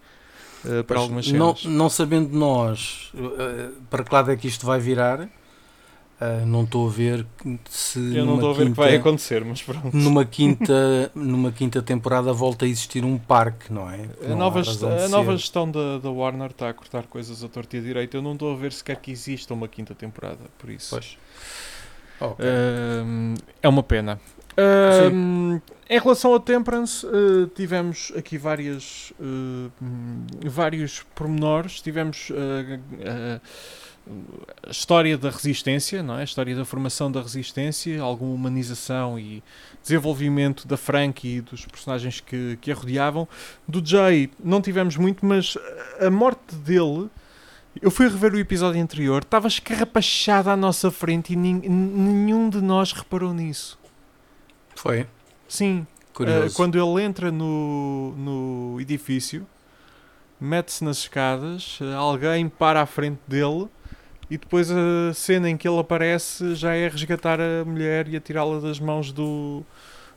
uh, 0.65 0.83
para 0.85 0.99
algumas 0.99 1.27
cenas. 1.27 1.62
Não, 1.62 1.73
não 1.73 1.91
sabendo 1.91 2.35
nós 2.35 3.12
uh, 3.12 3.71
para 3.91 4.03
que 4.03 4.15
lado 4.15 4.31
é 4.31 4.37
que 4.37 4.49
isto 4.49 4.65
vai 4.65 4.81
virar, 4.81 5.29
uh, 6.23 6.47
não 6.47 6.65
estou 6.65 6.89
a 6.89 6.91
ver 6.91 7.27
se. 7.69 7.99
Eu 8.17 8.25
não 8.25 8.35
estou 8.35 8.51
a 8.51 8.55
ver 8.55 8.67
que 8.67 8.73
vai 8.73 8.97
acontecer, 8.97 9.45
mas 9.45 9.63
pronto. 9.63 9.97
Numa 9.97 10.25
quinta, 10.27 11.11
numa 11.15 11.51
quinta 11.51 11.83
temporada 11.83 12.33
volta 12.33 12.65
a 12.65 12.69
existir 12.69 13.05
um 13.05 13.19
parque, 13.19 13.73
não 13.73 13.91
é? 13.91 14.09
a 14.25 14.35
nova, 14.35 14.63
a 15.05 15.09
nova 15.09 15.37
gestão 15.37 15.71
da, 15.71 15.99
da 15.99 16.11
Warner 16.11 16.51
está 16.51 16.69
a 16.69 16.75
cortar 16.75 17.05
coisas 17.05 17.43
a 17.43 17.49
torta 17.49 17.77
e 17.77 17.81
a 17.81 17.83
direita. 17.83 18.17
Eu 18.17 18.23
não 18.23 18.35
estou 18.35 18.53
a 18.53 18.57
ver 18.57 18.73
sequer 18.73 18.97
que 18.97 19.11
exista 19.11 19.53
uma 19.53 19.69
quinta 19.69 19.95
temporada, 19.95 20.41
por 20.59 20.71
isso. 20.71 20.91
Pois. 20.91 21.19
Okay. 22.21 22.47
é 23.61 23.69
uma 23.69 23.83
pena. 23.83 24.21
Uh, 24.53 25.61
em 25.89 25.99
relação 25.99 26.35
a 26.35 26.41
Temperance, 26.41 27.07
uh, 27.07 27.47
tivemos 27.49 28.13
aqui 28.17 28.37
várias, 28.39 29.13
uh, 29.19 29.71
vários 30.47 31.03
pormenores. 31.15 31.81
Tivemos 31.81 32.31
ah, 32.33 33.41
a 34.67 34.71
história 34.71 35.17
da 35.17 35.31
resistência, 35.31 36.03
não 36.03 36.17
é? 36.17 36.23
a 36.23 36.25
história 36.25 36.55
da 36.55 36.65
formação 36.65 37.11
da 37.11 37.23
resistência, 37.23 38.01
alguma 38.01 38.35
humanização 38.35 39.19
e 39.19 39.43
desenvolvimento 39.81 40.67
da 40.67 40.77
Frank 40.77 41.27
e 41.27 41.41
dos 41.41 41.65
personagens 41.67 42.21
que, 42.21 42.59
que 42.61 42.71
a 42.71 42.75
rodeavam. 42.75 43.29
Do 43.67 43.85
Jay 43.85 44.31
não 44.43 44.61
tivemos 44.61 44.97
muito, 44.97 45.25
mas 45.25 45.57
a 46.01 46.11
morte 46.11 46.55
dele. 46.57 47.09
Eu 47.81 47.91
fui 47.91 48.07
rever 48.07 48.35
o 48.35 48.38
episódio 48.38 48.83
anterior, 48.83 49.23
estava 49.23 49.49
escarrapachada 49.49 50.53
à 50.53 50.57
nossa 50.57 50.91
frente 50.91 51.33
e 51.33 51.37
nenhum 51.37 52.51
de 52.51 52.61
nós 52.61 52.93
reparou 52.93 53.33
nisso. 53.33 53.79
Foi? 54.75 55.07
Sim. 55.49 55.87
Uh, 56.21 56.53
quando 56.55 56.79
ele 56.79 57.03
entra 57.03 57.33
no, 57.33 58.15
no 58.17 58.79
edifício, 58.79 59.47
mete-se 60.38 60.85
nas 60.85 60.99
escadas, 60.99 61.81
uh, 61.81 61.95
alguém 61.97 62.47
para 62.47 62.83
à 62.83 62.87
frente 62.87 63.21
dele 63.27 63.71
e 64.33 64.38
depois 64.38 64.71
a 64.71 65.12
cena 65.12 65.51
em 65.51 65.59
que 65.59 65.68
ele 65.68 65.79
aparece 65.79 66.55
já 66.55 66.75
é 66.75 66.88
resgatar 66.88 67.38
a 67.38 67.66
mulher 67.66 68.09
e 68.09 68.16
atirá-la 68.16 68.61
das 68.61 68.81
mãos 68.81 69.12
do, 69.12 69.62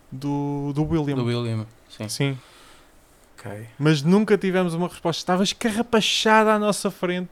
do, 0.10 0.72
do 0.74 0.84
William. 0.86 1.18
Do 1.18 1.26
William, 1.26 1.66
sim. 1.90 2.08
Sim. 2.08 2.38
Okay. 3.38 3.68
Mas 3.78 4.02
nunca 4.02 4.38
tivemos 4.38 4.74
uma 4.74 4.88
resposta. 4.88 5.20
Estava 5.20 5.44
escarrapachada 5.44 6.54
à 6.54 6.58
nossa 6.58 6.90
frente 6.90 7.32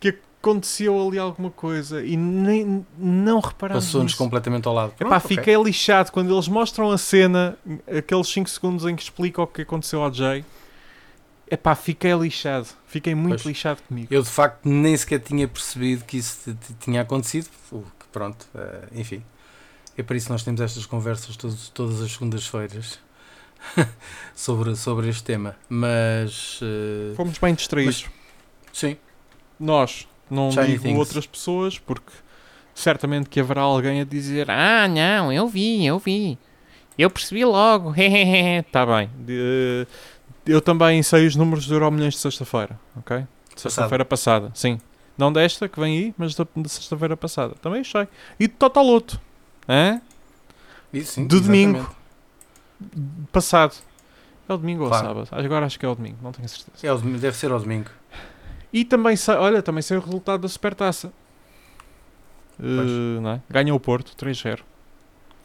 que 0.00 0.18
aconteceu 0.42 1.06
ali 1.06 1.20
alguma 1.20 1.52
coisa 1.52 2.04
e 2.04 2.16
nem, 2.16 2.84
não 2.98 3.38
reparamos 3.38 3.84
Passou-nos 3.84 4.14
completamente 4.14 4.66
ao 4.66 4.74
lado. 4.74 4.94
Pronto, 4.94 5.12
Epá, 5.12 5.24
okay. 5.24 5.36
fiquei 5.36 5.54
lixado 5.62 6.10
quando 6.10 6.34
eles 6.34 6.48
mostram 6.48 6.90
a 6.90 6.98
cena, 6.98 7.56
aqueles 7.96 8.26
5 8.26 8.50
segundos 8.50 8.84
em 8.86 8.96
que 8.96 9.04
explica 9.04 9.40
o 9.40 9.46
que 9.46 9.62
aconteceu 9.62 10.02
ao 10.02 10.12
Jay. 10.12 10.44
Epá, 11.50 11.74
fiquei 11.74 12.12
lixado. 12.14 12.68
Fiquei 12.86 13.14
muito 13.14 13.36
pois, 13.42 13.46
lixado 13.46 13.80
comigo. 13.82 14.08
Eu 14.10 14.22
de 14.22 14.28
facto 14.28 14.66
nem 14.68 14.96
sequer 14.96 15.20
tinha 15.20 15.46
percebido 15.48 16.04
que 16.04 16.18
isso 16.18 16.56
tinha 16.80 17.02
acontecido. 17.02 17.48
Pronto, 18.12 18.46
uh, 18.54 18.88
enfim. 18.98 19.22
É 19.96 20.02
para 20.02 20.16
isso 20.16 20.26
que 20.26 20.32
nós 20.32 20.42
temos 20.42 20.60
estas 20.60 20.86
conversas 20.86 21.36
todos, 21.36 21.68
todas 21.70 22.00
as 22.00 22.12
segundas-feiras 22.12 22.98
sobre, 24.34 24.76
sobre 24.76 25.08
este 25.08 25.24
tema. 25.24 25.56
Mas. 25.68 26.60
Uh, 26.62 27.14
Fomos 27.16 27.38
bem 27.38 27.54
distraídos. 27.54 28.04
Mas, 28.04 28.78
sim, 28.78 28.96
nós, 29.58 30.06
não 30.30 30.50
Shiny 30.52 30.66
digo 30.68 30.82
things. 30.84 30.98
outras 30.98 31.26
pessoas, 31.26 31.78
porque 31.78 32.12
certamente 32.74 33.28
que 33.28 33.40
haverá 33.40 33.62
alguém 33.62 34.00
a 34.00 34.04
dizer: 34.04 34.50
Ah, 34.50 34.86
não, 34.88 35.32
eu 35.32 35.48
vi, 35.48 35.84
eu 35.84 35.98
vi, 35.98 36.38
eu 36.96 37.10
percebi 37.10 37.44
logo, 37.44 37.92
está 37.96 38.86
bem. 38.86 39.10
De- 39.18 39.86
eu 40.48 40.60
também 40.60 41.02
sei 41.02 41.26
os 41.26 41.36
números 41.36 41.66
do 41.66 41.74
Euro 41.74 41.90
Milhões 41.90 42.14
de 42.14 42.20
sexta-feira, 42.20 42.78
ok? 42.96 43.26
De 43.54 43.60
Sexta-feira 43.60 44.04
passada, 44.04 44.50
sim. 44.54 44.80
Não 45.16 45.32
desta 45.32 45.68
que 45.68 45.80
vem 45.80 45.98
aí, 45.98 46.14
mas 46.16 46.34
da, 46.34 46.46
da 46.56 46.68
sexta-feira 46.68 47.16
passada. 47.16 47.54
Também 47.60 47.82
sei. 47.82 48.06
E 48.38 48.46
de 48.46 48.54
Totaloto, 48.54 49.20
hã? 49.68 50.00
Isso, 50.92 51.12
sim, 51.14 51.26
De 51.26 51.40
domingo. 51.40 51.94
passado. 53.32 53.74
É 54.48 54.52
o 54.52 54.56
domingo 54.56 54.84
ou 54.84 54.88
Claro. 54.88 55.04
o 55.22 55.26
sábado? 55.26 55.44
Agora 55.44 55.66
acho 55.66 55.78
que 55.78 55.84
é 55.84 55.88
o 55.88 55.94
domingo, 55.94 56.18
não 56.22 56.32
tenho 56.32 56.48
certeza. 56.48 56.86
É, 56.86 56.92
o 56.92 56.98
deve 56.98 57.36
ser 57.36 57.50
ao 57.50 57.58
domingo. 57.60 57.90
E 58.72 58.84
também 58.84 59.16
sei, 59.16 59.34
olha, 59.34 59.60
também 59.62 59.82
sei 59.82 59.96
o 59.96 60.00
resultado 60.00 60.40
da 60.42 60.48
Supertaça. 60.48 61.12
Uh, 62.58 63.20
não 63.20 63.30
é? 63.32 63.40
Ganhou 63.50 63.76
o 63.76 63.80
Porto, 63.80 64.14
3-0. 64.16 64.60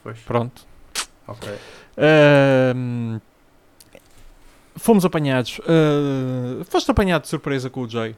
Pois. 0.03 0.19
Pronto. 0.19 0.65
Ok. 1.27 1.49
Ahm, 1.97 3.19
fomos 4.75 5.05
apanhados. 5.05 5.59
Ah, 5.65 6.63
foste 6.65 6.89
apanhado 6.91 7.23
de 7.23 7.27
surpresa 7.27 7.69
com 7.69 7.81
o 7.81 7.89
Jay. 7.89 8.15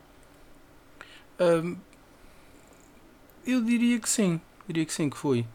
Hum, 1.39 1.75
eu 3.45 3.61
diria 3.61 3.99
que 3.99 4.09
sim. 4.09 4.39
Diria 4.67 4.85
que 4.85 4.93
sim, 4.93 5.09
que 5.09 5.17
fui. 5.17 5.45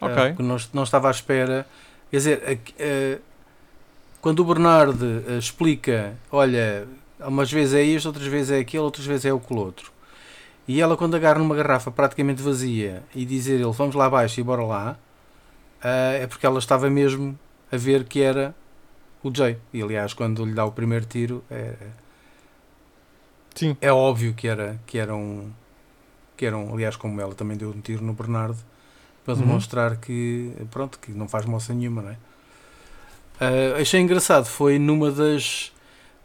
Ok. 0.00 0.16
Ah, 0.16 0.28
porque 0.28 0.42
não, 0.42 0.56
est- 0.56 0.70
não 0.74 0.82
estava 0.82 1.08
à 1.08 1.10
espera. 1.10 1.66
Quer 2.10 2.16
dizer, 2.16 2.42
ah, 2.80 3.20
quando 4.20 4.40
o 4.40 4.44
Bernardo 4.44 5.24
ah, 5.28 5.38
explica, 5.38 6.14
olha, 6.30 6.86
umas 7.20 7.50
vezes 7.52 7.74
é 7.74 7.84
este, 7.84 8.08
outras 8.08 8.26
vezes 8.26 8.50
é 8.50 8.58
aquele, 8.58 8.82
outras 8.82 9.06
vezes 9.06 9.26
é 9.26 9.32
o 9.32 9.40
que 9.40 9.52
o 9.52 9.56
outro. 9.56 9.92
E 10.66 10.80
ela, 10.80 10.96
quando 10.96 11.16
agarra 11.16 11.38
numa 11.38 11.54
garrafa 11.54 11.90
praticamente 11.90 12.42
vazia 12.42 13.02
e 13.14 13.24
dizer 13.24 13.54
ele, 13.60 13.72
vamos 13.72 13.94
lá 13.94 14.06
abaixo 14.06 14.40
e 14.40 14.42
bora 14.42 14.62
lá, 14.64 14.98
ah, 15.82 16.12
é 16.14 16.26
porque 16.26 16.46
ela 16.46 16.58
estava 16.58 16.88
mesmo 16.90 17.38
a 17.70 17.76
ver 17.76 18.04
que 18.04 18.20
era 18.20 18.54
o 19.22 19.34
Jay. 19.34 19.58
E 19.72 19.82
aliás, 19.82 20.12
quando 20.14 20.44
lhe 20.44 20.54
dá 20.54 20.64
o 20.64 20.72
primeiro 20.72 21.04
tiro, 21.06 21.44
é, 21.50 21.74
Sim. 23.54 23.76
é 23.80 23.92
óbvio 23.92 24.34
que 24.34 24.48
era, 24.48 24.80
que 24.86 24.98
era 24.98 25.14
um. 25.14 25.50
Que 26.36 26.46
eram, 26.46 26.72
aliás, 26.72 26.96
como 26.96 27.20
ela 27.20 27.34
também 27.34 27.56
deu 27.56 27.70
um 27.70 27.80
tiro 27.80 28.02
no 28.02 28.14
Bernardo, 28.14 28.58
para 29.24 29.34
Uhum. 29.34 29.40
demonstrar 29.40 29.96
que, 29.98 30.52
pronto, 30.70 30.98
que 30.98 31.12
não 31.12 31.28
faz 31.28 31.44
moça 31.44 31.74
nenhuma, 31.74 32.02
não 32.02 32.10
é? 32.10 32.16
Ah, 33.40 33.80
achei 33.80 34.00
engraçado, 34.00 34.46
foi 34.46 34.78
numa 34.78 35.10
das. 35.10 35.72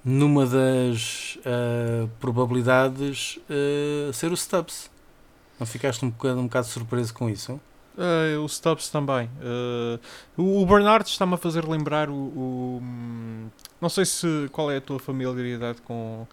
Numa 0.03 0.45
das 0.45 1.37
ah, 1.45 2.07
probabilidades 2.19 3.39
ah, 3.49 4.13
ser 4.13 4.31
o 4.31 4.37
Stubbs. 4.37 4.89
Não 5.59 5.65
ficaste 5.65 6.03
um 6.05 6.09
bocado, 6.09 6.39
um 6.39 6.43
bocado 6.43 6.67
surpreso 6.67 7.13
com 7.13 7.29
isso? 7.29 7.59
Ah, 7.97 8.39
o 8.39 8.47
Stubbs 8.49 8.89
também. 8.89 9.29
Ah, 9.41 9.99
o 10.37 10.61
o 10.61 10.65
Bernardo 10.65 11.07
está-me 11.07 11.33
a 11.35 11.37
fazer 11.37 11.65
lembrar 11.67 12.09
o, 12.09 12.13
o- 12.13 12.81
Não 13.81 13.89
sei 13.89 14.05
se 14.05 14.49
qual 14.51 14.71
é 14.71 14.77
a 14.77 14.81
tua 14.81 14.99
familiaridade 14.99 15.81
com 15.81 16.27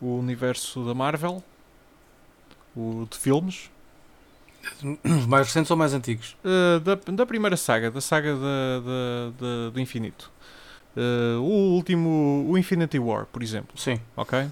o 0.00 0.16
universo 0.18 0.84
da 0.84 0.94
Marvel. 0.94 1.42
O 2.76 3.06
de 3.10 3.16
filmes. 3.18 3.70
Os 5.04 5.26
mais 5.26 5.46
recentes 5.46 5.70
ou 5.70 5.76
mais 5.76 5.94
antigos? 5.94 6.36
Uh, 6.44 6.80
da, 6.80 6.94
da 7.12 7.26
primeira 7.26 7.56
saga, 7.56 7.90
da 7.90 8.00
saga 8.00 8.34
da, 8.36 9.70
do 9.72 9.80
infinito. 9.80 10.30
Uh, 10.96 11.40
o 11.40 11.74
último, 11.74 12.46
o 12.48 12.58
Infinity 12.58 12.98
War, 12.98 13.26
por 13.26 13.42
exemplo, 13.42 13.76
Sim. 13.78 14.00
ok? 14.16 14.48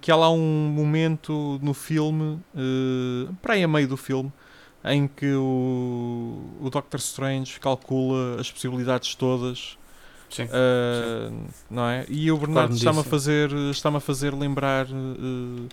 Que 0.00 0.12
há 0.12 0.16
lá 0.16 0.30
um 0.30 0.68
momento 0.72 1.58
no 1.60 1.74
filme, 1.74 2.40
uh, 2.54 3.34
para 3.42 3.54
aí 3.54 3.64
a 3.64 3.68
meio 3.68 3.88
do 3.88 3.96
filme, 3.96 4.32
em 4.88 5.08
que 5.08 5.32
o, 5.32 6.42
o 6.60 6.70
Doctor 6.70 6.98
Strange 7.00 7.58
calcula 7.60 8.40
as 8.40 8.50
possibilidades 8.50 9.14
todas 9.14 9.78
Sim. 10.30 10.44
Uh, 10.44 11.48
não 11.70 11.88
é? 11.88 12.04
E 12.08 12.30
o 12.30 12.36
Bernardo 12.36 12.74
está-me 12.74 13.00
a 13.00 13.04
fazer, 13.04 13.50
está-me 13.70 13.96
a 13.96 14.00
fazer 14.00 14.34
lembrar 14.34 14.86
uh, 14.86 15.68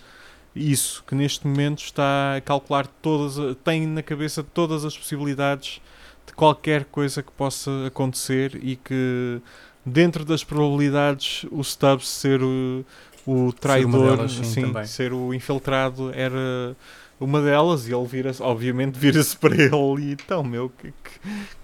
isso, 0.55 1.03
que 1.05 1.13
neste 1.13 1.45
momento 1.45 1.79
está 1.79 2.35
a 2.37 2.41
calcular 2.41 2.87
todas, 2.87 3.57
tem 3.63 3.85
na 3.85 4.01
cabeça 4.01 4.43
todas 4.43 4.85
as 4.85 4.97
possibilidades 4.97 5.81
de 6.25 6.33
qualquer 6.33 6.85
coisa 6.85 7.21
que 7.21 7.31
possa 7.31 7.69
acontecer 7.85 8.57
e 8.63 8.77
que 8.77 9.41
dentro 9.85 10.23
das 10.23 10.43
probabilidades 10.43 11.45
o 11.51 11.61
Stubbs 11.61 12.07
ser 12.07 12.41
o, 12.41 12.85
o 13.27 13.51
traidor, 13.51 14.15
delas, 14.15 14.31
sim, 14.31 14.43
sim, 14.43 14.85
ser 14.85 15.13
o 15.13 15.33
infiltrado 15.33 16.11
era 16.13 16.75
uma 17.19 17.41
delas 17.41 17.87
e 17.87 17.93
ele 17.93 18.05
vira 18.05 18.31
obviamente 18.41 18.97
vira-se 18.99 19.37
para 19.37 19.55
ele 19.55 19.71
e 19.99 20.11
então 20.11 20.43
meu, 20.43 20.65
o 20.65 20.69
que, 20.69 20.91
que, 20.91 21.19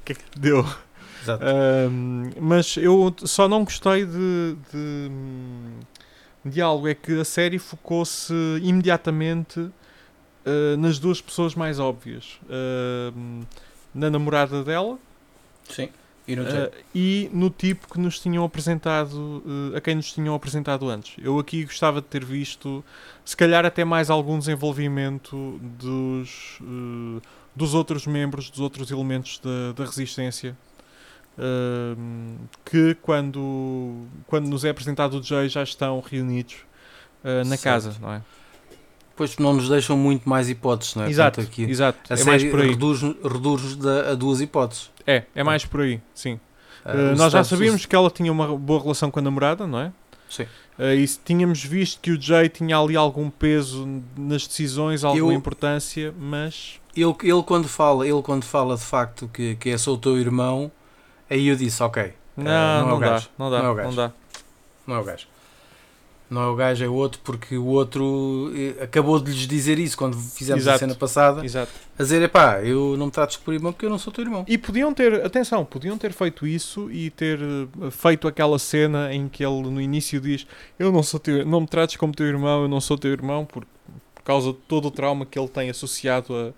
que 0.05 0.11
é 0.13 0.15
que 0.15 0.39
deu? 0.39 0.65
Exato. 1.21 1.43
Ahm, 1.45 2.31
mas 2.39 2.77
eu 2.77 3.13
só 3.19 3.47
não 3.47 3.63
gostei 3.63 4.05
de, 4.05 4.55
de, 4.71 5.11
de 6.45 6.61
algo, 6.61 6.87
é 6.87 6.95
que 6.95 7.19
a 7.19 7.25
série 7.25 7.59
focou-se 7.59 8.33
imediatamente 8.61 9.69
ah, 10.45 10.75
nas 10.77 10.97
duas 10.97 11.21
pessoas 11.21 11.53
mais 11.53 11.79
óbvias. 11.79 12.39
Ahm, 12.49 13.41
na 13.93 14.09
namorada 14.09 14.63
dela 14.63 14.97
Sim. 15.69 15.89
E 16.31 16.35
no 16.35 16.49
Jay? 16.49 16.69
e 16.95 17.29
no 17.33 17.49
tipo 17.49 17.91
que 17.91 17.99
nos 17.99 18.19
tinham 18.19 18.43
apresentado, 18.43 19.43
ah, 19.73 19.77
a 19.77 19.81
quem 19.81 19.95
nos 19.95 20.11
tinham 20.13 20.33
apresentado 20.33 20.89
antes. 20.89 21.15
Eu 21.23 21.37
aqui 21.39 21.63
gostava 21.63 22.01
de 22.01 22.07
ter 22.07 22.23
visto, 22.23 22.83
se 23.25 23.35
calhar 23.35 23.65
até 23.65 23.83
mais 23.83 24.09
algum 24.09 24.37
desenvolvimento 24.39 25.59
dos, 25.61 26.59
ah, 26.61 27.21
dos 27.55 27.73
outros 27.73 28.05
membros, 28.07 28.49
dos 28.49 28.59
outros 28.59 28.91
elementos 28.91 29.39
da, 29.39 29.73
da 29.73 29.85
resistência. 29.85 30.55
Que 32.65 32.95
quando, 33.01 34.05
quando 34.27 34.47
nos 34.47 34.63
é 34.63 34.69
apresentado 34.69 35.17
o 35.19 35.23
Jay 35.23 35.49
já 35.49 35.63
estão 35.63 35.99
reunidos 35.99 36.57
na 37.23 37.45
Certo. 37.57 37.63
casa, 37.63 37.95
não 37.99 38.13
é? 38.13 38.21
Pois 39.21 39.37
não 39.37 39.53
nos 39.53 39.69
deixam 39.69 39.95
muito 39.95 40.27
mais 40.27 40.49
hipóteses, 40.49 40.95
não 40.95 41.03
é? 41.03 41.09
exato, 41.11 41.35
Portanto, 41.41 41.53
aqui, 41.53 41.63
exato. 41.69 41.99
A 42.09 42.13
é 42.13 42.17
série 42.17 42.29
mais 42.29 42.43
por 42.45 42.59
aí. 42.61 42.69
reduz- 42.69 43.01
reduz-nos 43.23 43.75
da- 43.75 44.11
a 44.11 44.15
duas 44.15 44.41
hipóteses. 44.41 44.89
É, 45.05 45.23
é 45.35 45.43
mais 45.43 45.63
por 45.63 45.81
aí, 45.81 46.01
sim. 46.15 46.39
Uh, 46.83 47.15
nós 47.15 47.31
já 47.31 47.43
sabíamos 47.43 47.85
que 47.85 47.95
ela 47.95 48.09
tinha 48.09 48.31
uma 48.31 48.57
boa 48.57 48.81
relação 48.81 49.11
com 49.11 49.19
a 49.19 49.21
namorada, 49.21 49.67
não 49.67 49.79
é? 49.79 49.91
Sim. 50.27 50.47
Uh, 50.79 50.93
e 50.95 51.05
tínhamos 51.23 51.63
visto 51.63 51.99
que 52.01 52.09
o 52.09 52.19
Jay 52.19 52.49
tinha 52.49 52.75
ali 52.79 52.95
algum 52.95 53.29
peso 53.29 53.87
nas 54.17 54.47
decisões, 54.47 55.03
alguma 55.03 55.31
Eu- 55.31 55.37
importância, 55.37 56.11
mas 56.19 56.79
Ele, 56.97 57.13
ele 57.21 57.43
quando 57.43 57.67
fala, 57.67 58.07
ele 58.07 58.21
quando 58.23 58.43
fala 58.43 58.75
de 58.75 58.81
facto 58.83 59.29
que, 59.31 59.55
que 59.57 59.69
é 59.69 59.77
só 59.77 59.93
o 59.93 59.97
teu 59.99 60.17
irmão, 60.17 60.71
aí 61.29 61.47
eu 61.47 61.55
disse, 61.55 61.83
ok, 61.83 62.13
não, 62.35 62.43
não 62.45 62.51
é 62.51 62.81
não, 62.89 62.97
o 62.97 62.99
dá, 62.99 63.09
gajo. 63.11 63.29
não 63.37 63.51
dá, 63.51 63.59
Não 63.59 63.65
é 63.65 63.71
o 63.71 63.75
não 63.75 63.83
gajo. 63.83 63.95
dá. 63.97 64.11
não 64.87 64.95
é 64.95 64.99
o 64.99 65.03
gajo. 65.03 65.27
Não 66.31 66.41
é 66.41 66.47
o 66.47 66.55
gajo, 66.55 66.81
é 66.81 66.87
o 66.87 66.93
outro, 66.93 67.19
porque 67.25 67.57
o 67.57 67.65
outro 67.65 68.53
eh, 68.55 68.81
acabou 68.85 69.19
de 69.19 69.29
lhes 69.29 69.45
dizer 69.45 69.77
isso 69.77 69.97
quando 69.97 70.15
fizemos 70.17 70.65
a 70.65 70.71
Exato. 70.71 70.79
cena 70.79 70.95
passada. 70.95 71.43
Exato. 71.45 71.69
A 71.99 72.03
dizer, 72.03 72.21
epá, 72.21 72.61
eu 72.63 72.95
não 72.95 73.07
me 73.07 73.11
trates 73.11 73.35
por 73.35 73.53
irmão 73.53 73.73
porque 73.73 73.85
eu 73.85 73.89
não 73.89 73.99
sou 73.99 74.13
teu 74.13 74.23
irmão. 74.23 74.45
E 74.47 74.57
podiam 74.57 74.93
ter, 74.93 75.25
atenção, 75.25 75.65
podiam 75.65 75.97
ter 75.97 76.13
feito 76.13 76.47
isso 76.47 76.89
e 76.89 77.09
ter 77.09 77.37
uh, 77.37 77.91
feito 77.91 78.29
aquela 78.29 78.57
cena 78.57 79.13
em 79.13 79.27
que 79.27 79.43
ele 79.43 79.61
no 79.63 79.81
início 79.81 80.21
diz: 80.21 80.47
Eu 80.79 80.89
não 80.89 81.03
sou 81.03 81.19
teu, 81.19 81.45
não 81.45 81.59
me 81.59 81.67
trates 81.67 81.97
como 81.97 82.13
teu 82.15 82.25
irmão, 82.25 82.61
eu 82.61 82.69
não 82.69 82.79
sou 82.79 82.97
teu 82.97 83.11
irmão, 83.11 83.43
por, 83.43 83.65
por 84.15 84.23
causa 84.23 84.53
de 84.53 84.59
todo 84.69 84.87
o 84.87 84.91
trauma 84.91 85.25
que 85.25 85.37
ele 85.37 85.49
tem 85.49 85.69
associado 85.69 86.33
a, 86.33 86.53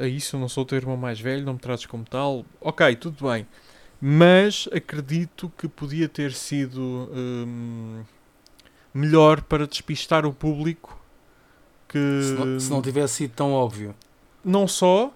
a, 0.00 0.04
a 0.04 0.08
isso. 0.08 0.34
Eu 0.34 0.40
não 0.40 0.48
sou 0.48 0.64
teu 0.64 0.78
irmão 0.78 0.96
mais 0.96 1.20
velho, 1.20 1.44
não 1.44 1.52
me 1.52 1.58
trates 1.58 1.84
como 1.84 2.04
tal. 2.04 2.42
Ok, 2.58 2.96
tudo 2.96 3.28
bem. 3.28 3.46
Mas 4.00 4.68
acredito 4.72 5.52
que 5.58 5.66
podia 5.66 6.08
ter 6.08 6.32
sido 6.32 7.10
hum, 7.12 8.02
melhor 8.94 9.40
para 9.42 9.66
despistar 9.66 10.24
o 10.24 10.32
público 10.32 10.96
que 11.88 11.98
Se 12.22 12.32
não, 12.34 12.60
se 12.60 12.70
não 12.70 12.82
tivesse 12.82 13.14
sido 13.14 13.32
tão 13.34 13.52
óbvio. 13.52 13.94
não 14.44 14.68
só, 14.68 15.06
uh, 15.06 15.12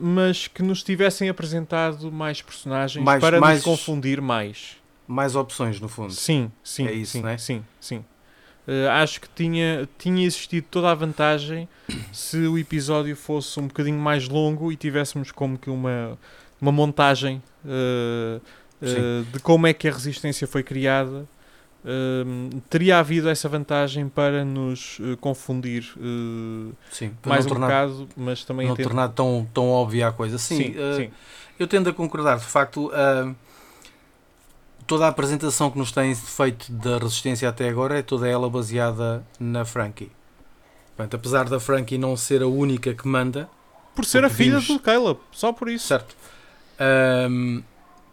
mas 0.00 0.46
que 0.48 0.62
nos 0.62 0.82
tivessem 0.82 1.28
apresentado 1.28 2.10
mais 2.10 2.40
personagens 2.40 3.04
Mais- 3.04 3.20
para 3.20 3.38
mais- 3.40 3.56
nos 3.58 3.64
confundir 3.64 4.20
mais. 4.20 4.76
Mais 5.06 5.34
opções, 5.36 5.80
no 5.80 5.88
fundo. 5.88 6.12
Sim, 6.12 6.50
sim, 6.62 6.86
É 6.86 6.92
isso, 6.92 7.12
sim, 7.12 7.22
não 7.22 7.28
é? 7.30 7.38
sim, 7.38 7.64
sim. 7.80 8.04
Uh, 8.66 8.88
acho 8.92 9.20
que 9.22 9.28
tinha, 9.34 9.88
tinha 9.98 10.24
existido 10.26 10.66
toda 10.70 10.90
a 10.90 10.94
vantagem 10.94 11.66
se 12.12 12.36
o 12.46 12.58
episódio 12.58 13.16
fosse 13.16 13.58
um 13.58 13.66
bocadinho 13.66 13.98
mais 13.98 14.28
longo 14.28 14.70
e 14.70 14.76
tivéssemos 14.76 15.32
como 15.32 15.58
que 15.58 15.70
uma, 15.70 16.18
uma 16.60 16.70
montagem 16.70 17.42
uh, 17.64 18.40
uh, 18.82 19.24
de 19.32 19.38
como 19.40 19.66
é 19.66 19.72
que 19.72 19.88
a 19.88 19.92
resistência 19.92 20.46
foi 20.46 20.62
criada. 20.62 21.26
Um, 21.84 22.50
teria 22.68 22.98
havido 22.98 23.28
essa 23.28 23.48
vantagem 23.48 24.08
para 24.08 24.44
nos 24.44 24.98
uh, 24.98 25.16
confundir 25.18 25.84
uh, 25.96 26.74
Sim, 26.90 27.12
para 27.22 27.28
mais 27.30 27.46
um 27.46 27.48
tornar, 27.48 27.66
bocado, 27.66 28.08
mas 28.16 28.44
também 28.44 28.66
não 28.66 28.74
entendo- 28.74 28.86
tornar 28.88 29.08
tão, 29.10 29.48
tão 29.54 29.68
óbvia 29.70 30.08
a 30.08 30.12
coisa. 30.12 30.38
Sim, 30.38 30.56
Sim, 30.56 30.74
eh, 30.76 30.96
sim. 30.96 31.10
eu 31.58 31.66
tendo 31.68 31.88
a 31.88 31.92
concordar. 31.92 32.38
De 32.38 32.44
facto, 32.44 32.90
ah, 32.92 33.32
toda 34.86 35.04
a 35.06 35.08
apresentação 35.08 35.70
que 35.70 35.78
nos 35.78 35.92
tem 35.92 36.14
feito 36.14 36.70
da 36.72 36.98
resistência 36.98 37.48
até 37.48 37.68
agora 37.68 37.98
é 37.98 38.02
toda 38.02 38.26
ela 38.28 38.50
baseada 38.50 39.24
na 39.38 39.64
Frankie. 39.64 40.10
Portanto, 40.96 41.14
apesar 41.14 41.48
da 41.48 41.60
Frankie 41.60 41.96
não 41.96 42.16
ser 42.16 42.42
a 42.42 42.46
única 42.48 42.92
que 42.92 43.06
manda, 43.06 43.48
Por 43.94 44.04
ser 44.04 44.24
a 44.24 44.28
filha 44.28 44.58
vimos- 44.58 44.66
do 44.66 44.80
Caleb, 44.80 45.20
só 45.30 45.52
por 45.52 45.68
isso. 45.68 45.86
certo? 45.86 46.16
Ahm, 46.78 47.62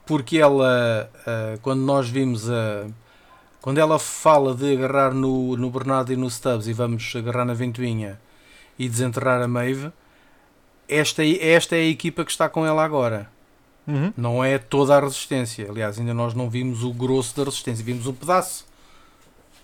porque 0.06 0.38
ela, 0.38 1.10
ah, 1.26 1.58
quando 1.62 1.82
nós 1.82 2.10
vimos 2.10 2.50
a. 2.50 2.88
Quando 3.62 3.80
ela 3.80 3.98
fala 3.98 4.54
de 4.54 4.74
agarrar 4.74 5.12
no, 5.14 5.58
no 5.58 5.72
Bernardo 5.72 6.14
e 6.14 6.16
no 6.16 6.30
Stubbs 6.30 6.68
e 6.68 6.74
vamos 6.74 7.12
agarrar 7.16 7.46
na 7.46 7.54
ventoinha 7.56 8.20
e 8.78 8.88
desenterrar 8.88 9.42
a 9.42 9.48
Maeve, 9.48 9.92
esta, 10.88 11.24
é- 11.26 11.50
esta 11.54 11.76
é 11.76 11.80
a 11.80 11.86
equipa 11.86 12.24
que 12.24 12.30
está 12.30 12.48
com 12.48 12.64
ela 12.64 12.84
agora. 12.86 13.28
Uhum. 13.88 14.14
Não 14.16 14.44
é 14.44 14.60
toda 14.60 14.96
a 14.96 15.00
resistência. 15.00 15.68
Aliás, 15.70 15.98
ainda 16.00 16.14
nós 16.14 16.36
não 16.36 16.48
vimos 16.48 16.84
o 16.84 16.94
grosso 16.94 17.36
da 17.38 17.44
resistência, 17.44 17.84
vimos 17.84 18.06
um 18.06 18.14
pedaço 18.14 18.68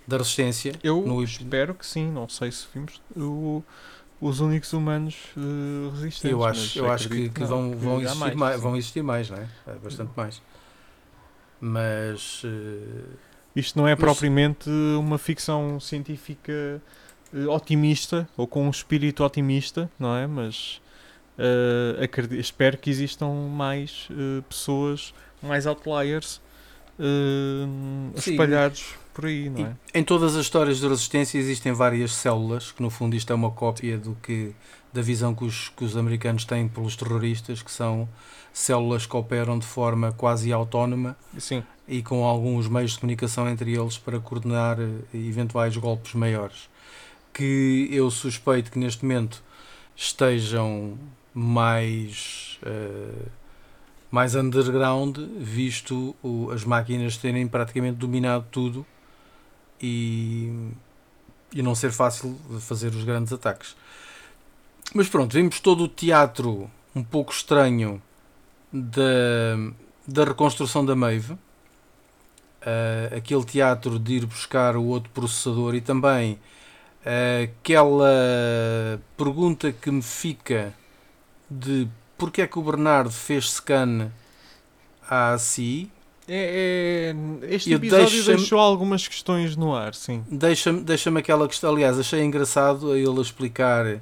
da 0.08 0.18
resistência. 0.18 0.74
Eu 0.84 1.02
No- 1.06 1.24
espero 1.24 1.76
que 1.76 1.86
sim, 1.86 2.08
não 2.12 2.28
sei 2.28 2.52
se 2.52 2.66
vimos 2.74 3.00
o- 3.16 3.62
os 4.22 4.40
únicos 4.40 4.72
humanos 4.72 5.16
eh, 5.36 5.90
resistentes. 5.92 6.32
Eu 6.32 6.46
acho, 6.46 6.80
eu 6.80 6.92
acho 6.92 7.08
que, 7.10 7.14
acredito 7.16 7.34
que 7.34 7.42
não, 7.42 7.48
vão, 7.48 7.72
vão, 7.72 8.02
existir 8.02 8.36
mais, 8.36 8.56
sim. 8.56 8.62
vão 8.62 8.78
existir 8.78 9.02
mais, 9.04 9.30
não 9.32 9.38
é? 9.38 9.48
É 9.68 9.74
Bastante 9.84 10.12
mais. 10.16 10.42
Mas 11.60 12.42
eh, 12.46 13.04
Isto 13.56 13.78
não 13.80 13.88
é 13.88 13.92
Mas- 13.92 14.00
propriamente 14.00 14.70
uma 14.70 15.18
ficção 15.18 15.80
científica 15.80 16.82
eh, 17.34 17.48
otimista 17.48 18.28
ou 18.38 18.46
com 18.48 18.66
um 18.66 18.70
espírito 18.70 19.24
otimista, 19.24 19.90
não 20.00 20.16
é? 20.16 20.28
Mas 20.28 20.80
eh, 21.38 22.04
acredi- 22.04 22.40
espero 22.40 22.78
que 22.78 22.90
existam 22.90 23.30
mais 23.50 24.08
pessoas, 24.48 25.14
mais 25.42 25.66
outliers 25.66 26.40
Sim. 27.00 28.32
espalhados 28.32 28.96
por 29.14 29.26
aí, 29.26 29.50
não 29.50 29.66
é? 29.68 29.76
em 29.94 30.04
todas 30.04 30.36
as 30.36 30.42
histórias 30.46 30.80
de 30.80 30.88
resistência 30.88 31.38
existem 31.38 31.72
várias 31.74 32.14
células, 32.14 32.72
que 32.72 32.82
no 32.82 32.90
fundo 32.90 33.16
isto 33.16 33.32
é 33.32 33.36
uma 33.36 33.52
cópia 33.52 33.98
do 33.98 34.16
que, 34.22 34.54
da 34.94 35.02
visão 35.02 35.36
que 35.36 35.44
os, 35.44 35.70
que 35.70 35.84
os 35.84 35.96
americanos 35.98 36.46
têm 36.46 36.68
pelos 36.68 36.96
terroristas, 36.96 37.62
que 37.62 37.72
são 37.72 38.08
células 38.54 39.06
que 39.06 39.16
operam 39.16 39.58
de 39.60 39.66
forma 39.66 40.12
quase 40.12 40.52
autónoma 40.52 41.16
Sim, 41.38 41.64
e 41.88 42.02
com 42.02 42.24
alguns 42.24 42.68
meios 42.68 42.92
de 42.94 43.00
comunicação 43.00 43.50
entre 43.50 43.74
eles 43.74 43.98
para 43.98 44.20
coordenar 44.20 44.78
eh, 44.80 44.88
eventuais 45.14 45.76
golpes 45.78 46.14
maiores. 46.14 46.70
Que 47.34 47.88
eu 47.92 48.10
suspeito 48.12 48.72
que 48.72 48.80
neste 48.80 49.04
momento 49.04 49.42
estejam 49.96 50.98
mais, 51.34 52.60
eh, 52.66 53.26
mais 54.10 54.36
underground, 54.36 55.18
visto 55.40 56.16
o- 56.22 56.50
as 56.52 56.64
máquinas 56.66 57.16
terem 57.18 57.48
praticamente 57.48 57.98
dominado 57.98 58.46
tudo 58.52 58.86
e, 59.82 60.72
e 61.54 61.62
não 61.62 61.76
ser 61.76 61.92
fácil 61.92 62.38
fazer 62.60 62.90
os 62.90 63.04
grandes 63.04 63.34
ataques. 63.34 63.76
Mas 64.94 65.08
pronto, 65.08 65.34
vimos 65.34 65.60
todo 65.60 65.86
o 65.86 65.88
teatro 65.88 66.70
um 66.96 67.04
pouco 67.04 67.32
estranho 67.32 68.02
da, 68.72 69.02
da 70.08 70.24
reconstrução 70.26 70.86
da 70.86 70.96
Maeve. 70.96 71.34
Uh, 71.34 73.18
aquele 73.18 73.44
teatro 73.44 73.98
de 73.98 74.18
ir 74.18 74.26
buscar 74.26 74.76
o 74.76 74.84
outro 74.84 75.10
processador 75.10 75.74
e 75.74 75.82
também 75.82 76.34
uh, 76.34 77.44
aquela 77.44 79.02
pergunta 79.18 79.72
que 79.72 79.90
me 79.90 80.04
fica 80.04 80.72
de 81.50 81.88
porque 82.20 82.44
é 82.44 82.46
que 82.46 82.60
o 82.60 82.62
Bernardo 82.62 83.10
fez 83.10 83.54
scan 83.54 84.12
CI 85.40 85.92
É, 86.34 87.14
é- 87.44 87.54
este 87.56 87.72
Eu 87.72 87.78
episódio 87.78 88.24
deixou 88.24 88.58
algumas 88.60 89.06
questões 89.06 89.58
no 89.58 89.76
ar, 89.76 89.94
sim. 89.94 90.24
deixa-me 90.30 90.80
deixa 90.82 91.10
aquela 91.18 91.46
questão. 91.48 91.72
Aliás, 91.74 92.00
achei 92.00 92.24
engraçado 92.24 92.96
ele 92.96 93.20
explicar 93.20 93.86
uh, 93.86 94.00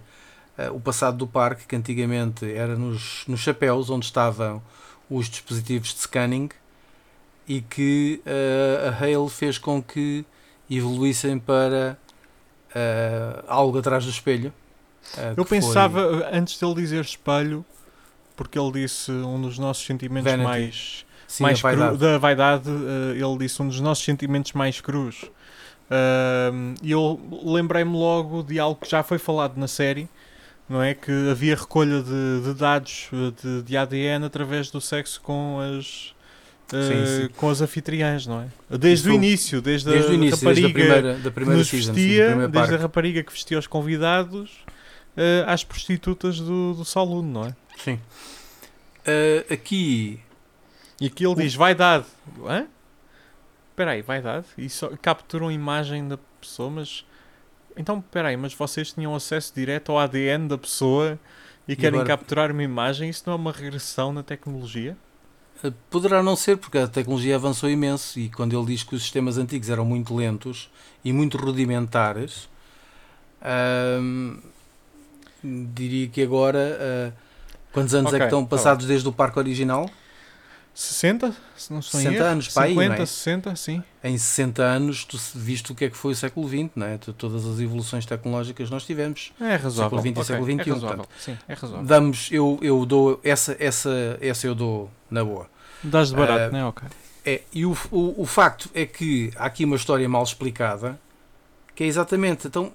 o 0.74 0.80
passado 0.80 1.18
do 1.18 1.26
parque, 1.26 1.65
que 1.65 1.76
antigamente 1.76 2.46
era 2.52 2.76
nos, 2.76 3.24
nos 3.28 3.39
chapéus 3.39 3.89
onde 3.89 4.06
estavam 4.06 4.62
os 5.10 5.28
dispositivos 5.28 5.92
de 5.94 6.02
scanning 6.02 6.50
e 7.48 7.62
que 7.62 8.22
uh, 8.28 8.89
a 8.89 9.04
Hale 9.04 9.30
fez 9.30 9.58
com 9.58 9.82
que 9.82 10.24
evoluíssem 10.70 11.39
para 11.39 11.98
uh, 12.76 13.44
algo 13.48 13.80
atrás 13.80 14.06
do 14.06 14.12
espelho. 14.12 14.54
Eu 15.36 15.44
que 15.44 15.50
foi- 15.50 15.60
pensava, 15.60 16.30
antes 16.32 16.60
dele 16.60 16.76
dizer 16.76 17.02
espelho, 17.04 17.65
porque 18.36 18.60
ele 18.60 18.72
disse 18.74 19.12
um 19.12 19.42
dos 19.42 19.58
nossos 19.58 19.84
sentimentos 19.84 20.30
Vanity. 20.32 20.48
mais, 20.48 21.06
Sim, 21.30 21.44
mais 21.44 21.62
vaidade. 21.62 21.89
cru, 21.89 21.98
da 22.00 22.18
vaidade, 22.18 22.70
eh, 22.70 23.24
ele 23.24 23.38
disse 23.38 23.62
um 23.62 23.68
dos 23.68 23.80
nossos 23.80 24.04
sentimentos 24.04 24.52
mais 24.54 24.82
crus. 24.82 25.26
Ahm, 25.92 26.74
E 26.82 26.92
eu 26.92 27.20
lembrei-me 27.46 27.94
logo 27.96 28.42
de 28.44 28.60
algo 28.60 28.80
que 28.82 28.89
já 28.89 29.04
foi 29.04 29.18
falado 29.20 29.56
na 29.58 29.68
série, 29.68 30.10
não 30.68 30.82
é? 30.82 30.94
Que 30.96 31.12
havia 31.30 31.56
recolha 31.56 32.02
de, 32.02 32.42
de 32.44 32.54
dados 32.56 33.10
eh, 33.13 33.32
de, 33.44 33.62
de 33.62 33.78
ADN 33.78 34.26
através 34.26 34.72
do 34.72 34.82
sexo 34.82 35.22
com 35.22 35.60
as. 35.60 36.13
eh, 36.74 36.82
Sim, 36.84 37.22
sim. 37.28 37.34
com 37.38 37.50
as 37.50 37.62
anfitriãs, 37.62 38.26
não 38.28 38.42
é? 38.42 38.78
Desde 38.78 39.08
Isso 39.08 39.10
o 39.10 39.13
início, 39.13 39.62
desde, 39.62 39.89
Desde 39.89 40.10
o 40.10 40.12
a 40.12 40.15
início, 40.15 40.46
desde 40.46 40.65
a 40.65 40.68
rapariga 40.68 40.74
primeira, 40.74 41.13
da 41.15 41.22
que 41.22 41.32
primeira 41.32 41.58
nos 41.60 41.68
season, 41.70 41.94
vestia, 41.94 42.48
desde 42.48 42.74
a 42.76 42.78
rapariga 42.78 43.24
que 43.24 43.32
vestia 43.32 43.58
os 43.60 43.68
convidados 43.68 44.50
eh, 45.15 45.44
às 45.48 45.63
prostitutas 45.63 46.39
do, 46.39 46.74
do 46.74 46.84
saloon, 46.86 47.24
não 47.24 47.46
é? 47.46 47.56
Sim. 47.78 48.00
Uh, 49.08 49.54
aqui 49.54 50.20
E 51.02 51.08
aqui 51.08 51.26
ele 51.26 51.36
diz 51.36 51.56
vaidade. 51.56 52.06
Hã? 52.46 52.68
Espera 53.72 53.92
aí, 53.92 54.02
vaidade? 54.02 54.46
E 54.58 54.70
só 54.70 54.90
capturam 55.02 55.48
a 55.48 55.54
imagem 55.54 56.08
da 56.08 56.18
pessoa, 56.42 56.70
mas... 56.70 57.06
Então, 57.78 58.00
espera 58.00 58.28
aí, 58.30 58.36
mas 58.38 58.54
vocês 58.54 58.92
tinham 58.92 59.16
acesso 59.16 59.54
direto 59.56 59.92
ao 59.92 60.00
ADN 60.00 60.48
da 60.50 60.58
pessoa 60.58 61.18
e, 61.68 61.76
querem 61.76 62.02
agora- 62.02 62.18
capturar 62.18 62.52
uma 62.52 62.64
imagem? 62.64 63.10
Isso 63.10 63.24
não 63.26 63.34
é 63.34 63.36
uma 63.38 63.52
regressão 63.54 64.12
na 64.12 64.22
tecnologia? 64.24 64.98
Uh, 65.64 65.72
Poderá 65.90 66.22
não 66.22 66.36
ser, 66.36 66.58
porque 66.58 66.78
a 66.78 66.88
tecnologia 66.88 67.36
avançou 67.36 67.70
imenso 67.70 68.20
e 68.20 68.30
quando 68.30 68.58
ele 68.58 68.66
diz 68.66 68.84
que 68.84 68.96
os 68.96 69.02
sistemas 69.02 69.38
antigos 69.38 69.70
eram 69.70 69.86
muito 69.86 70.14
lentos 70.16 70.70
e 71.04 71.14
muito 71.14 71.38
rudimentares, 71.38 72.50
ahm, 73.42 74.38
diria 75.44 76.08
que 76.10 76.22
agora, 76.22 77.14
uh, 77.14 77.14
quantos 77.72 77.94
anos 77.94 78.12
é 78.12 78.16
Ok, 78.16 78.20
que 78.20 78.26
estão 78.26 78.44
tá 78.44 78.50
passados 78.50 78.86
desde 78.86 79.08
o 79.08 79.12
parque 79.14 79.40
original? 79.40 79.90
60? 80.73 81.36
Se 81.58 81.71
não 81.71 81.79
em 81.79 81.82
60 81.82 82.13
erro? 82.15 82.25
anos 82.25 82.47
para 82.49 82.63
aí, 82.63 82.73
50, 82.73 82.95
não 82.95 83.03
é? 83.03 83.05
60, 83.05 83.55
sim. 83.55 83.84
Em 84.03 84.17
60 84.17 84.63
anos, 84.63 85.03
tu 85.03 85.17
visto 85.36 85.71
o 85.71 85.75
que 85.75 85.86
é 85.86 85.89
que 85.89 85.97
foi 85.97 86.13
o 86.13 86.15
século 86.15 86.47
XX, 86.47 86.69
não 86.75 86.88
é? 86.88 86.97
Todas 86.97 87.45
as 87.45 87.60
evoluções 87.60 88.05
tecnológicas 88.05 88.69
nós 88.69 88.86
tivemos. 88.86 89.34
É 89.41 89.55
razoável. 89.55 89.99
Século 89.99 90.01
XX 90.01 90.05
e 90.05 90.12
ok, 90.12 90.23
século 90.23 90.49
É 90.49 90.63
XXI, 90.63 90.71
razoável, 90.71 91.05
sim, 91.19 91.38
é 91.47 91.53
razoável. 91.53 91.86
Damos, 91.86 92.29
eu, 92.32 92.60
eu 92.62 92.86
dou, 92.86 93.19
essa, 93.23 93.58
essa, 93.60 94.17
essa 94.21 94.47
eu 94.47 94.55
dou 94.55 94.89
na 95.12 95.23
boa. 95.23 95.49
Dás 95.84 96.10
de 96.10 96.15
barato, 96.15 96.43
Ah, 96.45 96.49
não 96.51 96.60
é? 96.60 96.65
Ok. 96.65 96.88
É, 97.25 97.41
e 97.53 97.65
o, 97.65 97.77
o, 97.91 98.21
o 98.21 98.25
facto 98.25 98.69
é 98.73 98.86
que 98.86 99.32
há 99.36 99.45
aqui 99.45 99.65
uma 99.65 99.75
história 99.75 100.08
mal 100.08 100.23
explicada, 100.23 100.99
que 101.75 101.84
é 101.84 101.88
exatamente, 101.88 102.47
então 102.47 102.71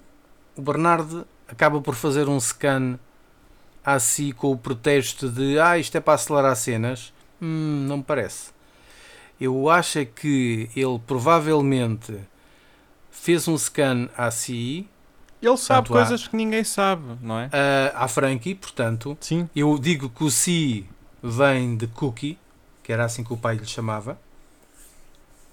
o 0.55 0.61
Bernardo 0.61 1.27
acaba 1.47 1.81
por 1.81 1.95
fazer 1.95 2.29
um 2.29 2.39
scan 2.39 2.99
a 3.83 3.99
si 3.99 4.31
com 4.31 4.51
o 4.51 4.57
pretexto 4.57 5.29
de 5.29 5.59
ah, 5.59 5.77
isto 5.77 5.95
é 5.97 5.99
para 5.99 6.13
acelerar 6.13 6.55
cenas. 6.55 7.13
Hum, 7.41 7.85
não 7.87 7.97
me 7.97 8.03
parece. 8.03 8.51
Eu 9.39 9.69
acho 9.69 9.99
é 9.99 10.05
que 10.05 10.69
ele 10.75 10.99
provavelmente 11.05 12.17
fez 13.11 13.47
um 13.47 13.57
scan 13.57 14.09
a 14.17 14.31
si, 14.31 14.87
Ele 15.41 15.57
sabe 15.57 15.87
Portanto, 15.87 15.89
coisas 15.89 16.27
que 16.27 16.35
ninguém 16.35 16.63
sabe, 16.63 17.03
não 17.21 17.39
é? 17.39 17.49
a, 17.51 18.03
à 18.05 18.07
Frankie, 18.07 18.55
portanto, 18.55 19.17
Sim. 19.19 19.49
eu 19.55 19.77
digo 19.77 20.09
que 20.09 20.23
o 20.23 20.31
si 20.31 20.87
vem 21.21 21.75
de 21.77 21.87
cookie, 21.87 22.37
que 22.83 22.91
era 22.93 23.05
assim 23.05 23.23
que 23.23 23.33
o 23.33 23.37
pai 23.37 23.55
lhe 23.57 23.65
chamava. 23.65 24.19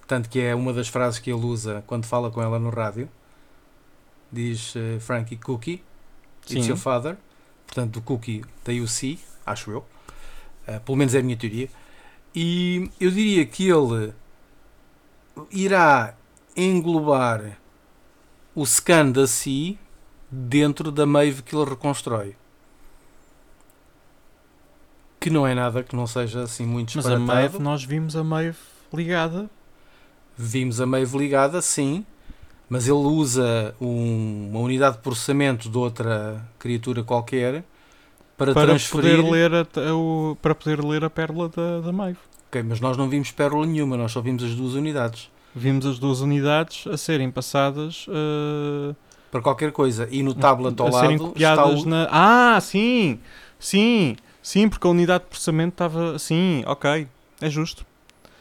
Tanto 0.06 0.28
que 0.28 0.40
é 0.40 0.54
uma 0.54 0.72
das 0.72 0.88
frases 0.88 1.18
que 1.18 1.30
ele 1.30 1.44
usa 1.44 1.82
quando 1.86 2.04
fala 2.06 2.30
com 2.30 2.42
ela 2.42 2.58
no 2.58 2.70
rádio. 2.70 3.08
Diz 4.30 4.74
eh, 4.76 4.98
Frankie 5.00 5.36
Cookie, 5.36 5.82
it's 6.42 6.64
Sim. 6.64 6.68
your 6.70 6.76
father. 6.78 7.16
Portanto, 7.66 7.92
do 7.94 8.02
cookie 8.02 8.44
daí 8.64 8.80
o 8.80 8.88
si, 8.88 9.18
acho 9.46 9.70
eu. 9.70 9.84
Eh, 10.66 10.78
pelo 10.78 10.96
menos 10.98 11.14
é 11.14 11.18
a 11.18 11.22
minha 11.22 11.36
teoria. 11.36 11.68
E 12.34 12.90
eu 13.00 13.10
diria 13.10 13.44
que 13.44 13.68
ele 13.68 14.12
irá 15.50 16.14
englobar 16.56 17.58
o 18.54 18.64
scan 18.66 19.10
da 19.10 19.26
si 19.26 19.78
dentro 20.30 20.90
da 20.92 21.04
Maeve 21.06 21.42
que 21.42 21.54
ele 21.56 21.68
reconstrói. 21.68 22.36
Que 25.20 25.30
não 25.30 25.46
é 25.46 25.54
nada 25.54 25.82
que 25.82 25.94
não 25.94 26.06
seja 26.06 26.42
assim 26.42 26.66
muito 26.66 26.92
Mas 26.96 27.06
a. 27.06 27.18
Maeve, 27.18 27.58
nós 27.58 27.84
vimos 27.84 28.16
a 28.16 28.24
Maeve 28.24 28.58
ligada. 28.92 29.48
Vimos 30.36 30.80
a 30.80 30.86
Maeve 30.86 31.16
ligada, 31.16 31.60
sim, 31.62 32.04
mas 32.68 32.84
ele 32.88 32.96
usa 32.96 33.74
um- 33.80 34.48
uma 34.50 34.60
unidade 34.60 34.96
de 34.96 35.02
processamento 35.02 35.68
de 35.70 35.76
outra 35.78 36.44
criatura 36.58 37.04
qualquer 37.04 37.62
para, 38.44 38.54
para 38.54 38.66
transferir. 38.68 39.16
poder 39.16 39.30
ler 39.30 39.54
a, 39.54 39.60
a- 39.90 39.94
o, 39.94 40.36
para 40.40 40.54
poder 40.54 40.84
ler 40.84 41.04
a 41.04 41.10
pérola 41.10 41.48
da, 41.48 41.80
da 41.80 41.92
Maeve. 41.92 42.18
Ok, 42.48 42.62
mas 42.62 42.80
nós 42.80 42.96
não 42.96 43.08
vimos 43.08 43.30
pérola 43.30 43.64
nenhuma, 43.66 43.96
nós 43.96 44.12
só 44.12 44.20
vimos 44.20 44.42
as 44.44 44.54
duas 44.54 44.74
unidades. 44.74 45.30
Vimos 45.54 45.84
as 45.86 45.98
duas 45.98 46.20
unidades 46.20 46.86
a 46.86 46.96
serem 46.96 47.30
passadas 47.30 48.06
uh, 48.08 48.94
Para 49.30 49.40
qualquer 49.42 49.70
coisa. 49.72 50.08
E 50.10 50.22
no 50.22 50.34
tablet 50.34 50.78
ao 50.80 50.88
a 50.88 50.92
serem 50.92 51.18
lado 51.18 51.32
está 51.34 51.56
copiadas 51.56 51.82
o... 51.82 51.88
na. 51.88 52.08
Ah, 52.10 52.58
sim! 52.60 53.18
Sim! 53.58 54.16
Sim, 54.42 54.68
porque 54.68 54.86
a 54.86 54.90
unidade 54.90 55.24
de 55.24 55.30
processamento 55.30 55.74
estava. 55.74 56.18
Sim, 56.18 56.62
ok. 56.66 57.06
É 57.40 57.50
justo. 57.50 57.86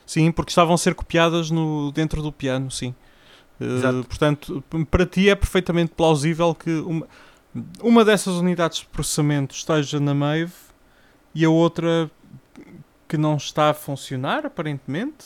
Sim, 0.06 0.32
porque 0.32 0.52
estavam 0.52 0.74
a 0.74 0.78
ser 0.78 0.96
copiadas 0.96 1.52
no, 1.52 1.92
dentro 1.92 2.22
do 2.22 2.32
piano, 2.32 2.70
sim. 2.72 2.94
Uh, 3.60 4.04
portanto, 4.06 4.64
para 4.90 5.06
ti 5.06 5.30
é 5.30 5.36
perfeitamente 5.36 5.92
plausível 5.96 6.56
que 6.56 6.72
uma, 6.80 7.08
uma 7.82 8.04
dessas 8.06 8.36
unidades 8.36 8.80
de 8.80 8.86
processamento 8.86 9.54
esteja 9.56 10.00
na 10.00 10.14
Mave 10.14 10.52
e 11.36 11.44
a 11.46 11.50
outra 11.50 12.10
que 13.08 13.18
não 13.18 13.36
está 13.38 13.70
a 13.70 13.74
funcionar, 13.74 14.46
aparentemente. 14.46 15.26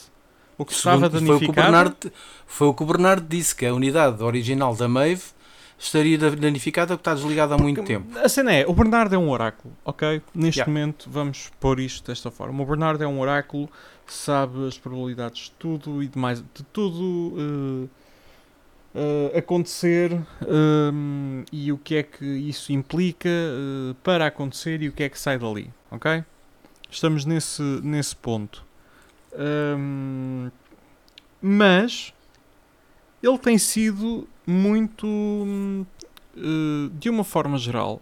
Ou 0.57 0.65
que 0.65 0.71
estava 0.73 1.09
Segundo- 1.09 1.25
foi 1.27 1.35
o 1.35 1.39
que 1.39 1.45
o 1.45 1.53
danificada. 1.53 1.71
Bernardo 1.71 2.11
Foi 2.47 2.67
o 2.67 2.73
que 2.73 2.83
o 2.83 2.85
Bernardo 2.85 3.27
disse, 3.27 3.53
que 3.55 3.65
a 3.65 3.73
unidade 3.73 4.23
original 4.23 4.73
da 4.75 4.87
Mave 4.87 5.21
estaria 5.77 6.17
danificada 6.17 6.95
porque 6.95 7.01
está 7.01 7.13
desligada 7.13 7.55
há 7.55 7.57
muito 7.57 7.81
Porque 7.81 7.93
tempo. 7.93 8.17
A 8.17 8.29
cena 8.29 8.53
é, 8.53 8.65
o 8.65 8.73
Bernardo 8.73 9.13
é 9.13 9.17
um 9.17 9.29
oráculo, 9.29 9.75
ok? 9.83 10.21
Neste 10.33 10.61
Yeah. 10.61 10.71
momento 10.71 11.09
vamos 11.11 11.51
pôr 11.59 11.79
isto 11.81 12.07
desta 12.07 12.31
forma. 12.31 12.63
O 12.63 12.65
Bernardo 12.65 13.03
é 13.03 13.07
um 13.07 13.19
oráculo, 13.19 13.69
sabe 14.07 14.65
as 14.65 14.77
probabilidades 14.77 15.43
de 15.43 15.51
tudo 15.59 16.01
e 16.01 16.07
de 16.07 16.17
mais 16.17 16.39
de 16.41 16.63
tudo 16.71 17.33
eh, 17.37 17.89
eh, 18.97 19.37
acontecer 19.37 20.13
ehm, 20.47 21.43
e 21.51 21.69
o 21.69 21.77
que 21.77 21.95
é 21.95 22.03
que 22.03 22.23
isso 22.23 22.71
implica 22.71 23.27
eh, 23.27 23.93
para 24.01 24.25
acontecer 24.25 24.81
e 24.81 24.87
o 24.87 24.93
que 24.93 25.03
é 25.03 25.09
que 25.09 25.19
sai 25.19 25.37
dali, 25.37 25.69
ok? 25.91 26.23
Estamos 26.89 27.25
nesse, 27.25 27.61
nesse 27.83 28.15
ponto. 28.15 28.65
Ehm, 29.33 30.49
mas 31.41 32.13
ele 33.21 33.37
tem 33.37 33.57
sido 33.57 34.29
muito 34.47 35.05
eh, 36.37 36.89
de 36.93 37.09
uma 37.09 37.25
forma 37.25 37.57
geral, 37.57 38.01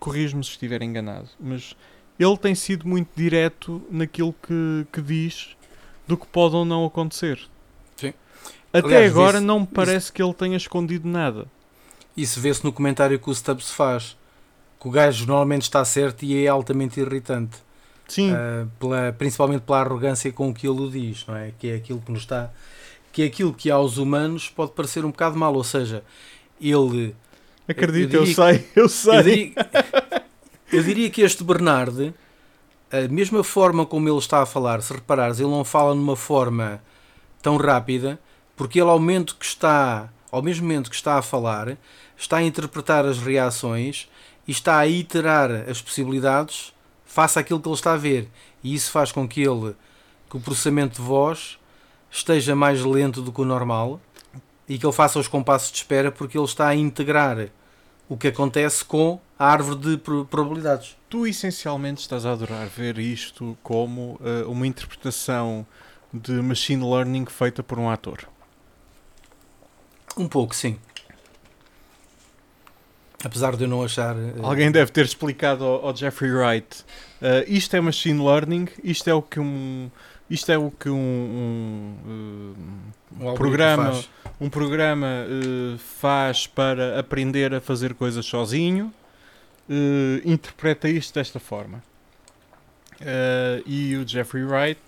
corrijo-me 0.00 0.42
se 0.42 0.50
estiver 0.50 0.82
enganado, 0.82 1.28
mas 1.38 1.76
ele 2.18 2.36
tem 2.36 2.56
sido 2.56 2.88
muito 2.88 3.10
direto 3.14 3.80
naquilo 3.88 4.34
que, 4.42 4.84
que 4.92 5.00
diz 5.00 5.56
do 6.08 6.16
que 6.16 6.26
pode 6.26 6.56
ou 6.56 6.64
não 6.64 6.84
acontecer. 6.84 7.48
Até 8.78 8.96
Aliás, 8.96 9.12
agora 9.12 9.40
não 9.40 9.60
me 9.60 9.66
parece 9.66 10.12
que 10.12 10.22
ele 10.22 10.34
tenha 10.34 10.56
escondido 10.56 11.08
nada. 11.08 11.46
Isso 12.16 12.40
vê-se 12.40 12.64
no 12.64 12.72
comentário 12.72 13.18
que 13.18 13.28
o 13.30 13.34
Stubbs 13.34 13.70
faz. 13.70 14.16
Que 14.80 14.88
o 14.88 14.90
gajo 14.90 15.26
normalmente 15.26 15.62
está 15.62 15.84
certo 15.84 16.24
e 16.24 16.44
é 16.44 16.48
altamente 16.48 17.00
irritante. 17.00 17.56
Sim, 18.08 18.30
Ah, 18.32 18.66
pela- 18.78 19.12
principalmente 19.16 19.62
pela 19.62 19.80
arrogância 19.80 20.30
com 20.32 20.52
que 20.54 20.66
ele 20.68 20.80
o 20.80 20.90
diz, 20.90 21.24
não 21.26 21.36
é? 21.36 21.52
Que 21.58 21.70
é 21.70 21.74
aquilo 21.76 22.00
que 22.00 22.12
nos 22.12 22.20
está. 22.22 22.50
Que 23.12 23.22
é 23.22 23.26
aquilo 23.26 23.52
que 23.52 23.70
aos 23.70 23.96
humanos 23.98 24.48
pode 24.48 24.72
parecer 24.72 25.04
um 25.04 25.10
bocado 25.10 25.36
mal. 25.38 25.54
Ou 25.54 25.64
seja, 25.64 26.02
ele 26.60 27.14
acredito, 27.68 28.14
eu 28.14 28.24
eu, 28.24 28.26
sei, 28.26 28.66
eu 28.76 28.88
sei. 28.88 29.16
Eu 29.16 29.22
diria, 29.22 29.52
eu 30.72 30.82
diria 30.82 31.10
que 31.10 31.22
este 31.22 31.42
Bernard, 31.42 32.14
a 32.92 33.08
mesma 33.08 33.42
forma 33.42 33.84
como 33.86 34.08
ele 34.08 34.18
está 34.18 34.42
a 34.42 34.46
falar, 34.46 34.80
se 34.82 34.92
reparares, 34.92 35.40
ele 35.40 35.48
não 35.50 35.64
fala 35.64 35.94
numa 35.94 36.16
forma 36.16 36.80
tão 37.42 37.56
rápida, 37.56 38.18
porque 38.56 38.80
ele 38.80 38.90
ao 38.90 38.98
momento 38.98 39.36
que 39.36 39.44
está, 39.44 40.08
ao 40.30 40.42
mesmo 40.42 40.66
momento 40.66 40.90
que 40.90 40.96
está 40.96 41.18
a 41.18 41.22
falar, 41.22 41.76
está 42.16 42.38
a 42.38 42.42
interpretar 42.42 43.04
as 43.04 43.18
reações 43.18 44.08
e 44.48 44.50
está 44.52 44.78
a 44.78 44.86
iterar 44.86 45.50
as 45.68 45.82
possibilidades 45.82 46.72
face 47.04 47.38
àquilo 47.38 47.60
que 47.60 47.68
ele 47.68 47.74
está 47.74 47.92
a 47.92 47.96
ver. 47.98 48.28
E 48.64 48.74
isso 48.74 48.90
faz 48.90 49.12
com 49.12 49.28
que 49.28 49.42
ele, 49.42 49.74
que 50.30 50.36
o 50.36 50.40
processamento 50.40 50.96
de 50.96 51.06
voz 51.06 51.58
esteja 52.10 52.56
mais 52.56 52.82
lento 52.82 53.20
do 53.20 53.32
que 53.32 53.40
o 53.40 53.44
normal 53.44 54.00
e 54.68 54.78
que 54.78 54.86
ele 54.86 54.92
faça 54.92 55.18
os 55.18 55.28
compassos 55.28 55.70
de 55.70 55.78
espera 55.78 56.10
porque 56.10 56.38
ele 56.38 56.44
está 56.44 56.68
a 56.68 56.74
integrar 56.74 57.48
o 58.08 58.16
que 58.16 58.28
acontece 58.28 58.84
com 58.84 59.20
a 59.38 59.46
árvore 59.46 59.78
de 59.78 59.96
pro- 59.98 60.24
probabilidades. 60.24 60.96
Tu 61.10 61.26
essencialmente 61.26 62.00
estás 62.00 62.24
a 62.24 62.32
adorar 62.32 62.66
ver 62.68 62.98
isto 62.98 63.56
como 63.62 64.18
eh, 64.24 64.44
uma 64.46 64.66
interpretação 64.66 65.66
de 66.12 66.32
machine 66.40 66.82
learning 66.88 67.26
feita 67.26 67.62
por 67.62 67.78
um 67.78 67.90
ator. 67.90 68.26
Um 70.16 70.26
pouco, 70.28 70.54
sim. 70.54 70.78
Apesar 73.24 73.56
de 73.56 73.64
eu 73.64 73.68
não 73.68 73.82
achar. 73.82 74.14
eh, 74.16 74.34
Alguém 74.42 74.70
deve 74.70 74.90
ter 74.92 75.04
explicado 75.04 75.64
ao, 75.64 75.86
ao 75.86 75.96
Jeffrey 75.96 76.30
Wright. 76.32 76.82
uh, 77.20 77.44
isto 77.48 77.74
é 77.74 77.80
machine 77.80 78.22
learning, 78.24 78.68
isto 78.84 79.08
é 79.08 79.14
o 79.14 79.22
que 79.22 79.40
um, 79.40 79.90
isto 80.30 80.50
é 80.52 80.58
o 80.58 80.70
que 80.70 80.88
um, 80.88 80.94
um, 82.06 82.54
uh, 83.20 83.30
um 83.30 83.34
programa- 83.34 83.92
faz. 83.92 84.08
um 84.40 84.48
programa 84.50 85.06
uh, 85.26 85.78
faz 85.78 86.46
para 86.46 87.00
aprender 87.00 87.54
a 87.54 87.60
fazer 87.60 87.94
coisas 87.94 88.24
sozinho. 88.26 88.92
uh, 89.68 90.20
interpreta 90.28 90.88
isto 90.88 91.14
desta 91.14 91.40
forma. 91.40 91.82
E 93.66 93.96
o 93.96 94.06
Jeffrey 94.08 94.44
Wright, 94.44 94.80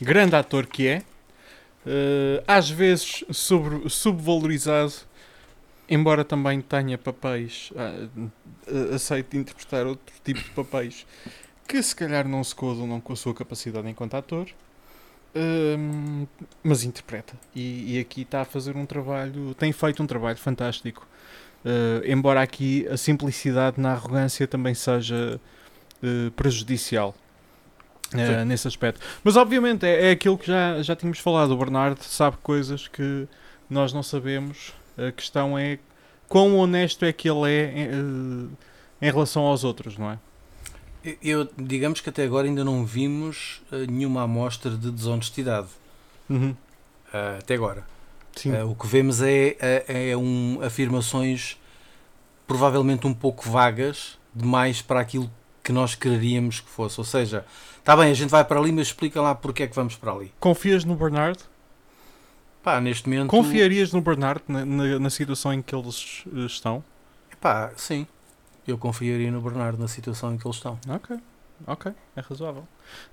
grande 0.00 0.36
ator 0.36 0.66
que 0.66 0.86
é, 0.86 1.02
uh, 1.86 2.42
às 2.46 2.68
vezes 2.68 3.24
sobre, 3.30 3.88
subvalorizado, 3.88 4.92
embora 5.88 6.24
também 6.24 6.60
tenha 6.60 6.98
papéis, 6.98 7.72
ah, 7.76 8.08
uh, 8.16 8.94
aceite 8.94 9.36
interpretar 9.36 9.86
outro 9.86 10.14
tipo 10.24 10.40
de 10.40 10.50
papéis 10.50 11.06
que 11.66 11.82
se 11.82 11.94
calhar 11.94 12.28
não 12.28 12.42
se 12.44 12.54
coadam 12.54 12.86
não 12.86 13.00
com 13.00 13.12
a 13.12 13.16
sua 13.16 13.34
capacidade 13.34 13.88
enquanto 13.88 14.14
ator, 14.14 14.46
hum, 15.34 16.26
mas 16.62 16.84
interpreta. 16.84 17.34
E, 17.54 17.96
e 17.96 18.00
aqui 18.00 18.22
está 18.22 18.42
a 18.42 18.44
fazer 18.44 18.76
um 18.76 18.86
trabalho, 18.86 19.54
tem 19.54 19.72
feito 19.72 20.02
um 20.02 20.06
trabalho 20.06 20.38
fantástico. 20.38 21.06
Uh, 21.64 22.00
embora 22.06 22.40
aqui 22.40 22.86
a 22.88 22.96
simplicidade 22.96 23.80
na 23.80 23.92
arrogância 23.92 24.46
também 24.46 24.74
seja 24.74 25.40
uh, 26.02 26.30
prejudicial. 26.32 27.14
Uh, 28.14 28.44
nesse 28.44 28.68
aspecto, 28.68 29.00
mas 29.22 29.36
obviamente 29.36 29.84
é, 29.84 30.08
é 30.08 30.10
aquilo 30.12 30.38
que 30.38 30.46
já, 30.46 30.82
já 30.82 30.94
tínhamos 30.94 31.18
falado. 31.18 31.52
O 31.52 31.56
Bernardo 31.56 32.02
sabe 32.02 32.36
coisas 32.42 32.88
que 32.88 33.26
nós 33.68 33.92
não 33.92 34.02
sabemos. 34.02 34.72
A 34.96 35.12
questão 35.12 35.58
é 35.58 35.78
quão 36.28 36.56
honesto 36.56 37.04
é 37.04 37.12
que 37.12 37.28
ele 37.28 37.50
é 37.50 37.72
em, 37.76 37.88
uh, 37.88 38.50
em 39.02 39.10
relação 39.10 39.42
aos 39.42 39.64
outros, 39.64 39.98
não 39.98 40.10
é? 40.10 40.18
Eu, 41.22 41.48
digamos 41.56 42.00
que 42.00 42.08
até 42.08 42.24
agora 42.24 42.48
ainda 42.48 42.64
não 42.64 42.84
vimos 42.84 43.62
eh, 43.70 43.86
nenhuma 43.86 44.22
amostra 44.22 44.72
de 44.72 44.90
desonestidade. 44.90 45.68
Uhum. 46.28 46.56
eh, 47.12 47.36
até 47.38 47.54
agora. 47.54 47.84
Eh, 48.44 48.64
o 48.64 48.74
que 48.74 48.86
vemos 48.86 49.22
é, 49.22 49.56
é, 49.60 50.10
é 50.10 50.16
um, 50.16 50.58
afirmações 50.62 51.56
provavelmente 52.46 53.06
um 53.06 53.14
pouco 53.14 53.48
vagas 53.48 54.18
demais 54.34 54.82
para 54.82 55.00
aquilo 55.00 55.30
que 55.66 55.72
nós 55.72 55.96
quereríamos 55.96 56.60
que 56.60 56.70
fosse. 56.70 57.00
Ou 57.00 57.04
seja, 57.04 57.44
está 57.78 57.96
bem, 57.96 58.08
a 58.10 58.14
gente 58.14 58.30
vai 58.30 58.44
para 58.44 58.60
ali, 58.60 58.70
mas 58.70 58.86
explica 58.86 59.20
lá 59.20 59.34
porque 59.34 59.64
é 59.64 59.66
que 59.66 59.74
vamos 59.74 59.96
para 59.96 60.12
ali. 60.12 60.32
Confias 60.38 60.84
no 60.84 60.94
Bernard? 60.94 61.40
Pá, 62.62 62.80
neste 62.80 63.08
momento. 63.08 63.28
Confiarias 63.30 63.92
no 63.92 64.00
Bernard 64.00 64.42
na, 64.48 64.64
na, 64.64 64.98
na 64.98 65.10
situação 65.10 65.52
em 65.52 65.62
que 65.62 65.74
eles 65.74 66.24
eh, 66.34 66.46
estão? 66.46 66.84
Pá, 67.40 67.72
sim. 67.76 68.06
Eu 68.66 68.78
confiaria 68.78 69.30
no 69.30 69.40
Bernardo 69.40 69.78
na 69.78 69.88
situação 69.88 70.34
em 70.34 70.38
que 70.38 70.46
eles 70.46 70.56
estão. 70.56 70.78
Ok, 70.88 71.16
ok, 71.66 71.92
é 72.16 72.20
razoável. 72.20 72.66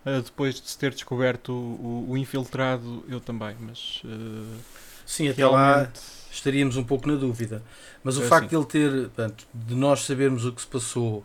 Eh, 0.05 0.21
depois 0.21 0.59
de 0.61 0.69
se 0.69 0.77
ter 0.77 0.91
descoberto 0.93 1.51
o, 1.53 2.07
o 2.09 2.17
infiltrado, 2.17 3.03
eu 3.07 3.19
também, 3.21 3.55
mas 3.59 4.01
eh, 4.05 4.61
Sim, 5.05 5.29
até 5.29 5.45
lá 5.45 5.87
realmente 5.87 5.99
estaríamos 6.31 6.77
um 6.77 6.83
pouco 6.83 7.07
na 7.07 7.15
dúvida. 7.15 7.63
Mas 8.03 8.17
o 8.17 8.21
É 8.21 8.27
facto 8.27 8.47
assim. 8.47 8.49
de 8.49 8.55
ele 8.55 8.65
ter, 8.65 8.91
portanto, 9.09 9.47
de 9.53 9.75
nós 9.75 10.01
sabermos 10.05 10.45
o 10.45 10.51
que 10.53 10.61
se 10.61 10.67
passou 10.67 11.23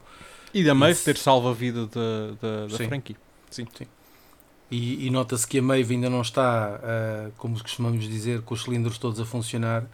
E 0.58 0.64
da 0.64 0.74
Maeve 0.74 1.00
ter 1.08 1.16
salvo 1.26 1.48
a 1.48 1.54
vida 1.54 1.86
da, 1.86 2.08
da, 2.42 2.66
da 2.72 2.78
Sim. 2.78 2.88
franquia. 2.88 3.16
e, 4.70 5.06
e 5.06 5.10
nota-se 5.10 5.46
que 5.46 5.58
a 5.58 5.62
Maeve 5.62 5.94
ainda 5.94 6.10
não 6.10 6.20
está, 6.20 6.80
ah, 6.82 7.30
como 7.38 7.58
costumamos 7.60 8.04
dizer, 8.08 8.42
com 8.42 8.54
os 8.54 8.62
cilindros 8.62 8.98
todos 8.98 9.18
a 9.20 9.24
funcionar, 9.24 9.84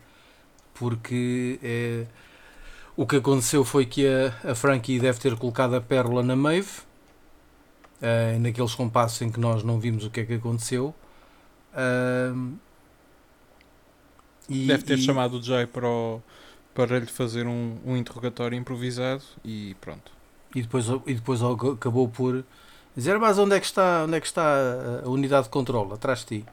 porque 0.74 1.58
é, 1.62 2.06
o 2.96 3.06
que 3.06 3.16
aconteceu 3.16 3.64
foi 3.64 3.86
que 3.86 4.06
a, 4.06 4.52
a 4.52 4.54
Frankie 4.54 4.98
deve 5.00 5.18
ter 5.20 5.36
colocado 5.36 5.74
a 5.76 5.80
pérola 5.80 6.22
na 6.22 6.36
Maeve, 6.36 6.70
ah, 8.02 8.38
naqueles 8.38 8.74
compassos 8.74 9.20
em 9.22 9.30
que 9.30 9.40
nós 9.40 9.62
não 9.62 9.78
vimos 9.80 10.04
o 10.04 10.10
que 10.10 10.20
é 10.20 10.24
que 10.26 10.34
aconteceu. 10.34 10.94
Ah, 11.74 12.32
e- 14.48 14.66
Deve 14.66 14.84
ter 14.84 14.98
e- 14.98 15.02
chamado 15.02 15.38
o 15.38 15.42
Jay 15.42 15.66
para, 15.66 15.88
o- 15.88 16.22
para 16.74 16.98
lhe 16.98 17.06
fazer 17.06 17.46
um, 17.46 17.78
um 17.84 17.96
interrogatório 17.96 18.56
improvisado 18.58 19.22
e 19.44 19.74
pronto. 19.80 20.12
E 20.54 20.62
depois, 20.62 20.86
e 21.06 21.14
depois 21.14 21.40
acabou 21.42 22.08
por 22.08 22.44
dizer 22.96 23.18
mas 23.18 23.38
onde 23.38 23.54
é 23.56 23.60
que 23.60 23.66
está, 23.66 24.04
onde 24.04 24.16
é 24.16 24.20
que 24.20 24.26
está 24.26 24.42
a- 25.04 25.08
unidade 25.08 25.44
de 25.44 25.50
controle? 25.50 25.92
Atrás 25.94 26.20
de 26.20 26.26
ti. 26.40 26.44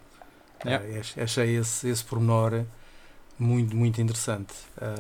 Yeah. 0.66 0.86
Ah, 0.86 1.00
ach- 1.00 1.18
achei 1.20 1.56
esse, 1.58 1.88
esse 1.90 2.04
pormenor 2.04 2.64
muito, 3.40 3.76
muito 3.76 4.02
interessante. 4.02 4.54
Ah, 4.80 4.96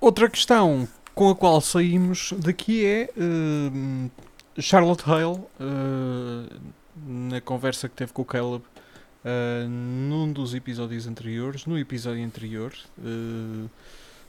Outra 0.00 0.28
questão 0.28 0.86
com 1.14 1.30
a 1.30 1.34
qual 1.34 1.60
saímos 1.60 2.32
daqui 2.38 2.84
é 2.84 3.10
hum, 3.16 4.10
Charlotte 4.58 5.02
Hale, 5.10 5.40
uh, 5.58 6.60
na 7.06 7.40
conversa 7.40 7.88
que 7.88 7.94
teve 7.94 8.12
com 8.12 8.22
o 8.22 8.24
Caleb, 8.24 8.62
uh, 8.62 9.68
num 9.68 10.30
dos 10.30 10.54
episódios 10.54 11.06
anteriores, 11.06 11.64
no 11.64 11.78
episódio 11.78 12.22
anterior, 12.24 12.72
uh, 12.98 13.70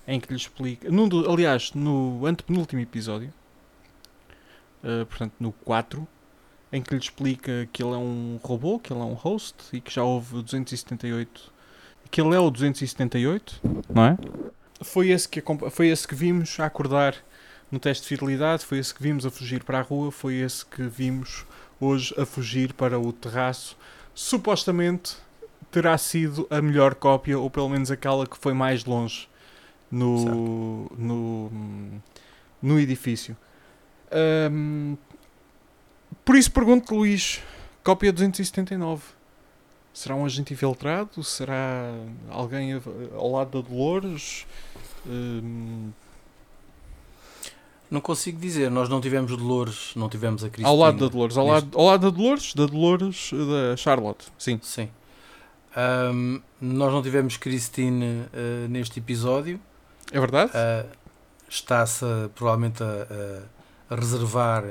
em 0.08 0.20
que 0.20 0.30
lhe 0.30 0.38
explica. 0.40 0.90
Num 0.90 1.08
do, 1.08 1.30
aliás, 1.30 1.74
no 1.74 2.26
antepenúltimo 2.26 2.82
episódio, 2.82 3.34
portanto 5.10 5.34
no 5.40 5.52
4, 5.52 6.08
em 6.72 6.82
que 6.82 6.94
lhe 6.94 7.00
explica 7.00 7.68
que 7.72 7.84
ele 7.84 7.94
é 7.94 7.98
um 7.98 8.40
robô, 8.42 8.80
que 8.80 8.92
ele 8.92 9.02
é 9.02 9.04
um 9.04 9.14
host 9.14 9.56
e 9.74 9.82
que 9.82 9.94
já 9.94 10.04
houve 10.04 10.42
278. 10.42 11.52
Que 12.10 12.22
ele 12.22 12.34
é 12.34 12.40
o 12.40 12.50
278, 12.50 13.60
não 13.94 14.06
é? 14.06 14.18
Foi 14.82 15.10
esse 15.10 15.28
que, 15.28 15.44
foi 15.70 15.88
esse 15.88 16.08
que 16.08 16.16
vimos 16.16 16.58
a 16.60 16.66
acordar 16.66 17.16
no 17.70 17.80
teste 17.80 18.04
de 18.04 18.10
fidelidade, 18.10 18.64
foi 18.64 18.78
esse 18.78 18.94
que 18.94 19.04
vimos 19.04 19.26
a 19.26 19.32
fugir 19.32 19.64
para 19.64 19.80
a 19.80 19.82
rua, 19.82 20.10
foi 20.10 20.36
esse 20.36 20.66
que 20.66 20.84
vimos 20.84 21.46
hoje 21.82 22.14
a 22.18 22.26
fugir 22.26 22.74
para 22.74 22.98
o 22.98 23.12
terraço. 23.12 23.78
Supostamente 24.16 25.18
terá 25.70 25.98
sido 25.98 26.48
a 26.50 26.62
melhor 26.62 26.96
cópia, 26.96 27.38
ou 27.38 27.50
pelo 27.50 27.68
menos 27.68 27.92
aquela 27.92 28.26
que 28.26 28.38
foi 28.38 28.54
mais 28.54 28.86
longe 28.86 29.28
no, 29.92 30.92
no, 30.98 31.52
no 32.62 32.80
edifício. 32.80 33.36
Um, 34.52 34.98
por 36.24 36.36
isso 36.36 36.52
pergunto, 36.52 36.96
Luís, 36.96 37.42
cópia 37.84 38.12
279. 38.12 39.04
Será 39.94 40.16
um 40.16 40.26
agente 40.26 40.54
infiltrado? 40.54 41.24
Será 41.24 41.92
alguém 42.30 42.80
ao 43.16 43.32
lado 43.32 43.62
da 43.62 43.68
Dolores? 43.68 44.46
Um, 45.06 45.90
não 47.90 48.02
consigo 48.02 48.40
dizer, 48.40 48.70
nós 48.70 48.90
não 48.90 49.00
tivemos 49.00 49.36
Dolores, 49.36 49.94
não 49.96 50.10
tivemos 50.10 50.44
a 50.44 50.50
Cristina. 50.50 50.68
Ao 50.68 50.76
lado 50.76 51.00
da 51.00 51.08
Dolores, 51.08 51.38
ao, 51.38 51.48
lado, 51.48 51.70
ao 51.74 51.86
lado 51.86 52.02
da 52.02 52.16
Dolores, 52.16 52.54
da 52.54 52.66
Dolores, 52.66 53.32
da 53.32 53.78
Charlotte, 53.78 54.28
sim. 54.38 54.60
Sim. 54.62 54.90
Um, 55.76 56.42
nós 56.60 56.92
não 56.92 57.02
tivemos 57.02 57.38
Christine 57.38 58.24
uh, 58.34 58.68
neste 58.70 59.00
episódio. 59.00 59.60
É 60.12 60.20
verdade? 60.20 60.52
Uh, 60.52 60.98
Está-se 61.50 62.06
provavelmente 62.36 62.84
a, 62.84 63.46
a, 63.90 63.96
reservar 63.96 64.66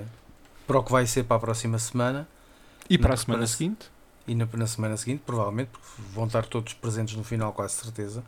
para 0.66 0.78
o 0.78 0.82
que 0.82 0.92
vai 0.92 1.06
ser 1.06 1.24
para 1.24 1.36
a 1.36 1.40
próxima 1.40 1.78
semana. 1.78 2.28
E 2.88 2.98
para 2.98 3.14
a 3.14 3.16
semana 3.16 3.40
para, 3.40 3.46
seguinte? 3.46 3.90
E 4.26 4.34
na, 4.34 4.46
na, 4.52 4.66
semana 4.66 4.96
seguinte, 4.96 5.22
provavelmente, 5.24 5.70
porque 5.70 5.88
vão 6.12 6.26
estar 6.26 6.44
todos 6.44 6.74
presentes 6.74 7.16
no 7.16 7.24
final, 7.24 7.52
quase 7.52 7.74
certeza. 7.74 8.22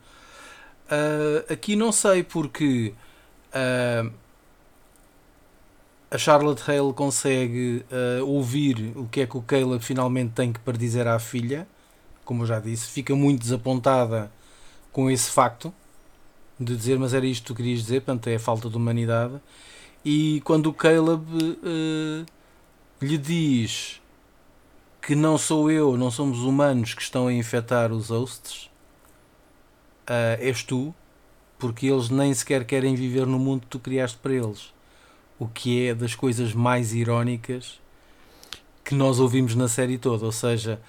Uh, 0.91 1.53
aqui 1.53 1.77
não 1.77 1.93
sei 1.93 2.23
porque 2.23 2.95
uh, 3.53 4.11
a 6.11 6.17
Charlotte 6.17 6.63
Hale 6.71 6.95
consegue 6.95 7.85
uh, 7.93 8.25
ouvir 8.25 8.95
o 8.97 9.07
que 9.07 9.21
é 9.21 9.27
que 9.27 9.37
o 9.37 9.43
Caleb 9.43 9.85
finalmente 9.85 10.33
tem 10.33 10.53
que 10.55 10.61
para 10.61 10.79
dizer 10.79 11.07
à 11.07 11.19
filha, 11.19 11.69
como 12.25 12.45
eu 12.45 12.47
já 12.47 12.61
disse, 12.61 12.87
fica 12.87 13.15
muito 13.15 13.43
desapontada 13.43 14.33
com 14.91 15.11
esse 15.11 15.31
facto 15.31 15.73
de 16.59 16.77
dizer, 16.77 16.99
mas 16.99 17.15
era 17.15 17.27
isto 17.27 17.43
que 17.43 17.47
tu 17.49 17.55
querias 17.55 17.81
dizer, 17.81 18.03
portanto 18.03 18.29
é 18.29 18.37
a 18.37 18.41
falta 18.41 18.69
de 18.69 18.77
humanidade. 18.77 19.35
E 20.05 20.41
quando 20.45 20.67
o 20.67 20.73
Caleb 20.73 21.23
uh, 21.23 22.27
lhe 23.01 23.19
diz 23.19 24.01
que 25.01 25.15
não 25.15 25.39
sou 25.39 25.71
eu, 25.71 25.97
não 25.97 26.11
somos 26.11 26.41
humanos 26.41 26.95
que 26.95 27.03
estão 27.03 27.29
a 27.29 27.33
infectar 27.33 27.93
os 27.93 28.11
hosts, 28.11 28.65
uh, 30.09 30.41
és 30.41 30.63
tu, 30.63 30.95
porque 31.59 31.87
eles 31.87 32.09
nem 32.11 32.33
sequer 32.35 32.65
querem 32.65 32.95
viver 32.95 33.27
no 33.27 33.39
mundo 33.39 33.63
que 33.63 33.69
tu 33.69 33.79
criaste 33.79 34.19
para 34.19 34.33
eles 34.33 34.73
o 35.39 35.47
que 35.47 35.87
é 35.87 35.95
das 35.95 36.15
coisas 36.15 36.53
mais 36.53 36.93
irónicas 36.93 37.81
que 38.85 38.95
nós 38.95 39.21
ouvimos 39.21 39.55
na 39.55 39.69
série 39.69 39.97
toda. 39.97 40.27
Ou 40.27 40.33
seja, 40.33 40.81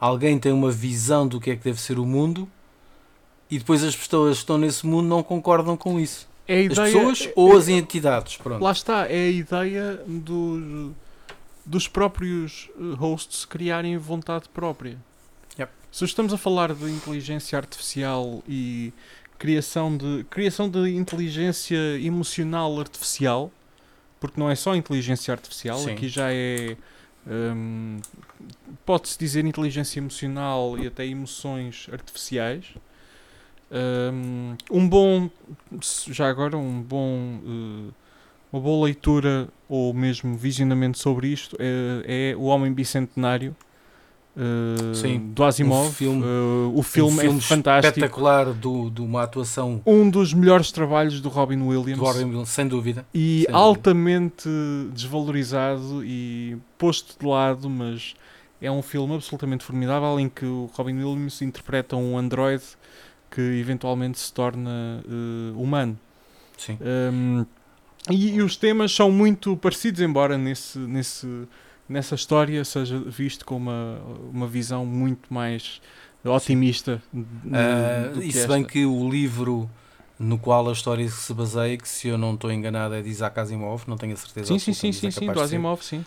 alguém 0.00 0.38
tem 0.38 0.52
uma 0.52 0.70
visão 0.70 1.28
do 1.28 1.40
que 1.40 1.50
é 1.50 1.56
que 1.56 1.64
deve 1.64 1.80
ser 1.80 1.98
o 1.98 2.06
mundo 2.06 2.48
e 3.50 3.58
depois 3.58 3.82
as 3.82 3.96
pessoas 3.96 4.36
que 4.36 4.42
estão 4.42 4.58
nesse 4.58 4.86
mundo 4.86 5.06
não 5.06 5.22
concordam 5.22 5.76
com 5.76 5.98
isso. 5.98 6.28
É 6.46 6.62
ideia, 6.62 6.82
as 6.82 6.92
pessoas 6.92 7.26
é, 7.26 7.32
ou 7.36 7.56
as 7.56 7.68
entidades. 7.68 8.36
Pronto. 8.36 8.62
Lá 8.62 8.72
está, 8.72 9.06
é 9.06 9.26
a 9.26 9.30
ideia 9.30 10.00
do, 10.06 10.94
dos 11.64 11.86
próprios 11.86 12.70
eh, 12.78 12.94
hosts 12.96 13.44
criarem 13.44 13.96
vontade 13.98 14.48
própria. 14.48 14.96
Yep. 15.58 15.70
Se 15.92 16.04
estamos 16.06 16.32
a 16.32 16.38
falar 16.38 16.72
de 16.74 16.90
inteligência 16.90 17.58
artificial 17.58 18.42
e 18.48 18.92
criação 19.38 19.94
de, 19.94 20.24
criação 20.30 20.68
de 20.68 20.88
inteligência 20.96 21.98
emocional 22.00 22.80
artificial, 22.80 23.52
porque 24.18 24.40
não 24.40 24.50
é 24.50 24.54
só 24.54 24.74
inteligência 24.74 25.32
artificial, 25.32 25.78
Sim. 25.78 25.92
aqui 25.92 26.08
já 26.08 26.32
é. 26.32 26.76
Um, 27.26 28.00
Pode-se 28.86 29.18
dizer 29.18 29.44
inteligência 29.44 30.00
emocional 30.00 30.78
e 30.78 30.86
até 30.86 31.06
emoções 31.06 31.86
artificiais. 31.92 32.64
Um, 33.70 34.88
bom. 34.88 35.30
Já 35.80 36.28
agora, 36.28 36.56
um 36.56 36.82
bom. 36.82 37.40
Uh, 37.44 37.94
uma 38.50 38.62
boa 38.62 38.86
leitura 38.86 39.48
ou 39.68 39.92
mesmo 39.92 40.34
visionamento 40.34 40.98
sobre 40.98 41.28
isto 41.28 41.54
é, 41.60 42.32
é 42.32 42.36
O 42.36 42.44
Homem 42.44 42.72
Bicentenário 42.72 43.54
Uh, 44.38 44.94
Sim, 44.94 45.32
do 45.34 45.42
Asimov. 45.42 45.88
Um 45.88 45.90
filme, 45.90 46.22
uh, 46.22 46.72
o 46.72 46.82
filme, 46.84 47.12
um 47.12 47.20
filme 47.20 47.38
é 47.38 47.42
fantástico. 47.42 47.98
espetacular 47.98 48.46
de 48.52 48.90
do, 48.90 49.04
uma 49.04 49.24
atuação. 49.24 49.82
Um 49.84 50.08
dos 50.08 50.32
melhores 50.32 50.70
trabalhos 50.70 51.20
do 51.20 51.28
Robin 51.28 51.60
Williams. 51.60 51.98
Do 51.98 52.04
Robin 52.04 52.24
Williams, 52.26 52.48
sem 52.48 52.68
dúvida. 52.68 53.04
E 53.12 53.42
sem 53.46 53.54
altamente 53.54 54.48
dúvida. 54.48 54.94
desvalorizado 54.94 56.04
e 56.04 56.56
posto 56.78 57.18
de 57.18 57.26
lado, 57.26 57.68
mas 57.68 58.14
é 58.62 58.70
um 58.70 58.80
filme 58.80 59.16
absolutamente 59.16 59.64
formidável 59.64 60.20
em 60.20 60.28
que 60.28 60.44
o 60.44 60.70
Robin 60.72 60.94
Williams 60.94 61.42
interpreta 61.42 61.96
um 61.96 62.16
androide 62.16 62.62
que 63.30 63.40
eventualmente 63.40 64.18
se 64.18 64.32
torna 64.32 65.02
uh, 65.04 65.60
humano. 65.60 65.98
Sim. 66.56 66.78
Um, 66.80 67.46
e, 68.10 68.36
e, 68.36 68.42
os 68.42 68.56
temas 68.56 68.92
são 68.92 69.10
muito 69.10 69.56
parecidos, 69.56 70.00
embora 70.00 70.38
nesse, 70.38 70.78
nesse 70.78 71.46
nessa 71.88 72.14
história 72.14 72.64
seja 72.64 72.98
visto 72.98 73.44
com 73.44 73.56
uma, 73.56 73.98
uma 74.32 74.46
visão 74.46 74.84
muito 74.84 75.32
mais 75.32 75.80
otimista. 76.22 77.02
Uh, 77.14 78.20
e 78.22 78.30
se 78.30 78.46
bem 78.46 78.62
que 78.62 78.84
o 78.84 79.08
livro 79.08 79.68
no 80.18 80.36
qual 80.38 80.68
a 80.68 80.72
história 80.72 81.08
se 81.08 81.32
baseia, 81.32 81.76
que 81.76 81.88
se 81.88 82.08
eu 82.08 82.18
não 82.18 82.34
estou 82.34 82.52
enganado 82.52 82.94
é 82.94 83.00
de 83.00 83.08
Isaac 83.08 83.38
Asimov, 83.38 83.84
não 83.86 83.96
tenho 83.96 84.12
a 84.12 84.16
certeza. 84.16 84.48
Sim, 84.48 84.58
sim, 84.58 84.72
sim, 84.72 84.92
sim, 84.92 85.10
sim, 85.10 85.32
do 85.32 85.40
Asimov, 85.40 85.82
sim. 85.82 86.04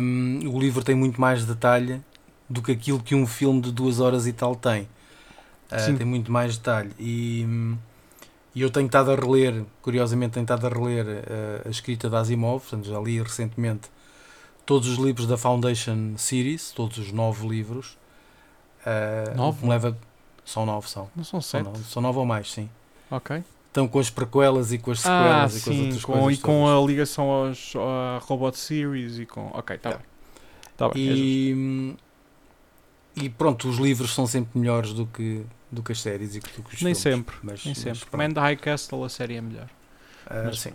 Um, 0.00 0.40
o 0.48 0.58
livro 0.58 0.82
tem 0.82 0.94
muito 0.94 1.20
mais 1.20 1.44
detalhe 1.44 2.00
do 2.48 2.60
que 2.60 2.72
aquilo 2.72 3.00
que 3.00 3.14
um 3.14 3.26
filme 3.26 3.60
de 3.60 3.70
duas 3.70 4.00
horas 4.00 4.26
e 4.26 4.32
tal 4.32 4.56
tem. 4.56 4.88
Uh, 5.70 5.96
tem 5.96 6.06
muito 6.06 6.30
mais 6.30 6.56
detalhe. 6.56 6.90
E, 6.98 7.46
e 8.54 8.62
eu 8.62 8.70
tenho 8.70 8.86
estado 8.86 9.10
a 9.10 9.16
reler, 9.16 9.64
curiosamente, 9.82 10.34
tenho 10.34 10.44
estado 10.44 10.66
a 10.66 10.70
reler 10.70 11.06
uh, 11.06 11.68
a 11.68 11.70
escrita 11.70 12.08
de 12.08 12.16
Asimov, 12.16 12.60
portanto, 12.60 12.88
já 12.88 13.00
li 13.00 13.20
recentemente 13.20 13.90
todos 14.64 14.88
os 14.88 14.98
livros 14.98 15.26
da 15.26 15.36
Foundation 15.36 16.14
Series, 16.16 16.70
todos 16.72 16.98
os 16.98 17.12
nove 17.12 17.46
livros. 17.46 17.96
Uh, 18.86 19.36
nove? 19.36 19.62
Me 19.62 19.70
leva... 19.70 19.96
São 20.44 20.66
nove, 20.66 20.88
são. 20.88 21.08
Não 21.16 21.24
são 21.24 21.40
sete? 21.40 21.64
São 21.64 21.72
nove, 21.72 21.84
são 21.84 22.02
nove 22.02 22.18
ou 22.18 22.26
mais, 22.26 22.52
sim. 22.52 22.68
Ok. 23.10 23.42
Estão 23.68 23.88
com 23.88 23.98
as 23.98 24.08
prequelas 24.08 24.72
e 24.72 24.78
com 24.78 24.92
as 24.92 25.00
sequelas 25.00 25.54
ah, 25.54 25.58
e 25.58 25.60
com 25.60 25.70
sim, 25.70 25.72
as 25.72 25.80
outras 25.80 26.04
com, 26.04 26.12
coisas. 26.12 26.38
E 26.38 26.42
com 26.42 26.64
todas. 26.64 26.84
a 26.84 26.86
ligação 26.86 27.30
aos, 27.30 27.72
à 27.76 28.18
Robot 28.24 28.56
Series 28.56 29.18
e 29.18 29.26
com. 29.26 29.50
Ok, 29.52 29.74
está 29.74 29.90
é. 29.90 29.92
bem. 29.94 30.02
Tá 30.76 30.88
bem 30.90 31.02
e, 31.02 31.96
é 31.96 32.03
e 33.16 33.28
pronto, 33.28 33.68
os 33.68 33.76
livros 33.76 34.14
são 34.14 34.26
sempre 34.26 34.58
melhores 34.58 34.92
do 34.92 35.06
que, 35.06 35.44
do 35.70 35.82
que 35.82 35.92
as 35.92 36.00
séries 36.00 36.36
e 36.36 36.40
do 36.40 36.48
que 36.48 36.74
os 36.74 36.82
Nem 36.82 36.94
filmes, 36.94 36.98
sempre, 36.98 37.36
mas, 37.42 37.64
nem 37.64 37.74
sempre. 37.74 38.04
Man 38.16 38.30
the 38.30 38.40
High 38.40 38.56
Castle, 38.56 39.04
a 39.04 39.08
série 39.08 39.36
é 39.36 39.40
melhor. 39.40 39.68
Uh, 40.26 40.44
mas 40.46 40.60
sim. 40.60 40.72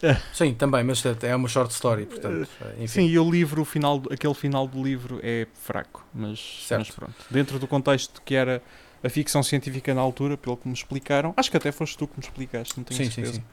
Sim, 0.32 0.54
também, 0.54 0.84
mas 0.84 1.02
é 1.04 1.34
uma 1.34 1.48
short 1.48 1.72
story, 1.72 2.06
portanto. 2.06 2.48
Enfim. 2.74 2.86
Sim, 2.86 3.06
e 3.06 3.18
o 3.18 3.28
livro, 3.28 3.62
o 3.62 3.64
final, 3.64 4.00
aquele 4.10 4.34
final 4.34 4.66
do 4.66 4.82
livro 4.82 5.18
é 5.22 5.46
fraco, 5.54 6.06
mas, 6.14 6.66
mas, 6.70 6.90
pronto. 6.90 7.14
Dentro 7.28 7.58
do 7.58 7.66
contexto 7.66 8.22
que 8.24 8.34
era 8.34 8.62
a 9.02 9.08
ficção 9.08 9.42
científica 9.42 9.92
na 9.94 10.00
altura, 10.00 10.36
pelo 10.36 10.56
que 10.56 10.68
me 10.68 10.74
explicaram, 10.74 11.34
acho 11.36 11.50
que 11.50 11.56
até 11.56 11.72
foste 11.72 11.96
tu 11.98 12.06
que 12.06 12.14
me 12.16 12.24
explicaste, 12.24 12.76
não 12.76 12.84
tenho 12.84 13.04
sim, 13.04 13.10
certeza. 13.10 13.32
Sim, 13.34 13.40
sim. 13.40 13.44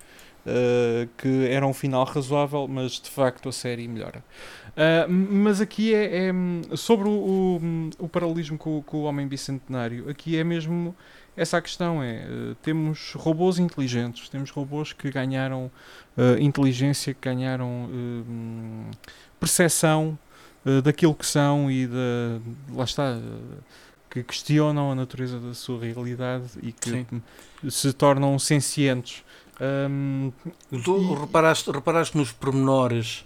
Uh, 0.45 1.09
que 1.17 1.47
era 1.47 1.65
um 1.65 1.73
final 1.73 2.05
razoável, 2.05 2.67
mas 2.67 3.01
de 3.01 3.09
facto 3.09 3.49
a 3.49 3.51
série 3.51 3.87
melhora. 3.87 4.23
Uh, 4.75 5.09
mas 5.09 5.61
aqui 5.61 5.95
é, 5.95 6.27
é 6.27 6.33
sobre 6.75 7.07
o, 7.07 7.11
o, 7.11 7.89
o, 7.97 8.09
paralelismo 8.09 8.57
com, 8.57 8.81
com 8.81 8.97
o 8.97 9.03
Homem 9.03 9.25
Bicentenário, 9.25 10.09
aqui 10.09 10.37
é 10.37 10.43
mesmo 10.43 10.93
essa 11.37 11.57
a 11.57 11.61
questão 11.61 12.03
é, 12.03 12.25
uh, 12.25 12.55
temos 12.55 13.13
robôs 13.13 13.57
inteligentes, 13.57 14.27
temos 14.27 14.49
robôs 14.49 14.91
que 14.91 15.09
ganharam 15.09 15.71
uh, 16.17 16.37
inteligência, 16.41 17.13
que 17.13 17.21
ganharam 17.21 17.89
percepção 19.39 20.17
daquilo 20.83 21.13
que 21.13 21.25
são 21.27 21.69
e 21.69 21.85
de, 21.85 22.41
lá 22.73 22.85
está, 22.85 23.19
que 24.09 24.23
questionam 24.23 24.91
a 24.91 24.95
natureza 24.95 25.39
da 25.39 25.53
sua 25.53 25.79
realidade 25.79 26.45
e 26.61 26.71
que 26.71 26.89
Sim. 26.89 27.21
se 27.69 27.93
tornam 27.93 28.37
sencientes. 28.39 29.23
Um, 29.61 30.31
tu 30.83 30.97
e... 30.97 31.19
reparaste, 31.21 31.69
reparaste 31.69 32.17
nos 32.17 32.31
pormenores 32.31 33.25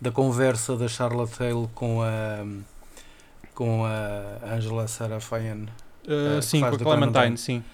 da 0.00 0.10
conversa 0.10 0.76
da 0.76 0.88
Charlotte 0.88 1.42
Hale 1.42 1.68
com 1.74 2.02
a 2.02 2.44
com 3.54 3.84
a 3.84 4.54
Angela 4.54 4.88
Sarafian, 4.88 5.66
Uh, 6.02 6.40
sim, 6.40 6.60
com 6.60 6.66
a 6.66 6.70
Clementine, 6.70 7.12
Clementine. 7.12 7.36
sim. 7.38 7.64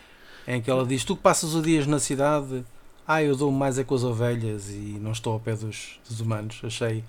em 0.48 0.60
que 0.60 0.68
ela 0.68 0.84
diz: 0.84 1.04
Tu 1.04 1.14
que 1.16 1.22
passas 1.22 1.54
os 1.54 1.62
dias 1.62 1.86
na 1.86 2.00
cidade, 2.00 2.64
ah, 3.06 3.22
eu 3.22 3.36
dou 3.36 3.52
mais 3.52 3.78
é 3.78 3.84
com 3.84 3.94
as 3.94 4.02
ovelhas 4.02 4.68
e 4.68 4.98
não 5.00 5.12
estou 5.12 5.34
ao 5.34 5.40
pé 5.40 5.54
dos, 5.54 6.00
dos 6.08 6.20
humanos. 6.20 6.60
Achei 6.64 7.04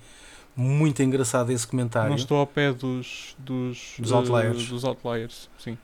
muito 0.56 1.02
engraçado 1.02 1.52
esse 1.52 1.66
comentário. 1.66 2.10
Não 2.10 2.16
estou 2.16 2.38
ao 2.38 2.46
pé 2.46 2.72
dos, 2.72 3.36
dos, 3.40 3.96
Dos 3.98 4.12
uh, 4.12 4.18
outliers. 4.18 4.70
dos 4.70 4.86
outliers, 4.86 5.50
sim. 5.58 5.76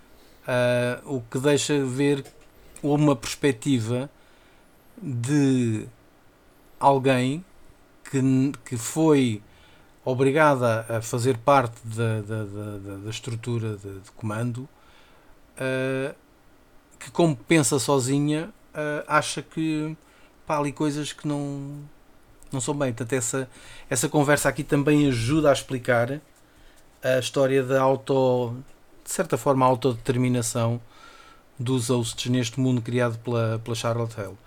Ah, 0.48 1.02
o 1.06 1.20
que 1.20 1.40
deixa 1.40 1.84
ver 1.84 2.24
uma 2.84 3.16
perspectiva 3.16 4.08
de 5.02 5.88
alguém 6.80 7.44
que, 8.14 8.52
que 8.66 8.78
foi 8.78 9.42
obrigada 10.06 10.86
a 10.90 11.02
fazer 11.02 11.38
parte 11.40 11.76
da, 11.86 12.22
da, 12.22 12.44
da, 12.46 12.98
da- 13.06 13.10
estrutura 13.10 13.78
de, 13.78 14.00
de 14.02 14.12
comando, 14.14 14.68
ah, 15.58 16.16
que 17.00 17.12
como 17.12 17.36
pensa 17.36 17.80
sozinha, 17.80 18.52
ah, 18.74 19.04
acha 19.08 19.42
que 19.42 19.96
pá, 20.46 20.58
ali 20.60 20.72
coisas 20.72 21.14
que 21.14 21.28
não, 21.28 21.80
não 22.52 22.62
são 22.62 22.76
bem. 22.76 22.94
Portanto, 22.94 23.14
essa, 23.14 23.50
essa 23.90 24.10
conversa 24.10 24.50
aqui 24.50 24.64
também 24.64 25.08
ajuda 25.08 25.50
a 25.52 25.54
explicar 25.54 26.22
a 27.04 27.20
história 27.20 27.64
da 27.64 27.82
auto, 27.82 28.56
de 29.04 29.12
certa 29.12 29.38
forma, 29.38 29.66
autodeterminação 29.66 30.82
dos 31.60 31.90
hosts 31.90 32.32
neste 32.32 32.60
mundo 32.60 32.82
criado 32.82 33.18
pela, 33.20 33.60
pela 33.64 33.76
Charlotte 33.76 34.20
Hale. 34.20 34.38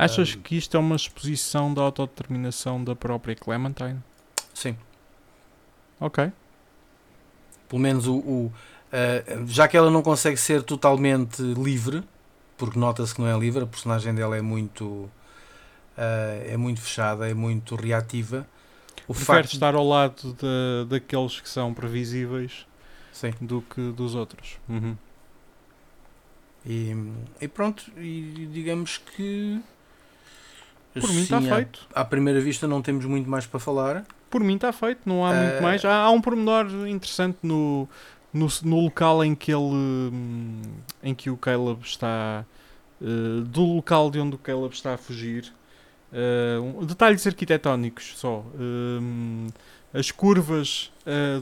Achas 0.00 0.36
Um, 0.36 0.42
que 0.42 0.56
isto 0.56 0.76
é 0.76 0.80
uma 0.80 0.94
exposição 0.94 1.74
da 1.74 1.82
autodeterminação 1.82 2.82
da 2.84 2.94
própria 2.94 3.34
Clementine? 3.34 4.00
Sim. 4.54 4.76
Ok. 5.98 6.32
Pelo 7.68 7.82
menos 7.82 8.06
o, 8.06 8.16
o, 8.18 8.52
ah, 8.92 9.44
já 9.46 9.66
que 9.66 9.76
ela 9.76 9.90
não 9.90 10.00
consegue 10.02 10.36
ser 10.36 10.62
totalmente 10.62 11.42
livre, 11.42 12.04
porque 12.56 12.78
nota-se 12.78 13.14
que 13.14 13.20
não 13.20 13.28
é 13.28 13.36
livre, 13.38 13.64
a 13.64 13.66
personagem 13.66 14.14
dela 14.14 14.36
é 14.36 14.40
muito 14.42 15.10
ah, 15.96 16.42
é 16.46 16.56
muito 16.56 16.80
fechada, 16.80 17.28
é 17.28 17.34
muito 17.34 17.74
reativa. 17.74 18.46
O 19.08 19.14
Prefere 19.14 19.38
facto 19.38 19.52
estar 19.54 19.74
ao 19.74 19.86
lado 19.86 20.32
da, 20.34 20.84
daqueles 20.88 21.40
que 21.40 21.48
são 21.48 21.74
previsíveis 21.74 22.66
sim, 23.12 23.32
do 23.40 23.62
que 23.62 23.90
dos 23.92 24.14
outros. 24.14 24.58
Uhum. 24.68 24.96
e, 26.64 26.94
e 27.40 27.48
pronto, 27.48 27.90
e 27.96 28.48
digamos 28.52 28.98
que 28.98 29.60
Por 31.00 31.12
mim 31.12 31.22
está 31.22 31.38
à- 31.38 31.42
feito. 31.42 31.86
À 31.94 32.04
primeira 32.04 32.40
vista 32.40 32.66
não 32.68 32.80
temos 32.82 33.04
muito 33.04 33.28
mais 33.28 33.46
para 33.46 33.58
falar. 33.60 34.04
Por 34.30 34.42
mim 34.42 34.56
está 34.56 34.72
feito, 34.72 35.00
não 35.06 35.24
há 35.24 35.32
muito 35.32 35.54
Eh, 35.54 35.60
mais. 35.60 35.84
Há, 35.84 36.02
há 36.02 36.10
um 36.10 36.20
pormenor 36.20 36.66
interessante 36.86 37.38
no, 37.42 37.88
no, 38.32 38.46
no 38.64 38.80
local 38.80 39.24
em 39.24 39.34
que 39.34 39.50
ele 39.52 39.60
hum, 39.62 40.60
em 41.02 41.14
que 41.14 41.30
o 41.30 41.36
Caleb 41.36 41.80
está 41.82 42.44
eh, 43.00 43.04
do 43.46 43.62
local 43.64 44.10
de 44.10 44.18
onde 44.20 44.34
o 44.34 44.38
Caleb 44.38 44.74
está 44.74 44.94
a 44.94 44.98
fugir. 44.98 45.52
Um- 46.62 46.84
detalhes 46.86 47.26
arquitetónicos 47.26 48.14
só. 48.16 48.44
Hum, 48.58 49.48
as 49.92 50.10
curvas 50.10 50.90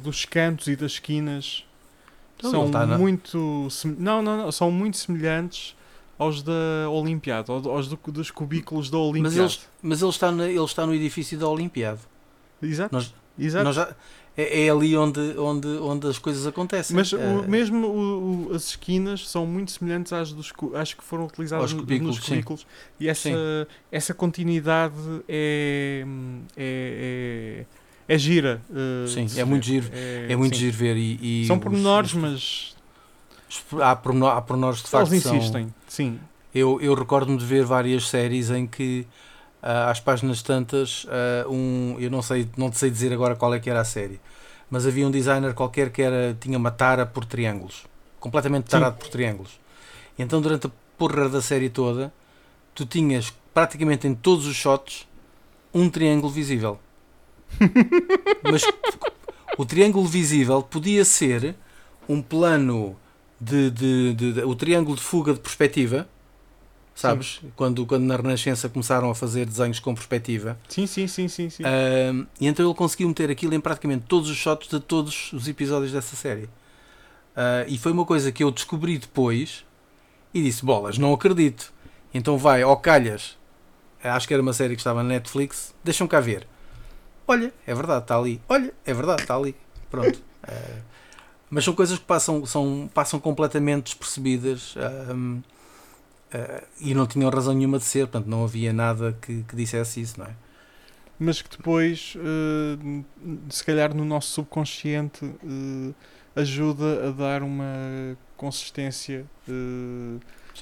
dos 0.03 0.25
cantos 0.25 0.67
e 0.69 0.77
das 0.77 0.93
esquinas 0.93 1.65
Então, 2.39 2.51
são 2.51 2.69
na- 2.69 2.99
muito 2.99 3.69
não, 3.99 4.23
não, 4.23 4.37
não, 4.39 4.53
são 4.53 4.71
muito 4.71 4.97
semelhantes 4.97 5.75
aos 6.19 6.43
da 6.43 6.53
Olimpiada, 6.91 7.53
aos, 7.53 7.89
do- 7.89 7.99
dos 8.13 8.31
cubículos 8.31 8.89
da 8.91 8.99
Olimpiada. 8.99 9.29
Mas, 9.29 9.37
eles, 9.37 9.69
mas 9.83 10.01
ele, 10.03 10.11
está 10.11 10.33
na- 10.33 10.47
ele 10.49 10.65
está 10.65 10.87
no 10.87 10.95
edifício 10.95 11.39
da 11.39 11.49
Olimpiada. 11.49 12.01
Exato. 12.63 12.95
Nós- 12.95 13.15
Exato. 13.39 13.65
Nós 13.65 13.77
já- 13.77 13.95
é, 14.35 14.65
é 14.67 14.71
ali 14.71 14.97
onde, 14.97 15.21
onde, 15.39 15.67
onde 15.69 16.07
as 16.09 16.19
coisas 16.19 16.47
acontecem. 16.47 16.97
Mas 16.97 17.13
o- 17.13 17.19
Eh, 17.19 17.47
mesmo 17.47 17.87
o- 17.87 18.49
o- 18.51 18.55
as 18.55 18.69
esquinas 18.71 19.29
são 19.29 19.47
muito 19.47 19.71
semelhantes 19.73 20.11
às, 20.13 20.33
dos, 20.33 20.53
às 20.75 20.95
que 20.95 21.05
foram 21.05 21.27
utilizadas 21.27 21.73
no- 21.75 21.81
cubículos, 21.81 22.17
nos 22.17 22.25
sim. 22.25 22.33
cubículos. 22.33 22.67
E 22.99 23.09
essa, 23.09 23.29
Sim. 23.29 23.35
essa 23.93 24.15
continuidade 24.15 24.95
é, 25.29 26.05
é, 26.57 27.65
é, 28.09 28.15
é 28.15 28.19
gira. 28.19 28.63
eh, 28.75 29.07
Sim, 29.09 29.39
é 29.41 29.45
muito 29.45 29.67
giro. 29.67 29.87
É, 29.93 30.27
é 30.31 30.37
muito 30.37 30.55
sim. 30.55 30.61
giro 30.65 30.77
ver. 30.77 30.97
E, 30.97 31.43
e 31.43 31.47
São 31.47 31.59
pormenores, 31.59 32.13
os- 32.15 32.17
mas 32.17 32.77
há, 33.83 33.97
pormenor, 33.97 34.31
há 34.33 34.41
pormenores 34.43 34.83
de 34.83 34.89
facto 34.89 35.11
eles 35.13 35.23
que 35.23 35.29
são- 35.29 35.37
insistem. 35.37 35.75
Sim. 35.97 36.21
Eu, 36.55 36.79
eu 36.83 36.93
recordo-me 36.93 37.39
de 37.39 37.47
ver 37.47 37.65
várias 37.65 38.07
séries 38.11 38.51
em 38.51 38.67
que 38.67 39.07
ah, 39.63 39.91
às 39.91 39.99
páginas 39.99 40.43
tantas, 40.43 41.07
ah, 41.09 41.49
um, 41.49 41.97
eu 41.99 42.11
não 42.11 42.21
sei, 42.21 42.47
não 42.55 42.71
sei 42.71 42.91
dizer 42.91 43.15
agora 43.15 43.35
qual 43.35 43.55
é 43.55 43.59
que 43.59 43.71
era 43.71 43.81
a 43.81 43.85
série, 43.85 44.21
mas 44.71 44.87
havia 44.87 45.07
um 45.07 45.11
designer 45.11 45.55
qualquer 45.55 45.91
que 45.91 46.03
era, 46.03 46.37
tinha 46.39 46.59
uma 46.59 46.71
tara 46.71 47.07
por 47.07 47.25
triângulos, 47.25 47.87
completamente 48.21 48.65
Sim. 48.65 48.73
tarado 48.73 48.97
por 48.97 49.09
triângulos. 49.09 49.59
E 50.19 50.23
então 50.23 50.39
durante 50.43 50.67
a 50.67 50.71
porra 50.99 51.31
da 51.31 51.41
série 51.41 51.71
toda, 51.71 52.13
tu 52.75 52.85
tinhas 52.85 53.33
praticamente 53.55 54.07
em 54.07 54.15
todos 54.15 54.45
os 54.47 54.55
shots 54.55 55.09
um 55.73 55.89
triângulo 55.89 56.31
visível. 56.31 56.79
mas 58.45 58.63
o 59.57 59.65
triângulo 59.65 60.07
visível 60.07 60.63
podia 60.63 61.07
ser 61.07 61.57
um 62.07 62.21
plano 62.21 62.99
de, 63.41 63.71
de- 63.71 64.15
de- 64.33 64.43
o 64.43 64.55
triângulo 64.55 64.97
de 64.97 65.03
fuga 65.03 65.33
de 65.35 65.41
perspectiva, 65.41 66.09
sabes? 66.95 67.41
Quando, 67.55 67.85
quando 67.87 68.05
na 68.05 68.17
Renascença 68.17 68.69
começaram 68.69 69.11
a 69.11 69.15
fazer 69.15 69.45
desenhos 69.47 69.79
com 69.79 69.95
perspectiva. 69.95 70.59
Sim, 70.69 70.87
sim, 70.87 71.07
sim, 71.07 71.29
sim, 71.29 71.51
sim. 71.51 71.63
Ahm, 71.65 72.27
e 72.41 72.47
então 72.47 72.65
ele 72.67 72.75
conseguiu 72.75 73.09
meter 73.09 73.31
aquilo 73.31 73.55
em 73.55 73.61
praticamente 73.61 74.05
todos 74.09 74.31
os 74.31 74.37
shots 74.37 74.69
de 74.69 74.81
todos 74.81 75.33
os 75.33 75.47
episódios 75.49 75.93
dessa 75.93 76.17
série. 76.17 76.49
Ah, 77.35 77.65
e 77.69 77.77
foi 77.77 77.93
uma 77.93 78.07
coisa 78.07 78.33
que 78.33 78.43
eu 78.43 78.51
descobri 78.51 78.97
depois 78.99 79.65
e 80.33 80.43
disse: 80.43 80.65
Bolas, 80.65 80.97
não 80.97 81.13
acredito. 81.13 81.73
Então 82.15 82.39
vai, 82.39 82.63
ao 82.63 82.79
calhas, 82.79 83.37
acho 84.03 84.27
que 84.27 84.33
era 84.33 84.43
uma 84.43 84.55
série 84.55 84.75
que 84.75 84.81
estava 84.81 85.03
na 85.03 85.11
Netflix, 85.11 85.75
deixam 85.85 86.07
cá 86.09 86.19
ver. 86.21 86.47
Olha, 87.29 87.53
é 87.67 87.75
verdade, 87.75 88.05
está 88.05 88.17
ali. 88.17 88.41
Olha, 88.49 88.73
é 88.87 88.95
verdade, 88.95 89.23
está 89.23 89.37
ali. 89.37 89.55
Pronto. 89.91 90.19
Ah, 90.43 90.53
mas 91.51 91.65
são 91.65 91.75
coisas 91.75 91.99
que 91.99 92.05
passam, 92.05 92.45
são, 92.47 92.91
passam 92.93 93.21
completamente 93.21 93.85
despercebidas 93.87 94.75
ahm, 94.77 95.41
ah, 96.33 96.63
e 96.81 96.95
não 96.95 97.07
tinham 97.07 97.31
razão 97.31 97.55
nenhuma 97.55 97.79
de 97.79 97.85
ser, 97.85 98.07
portanto 98.09 98.27
não 98.29 98.45
havia 98.45 98.73
nada 98.73 99.17
que, 99.23 99.43
que 99.45 99.57
dissesse 99.57 100.01
isso, 100.01 100.19
não 100.21 100.27
é? 100.27 100.35
mas 101.19 101.41
que 101.41 101.49
depois, 101.57 102.15
eh, 102.17 103.03
se 103.49 103.65
calhar 103.65 103.95
no 103.95 104.05
nosso 104.05 104.29
subconsciente, 104.33 105.25
eh, 105.25 105.95
ajuda 106.41 107.09
a 107.09 107.11
dar 107.11 107.43
uma 107.43 108.17
consistência 108.37 109.25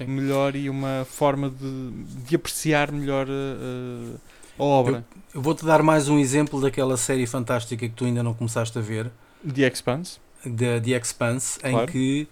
melhor 0.06 0.54
e 0.56 0.68
uma 0.68 1.04
forma 1.08 1.50
de, 1.50 1.90
de 2.26 2.36
apreciar 2.36 2.90
melhor 2.92 3.26
a, 3.28 4.16
a- 4.60 4.62
obra. 4.62 5.04
Eu 5.32 5.42
vou-te 5.42 5.64
dar 5.64 5.82
mais 5.82 6.08
um 6.08 6.18
exemplo 6.18 6.60
daquela 6.60 6.96
série 6.96 7.26
fantástica 7.26 7.88
que 7.88 7.94
tu 7.94 8.04
ainda 8.04 8.22
não 8.22 8.34
começaste 8.34 8.78
a 8.78 8.80
ver, 8.80 9.10
The 9.44 9.66
Expanse. 9.66 10.18
Da 10.44 10.80
The 10.80 10.90
Expanse, 10.90 11.58
em 11.64 11.72
Claro. 11.72 11.90
que 11.92 12.28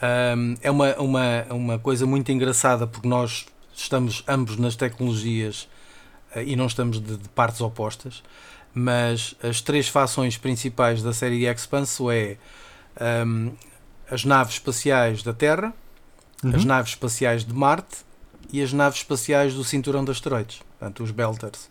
ahm, 0.00 0.54
é 0.62 0.70
uma, 0.70 0.94
uma, 0.96 1.44
uma 1.50 1.78
coisa 1.78 2.06
muito 2.06 2.30
engraçada 2.32 2.86
porque 2.86 3.06
nós 3.08 3.46
estamos 3.74 4.22
ambos 4.28 4.56
nas 4.56 4.74
tecnologias 4.76 5.68
eh, 6.34 6.44
e 6.44 6.56
não 6.56 6.66
estamos 6.66 7.00
de, 7.00 7.16
de 7.16 7.28
partes 7.30 7.60
opostas, 7.60 8.22
mas 8.74 9.34
as 9.42 9.60
três 9.60 9.88
fações 9.88 10.36
principais 10.38 11.02
da 11.02 11.12
série 11.12 11.40
The 11.44 11.52
Expanse 11.52 12.02
é 12.10 12.36
ahm, 12.98 13.50
as 14.10 14.24
naves 14.24 14.54
espaciais 14.54 15.22
da 15.22 15.32
Terra, 15.32 15.72
Uhum. 16.44 16.56
as 16.56 16.64
naves 16.64 16.90
espaciais 16.90 17.44
de 17.44 17.54
Marte 17.54 17.98
e 18.52 18.60
as 18.60 18.72
naves 18.72 18.98
espaciais 18.98 19.54
do 19.54 19.62
cinturão 19.62 20.04
de 20.04 20.10
asteroides, 20.10 20.58
portanto, 20.76 21.04
os 21.04 21.12
Belters. 21.12 21.70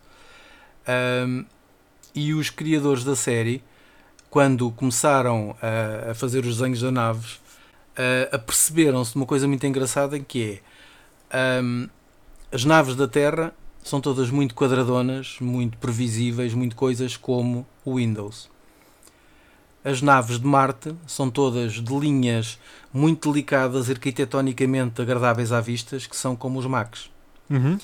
Ahm, 0.87 1.43
e 2.15 2.33
os 2.33 2.49
criadores 2.49 3.03
da 3.03 3.13
série, 3.15 3.61
quando 4.31 4.71
começaram 4.71 5.55
a, 5.61 6.11
a 6.11 6.13
fazer 6.15 6.45
os 6.45 6.57
desenhos 6.57 6.81
das 6.81 6.91
naves, 6.91 7.41
ah, 7.97 8.35
aperceberam-se 8.35 9.11
de 9.11 9.17
uma 9.17 9.25
coisa 9.25 9.47
muito 9.47 9.67
engraçada 9.67 10.17
que 10.19 10.61
é 11.31 11.59
ahm, 11.59 11.87
as 12.51 12.63
naves 12.63 12.95
da 12.95 13.07
Terra 13.07 13.53
são 13.83 13.99
todas 13.99 14.29
muito 14.29 14.55
quadradonas, 14.55 15.35
muito 15.41 15.77
previsíveis, 15.77 16.53
muito 16.53 16.75
coisas 16.75 17.17
como 17.17 17.67
o 17.83 17.95
Windows. 17.95 18.49
As 19.83 20.01
naves 20.01 20.39
de 20.39 20.45
Marte 20.45 20.95
são 21.07 21.29
todas 21.29 21.73
de 21.73 21.99
linhas 21.99 22.57
muito 22.93 23.31
delicadas, 23.31 23.89
arquitetonicamente 23.89 25.01
agradáveis 25.01 25.51
à 25.51 25.59
vista, 25.59 25.97
que 25.97 26.15
são 26.15 26.35
como 26.35 26.59
os 26.59 26.65
Macs. 26.65 27.09
Uhum. 27.49 27.77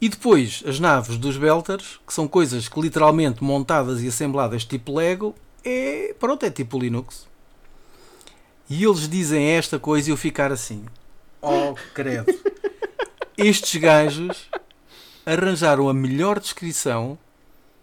E 0.00 0.08
depois 0.08 0.62
as 0.66 0.78
naves 0.78 1.16
dos 1.16 1.36
Belters, 1.38 1.98
que 2.06 2.12
são 2.12 2.28
coisas 2.28 2.68
que 2.68 2.80
literalmente 2.80 3.42
montadas 3.42 4.02
e 4.02 4.08
assembladas 4.08 4.64
tipo 4.64 4.94
Lego, 4.94 5.34
é, 5.66 6.14
pronto, 6.18 6.44
é 6.46 6.50
tipo 6.50 6.78
Linux. 6.78 7.26
E 8.68 8.84
eles 8.84 9.08
dizem 9.08 9.50
esta 9.50 9.78
coisa 9.78 10.08
e 10.08 10.12
eu 10.12 10.16
ficar 10.16 10.52
assim, 10.52 10.84
oh 11.42 11.74
credo. 11.94 12.32
Estes 13.36 13.80
gajos 13.80 14.48
arranjaram 15.24 15.88
a 15.88 15.94
melhor 15.94 16.40
descrição 16.40 17.18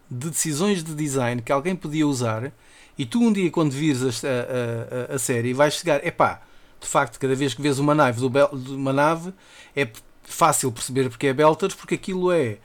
de 0.10 0.30
decisões 0.30 0.84
de 0.84 0.94
design 0.94 1.42
que 1.42 1.52
alguém 1.52 1.76
podia 1.76 2.08
usar 2.08 2.52
e 2.98 3.06
tu 3.06 3.22
um 3.22 3.32
dia 3.32 3.50
quando 3.52 3.72
vires 3.72 4.24
a, 4.24 4.28
a, 4.28 5.12
a, 5.12 5.16
a 5.16 5.20
série 5.20 5.54
vais 5.54 5.74
chegar, 5.74 6.06
epá, 6.06 6.42
de 6.80 6.88
facto, 6.88 7.20
cada 7.20 7.36
vez 7.36 7.54
que 7.54 7.62
vês 7.62 7.80
uma 7.80 7.96
nave, 7.96 8.20
do 8.20 8.30
Bel, 8.30 8.50
uma 8.52 8.94
nave 8.94 9.34
é 9.76 9.88
fácil 10.24 10.72
perceber 10.72 11.10
porque 11.10 11.28
é 11.28 11.34
Belters, 11.34 11.76
porque 11.76 11.96
aquilo 11.96 12.32
é 12.32 12.58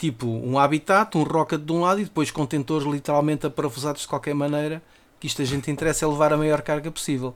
tipo 0.00 0.26
um 0.26 0.58
habitat, 0.58 1.16
um 1.18 1.22
rocket 1.22 1.60
de 1.60 1.70
um 1.70 1.82
lado 1.82 2.00
e 2.00 2.04
depois 2.04 2.30
contentores 2.30 2.86
literalmente 2.86 3.46
aparafusados 3.46 4.00
de 4.00 4.08
qualquer 4.08 4.34
maneira 4.34 4.82
que 5.20 5.26
isto 5.26 5.42
a 5.42 5.44
gente 5.44 5.70
interessa 5.70 6.06
é 6.06 6.08
levar 6.08 6.32
a 6.32 6.38
maior 6.38 6.62
carga 6.62 6.90
possível. 6.90 7.34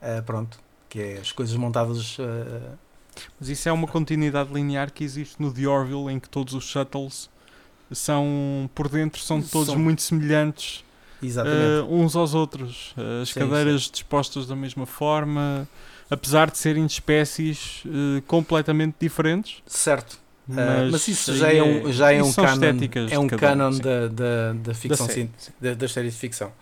Uh, 0.00 0.22
pronto, 0.22 0.58
que 0.88 0.98
é 0.98 1.18
as 1.18 1.30
coisas 1.30 1.54
montadas. 1.56 2.18
Uh, 2.18 2.78
Mas 3.38 3.50
isso 3.50 3.68
é 3.68 3.72
uma 3.72 3.86
continuidade 3.86 4.50
linear 4.50 4.90
que 4.90 5.04
existe 5.04 5.36
no 5.38 5.52
The 5.52 5.68
Orville, 5.68 6.10
em 6.10 6.18
que 6.18 6.26
todos 6.30 6.54
os 6.54 6.64
shuttles 6.64 7.28
são 7.92 8.70
por 8.74 8.88
dentro 8.88 9.20
são 9.20 9.42
todos 9.42 9.66
são... 9.66 9.78
muito 9.78 10.00
semelhantes 10.00 10.84
uh, 11.22 11.92
uns 11.92 12.16
aos 12.16 12.32
outros. 12.32 12.94
as 13.20 13.28
sim, 13.28 13.40
cadeiras 13.40 13.84
sim. 13.84 13.90
dispostas 13.92 14.46
da 14.46 14.56
mesma 14.56 14.86
forma, 14.86 15.68
apesar 16.08 16.50
de 16.50 16.56
serem 16.56 16.86
de 16.86 16.92
espécies 16.92 17.82
completamente 18.26 18.94
diferentes. 18.98 19.62
Certo. 19.66 20.18
Mas, 20.54 20.92
mas, 20.92 21.08
isso 21.08 21.36
já 21.36 21.52
é 21.52 21.62
um, 21.62 21.92
já 21.92 22.12
é 22.12 22.22
um 22.22 22.32
canon, 22.32 22.78
é 23.10 23.18
um 23.18 23.26
canon 23.28 23.70
da, 23.78 24.08
da, 24.08 24.52
da 24.54 24.74
ficção, 24.74 25.06
da 25.06 25.12
série, 25.12 25.30
da, 25.60 25.74
das 25.74 25.92
séries 25.92 26.14
de 26.14 26.18
ficção. 26.18 26.52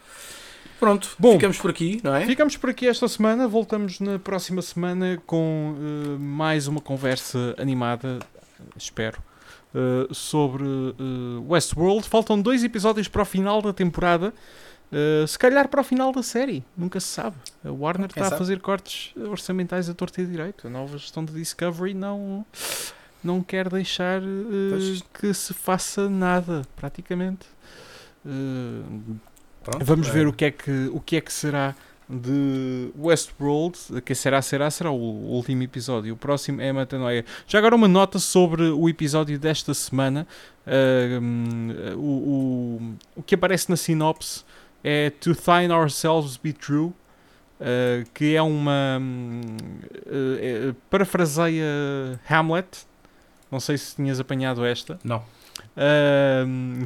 Pronto, 0.78 1.16
Bom, 1.18 1.32
ficamos 1.32 1.58
por 1.58 1.70
aqui, 1.70 2.00
não 2.04 2.14
é? 2.14 2.24
Ficamos 2.24 2.56
por 2.56 2.70
aqui 2.70 2.86
esta 2.86 3.08
semana. 3.08 3.48
Voltamos 3.48 3.98
na 3.98 4.18
próxima 4.18 4.62
semana 4.62 5.20
com 5.26 5.74
uh, 5.74 6.18
mais 6.20 6.68
uma 6.68 6.80
conversa 6.80 7.54
animada, 7.58 8.20
espero, 8.76 9.20
uh, 9.74 10.14
sobre 10.14 10.62
uh, 10.62 11.44
Westworld. 11.48 12.08
Faltam 12.08 12.40
dois 12.40 12.62
episódios 12.62 13.08
para 13.08 13.22
o 13.22 13.24
final 13.24 13.60
da 13.60 13.72
temporada. 13.72 14.32
se 15.26 15.36
calhar 15.36 15.68
para 15.68 15.80
o 15.80 15.84
final 15.84 16.12
da 16.12 16.22
série, 16.22 16.64
nunca 16.76 17.00
se 17.00 17.08
sabe. 17.08 17.36
A 17.64 17.72
Warner 17.72 18.08
está 18.08 18.28
a 18.28 18.38
fazer 18.38 18.60
cortes 18.60 19.12
orçamentais 19.16 19.90
a 19.90 19.94
torto 19.94 20.20
e 20.20 20.26
direito. 20.26 20.68
A 20.68 20.70
nova 20.70 20.96
gestão 20.96 21.24
de 21.24 21.32
Discovery 21.32 21.92
não, 21.92 22.46
não 23.22 23.42
quer 23.42 23.68
deixar 23.68 24.20
que 25.14 25.32
se 25.34 25.52
faça 25.52 26.08
nada, 26.08 26.62
praticamente. 26.76 27.46
Pronto, 29.62 29.84
Vamos 29.84 30.08
é. 30.08 30.12
ver 30.12 30.26
o 30.26 30.32
que, 30.32 30.44
é 30.46 30.50
que, 30.50 30.90
o 30.92 31.00
que 31.00 31.16
é 31.16 31.20
que 31.20 31.32
será 31.32 31.74
de 32.08 32.90
Westworld, 32.98 33.78
que 34.02 34.14
será, 34.14 34.40
será, 34.40 34.70
será 34.70 34.90
o 34.90 34.96
último 34.96 35.62
episódio. 35.62 36.14
O 36.14 36.16
próximo 36.16 36.60
é 36.60 36.72
Matanoia. 36.72 37.24
Já 37.46 37.58
agora 37.58 37.76
uma 37.76 37.88
nota 37.88 38.18
sobre 38.18 38.62
o 38.62 38.88
episódio 38.88 39.38
desta 39.38 39.74
semana. 39.74 40.26
Uh, 40.66 41.98
o, 41.98 42.00
o, 42.00 42.96
o 43.16 43.22
que 43.22 43.34
aparece 43.34 43.68
na 43.68 43.76
sinopse 43.76 44.42
é 44.82 45.10
To 45.10 45.34
Find 45.34 45.70
Ourselves 45.70 46.38
Be 46.38 46.52
True, 46.54 46.86
uh, 46.86 46.94
que 48.14 48.34
é 48.34 48.40
uma... 48.40 49.00
Uh, 50.06 50.74
parafraseia 50.88 51.66
Hamlet. 52.28 52.86
Não 53.50 53.60
sei 53.60 53.78
se 53.78 53.96
tinhas 53.96 54.20
apanhado 54.20 54.64
esta. 54.64 54.98
Não. 55.02 55.22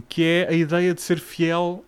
que 0.08 0.24
é 0.24 0.48
a 0.48 0.52
ideia 0.52 0.94
de 0.94 1.02
ser 1.02 1.18
fiel 1.18 1.84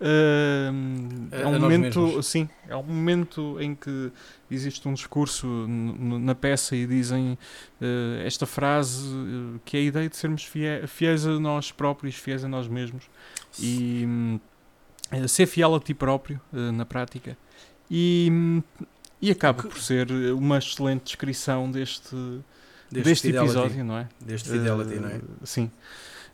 Uh, 0.00 1.28
é 1.30 1.46
um 1.46 1.60
momento, 1.60 2.22
sim, 2.22 2.48
é 2.66 2.74
um 2.74 2.82
momento 2.82 3.60
em 3.60 3.74
que 3.74 4.10
existe 4.50 4.88
um 4.88 4.94
discurso 4.94 5.46
na 5.46 6.34
peça 6.34 6.74
e 6.74 6.86
dizem 6.86 7.32
uh, 7.82 7.86
esta 8.24 8.46
frase 8.46 9.06
uh, 9.06 9.60
que 9.62 9.76
é 9.76 9.80
a 9.80 9.82
ideia 9.82 10.08
de 10.08 10.16
sermos 10.16 10.44
fiéis, 10.44 10.90
fiéis 10.90 11.26
a 11.26 11.38
nós 11.38 11.70
próprios, 11.70 12.14
fiéis 12.14 12.42
a 12.42 12.48
nós 12.48 12.66
mesmos 12.66 13.04
e 13.58 14.40
uh, 15.12 15.28
ser 15.28 15.44
fiel 15.44 15.74
a 15.74 15.80
ti 15.80 15.92
próprio 15.92 16.40
na 16.50 16.86
prática 16.86 17.36
e, 17.90 18.62
e 19.20 19.30
acaba 19.30 19.64
por 19.64 19.78
ser 19.78 20.10
uma 20.32 20.56
excelente 20.56 21.04
descrição 21.04 21.70
deste, 21.70 22.16
deste, 22.90 23.08
deste 23.08 23.28
episódio, 23.28 23.84
não 23.84 23.98
é? 23.98 24.08
Deste 24.20 24.50
Fidelity, 24.50 24.96
não 24.96 25.08
é? 25.08 25.20
Sim. 25.44 25.70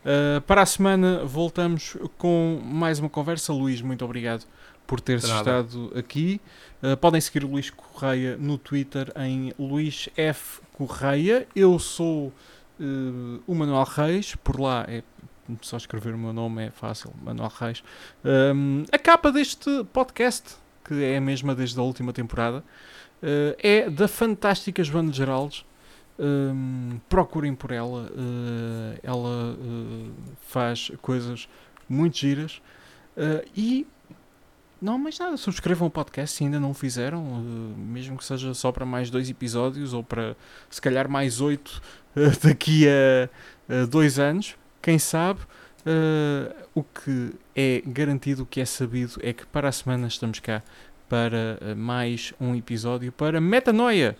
Uh, 0.06 0.40
para 0.42 0.62
a 0.62 0.66
semana 0.66 1.24
voltamos 1.24 1.96
com 2.16 2.60
mais 2.64 3.00
uma 3.00 3.10
conversa. 3.10 3.52
Luís, 3.52 3.82
muito 3.82 4.04
obrigado 4.04 4.46
por 4.86 5.00
teres 5.00 5.24
estado 5.24 5.92
aqui. 5.96 6.40
Uh, 6.80 6.96
podem 6.96 7.20
seguir 7.20 7.44
o 7.44 7.48
Luís 7.48 7.70
Correia 7.70 8.36
no 8.36 8.56
Twitter 8.56 9.12
em 9.16 9.52
Luís 9.58 10.08
F. 10.16 10.60
Correia. 10.72 11.48
Eu 11.56 11.76
sou 11.80 12.28
uh, 12.78 13.42
o 13.48 13.54
Manuel 13.54 13.82
Reis, 13.84 14.36
por 14.36 14.60
lá 14.60 14.86
é 14.88 15.02
só 15.60 15.76
escrever 15.76 16.14
o 16.14 16.18
meu 16.18 16.32
nome 16.32 16.66
é 16.66 16.70
fácil, 16.70 17.12
Manuel 17.22 17.52
Reis. 17.58 17.82
Um, 18.24 18.84
a 18.92 18.98
capa 18.98 19.32
deste 19.32 19.84
podcast, 19.92 20.56
que 20.84 21.02
é 21.02 21.16
a 21.16 21.20
mesma 21.20 21.54
desde 21.54 21.78
a 21.78 21.82
última 21.82 22.12
temporada, 22.12 22.64
é 23.58 23.88
da 23.88 24.06
fantástica 24.06 24.84
Joana 24.84 25.12
Geraldes 25.12 25.64
um, 26.18 26.98
procurem 27.08 27.54
por 27.54 27.70
ela. 27.70 28.10
Uh, 28.10 28.98
ela 29.02 29.54
uh, 29.54 30.12
faz 30.40 30.90
coisas 31.02 31.48
muito 31.88 32.18
giras. 32.18 32.60
Uh, 33.16 33.46
e 33.56 33.86
não, 34.80 34.98
mas 34.98 35.18
nada, 35.18 35.36
subscrevam 35.36 35.88
o 35.88 35.90
podcast 35.90 36.36
se 36.36 36.44
ainda 36.44 36.60
não 36.60 36.70
o 36.70 36.74
fizeram, 36.74 37.22
mesmo 37.78 38.16
que 38.18 38.24
seja 38.24 38.52
só 38.52 38.70
para 38.70 38.84
mais 38.84 39.08
dois 39.08 39.30
episódios 39.30 39.94
ou 39.94 40.04
para 40.04 40.36
se 40.68 40.82
calhar 40.82 41.08
mais 41.08 41.40
oito 41.40 41.80
daqui 42.44 42.86
a, 42.86 43.30
a, 43.74 43.86
dois 43.86 44.18
anos, 44.18 44.54
quem 44.82 44.98
sabe. 44.98 45.40
o 46.74 46.82
que 46.82 47.32
é 47.54 47.82
garantido, 47.86 48.42
o 48.42 48.46
que 48.46 48.60
é 48.60 48.66
sabido, 48.66 49.18
é 49.22 49.32
que 49.32 49.46
para 49.46 49.66
a 49.70 49.72
semana 49.72 50.08
estamos 50.08 50.40
cá 50.40 50.62
para 51.08 51.74
mais 51.74 52.34
um 52.38 52.54
episódio 52.54 53.10
para 53.12 53.40
Metanoia. 53.40 54.14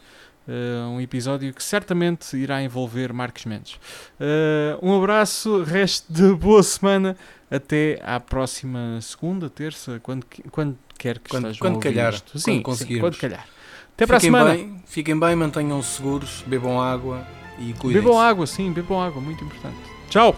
Uh, 0.49 0.91
um 0.91 1.01
episódio 1.01 1.53
que 1.53 1.63
certamente 1.63 2.37
irá 2.37 2.63
envolver 2.63 3.13
Marcos 3.13 3.45
Mendes. 3.45 3.75
Uh, 4.21 4.79
um 4.81 4.97
abraço, 4.97 5.63
resto 5.65 6.13
de 6.13 6.33
boa 6.35 6.63
semana. 6.63 7.17
Até 7.51 8.01
à 8.05 8.19
próxima 8.19 8.99
segunda, 9.01 9.49
terça, 9.49 10.01
quando, 10.03 10.27
quando 10.51 10.77
quer 10.99 11.19
que 11.19 11.31
quando, 11.31 11.47
estejam 11.47 11.61
quando 11.61 11.83
calhar, 11.83 12.15
isto. 12.15 12.39
Sim, 12.39 12.63
sim, 12.75 12.99
quando 12.99 13.17
calhar. 13.17 13.47
Até 13.95 14.07
para 14.07 14.21
fiquem 14.21 14.35
a 14.35 14.43
semana. 14.43 14.55
Bem, 14.57 14.83
fiquem 14.87 15.19
bem, 15.19 15.37
mantenham-se 15.37 15.97
seguros, 15.97 16.45
bebam 16.47 16.81
água 16.81 17.27
e 17.59 17.73
cuidem-se. 17.73 18.05
Bebam 18.05 18.21
água, 18.21 18.47
sim, 18.47 18.73
bebam 18.73 19.01
água, 19.01 19.21
muito 19.21 19.45
importante. 19.45 19.79
Tchau! 20.11 20.37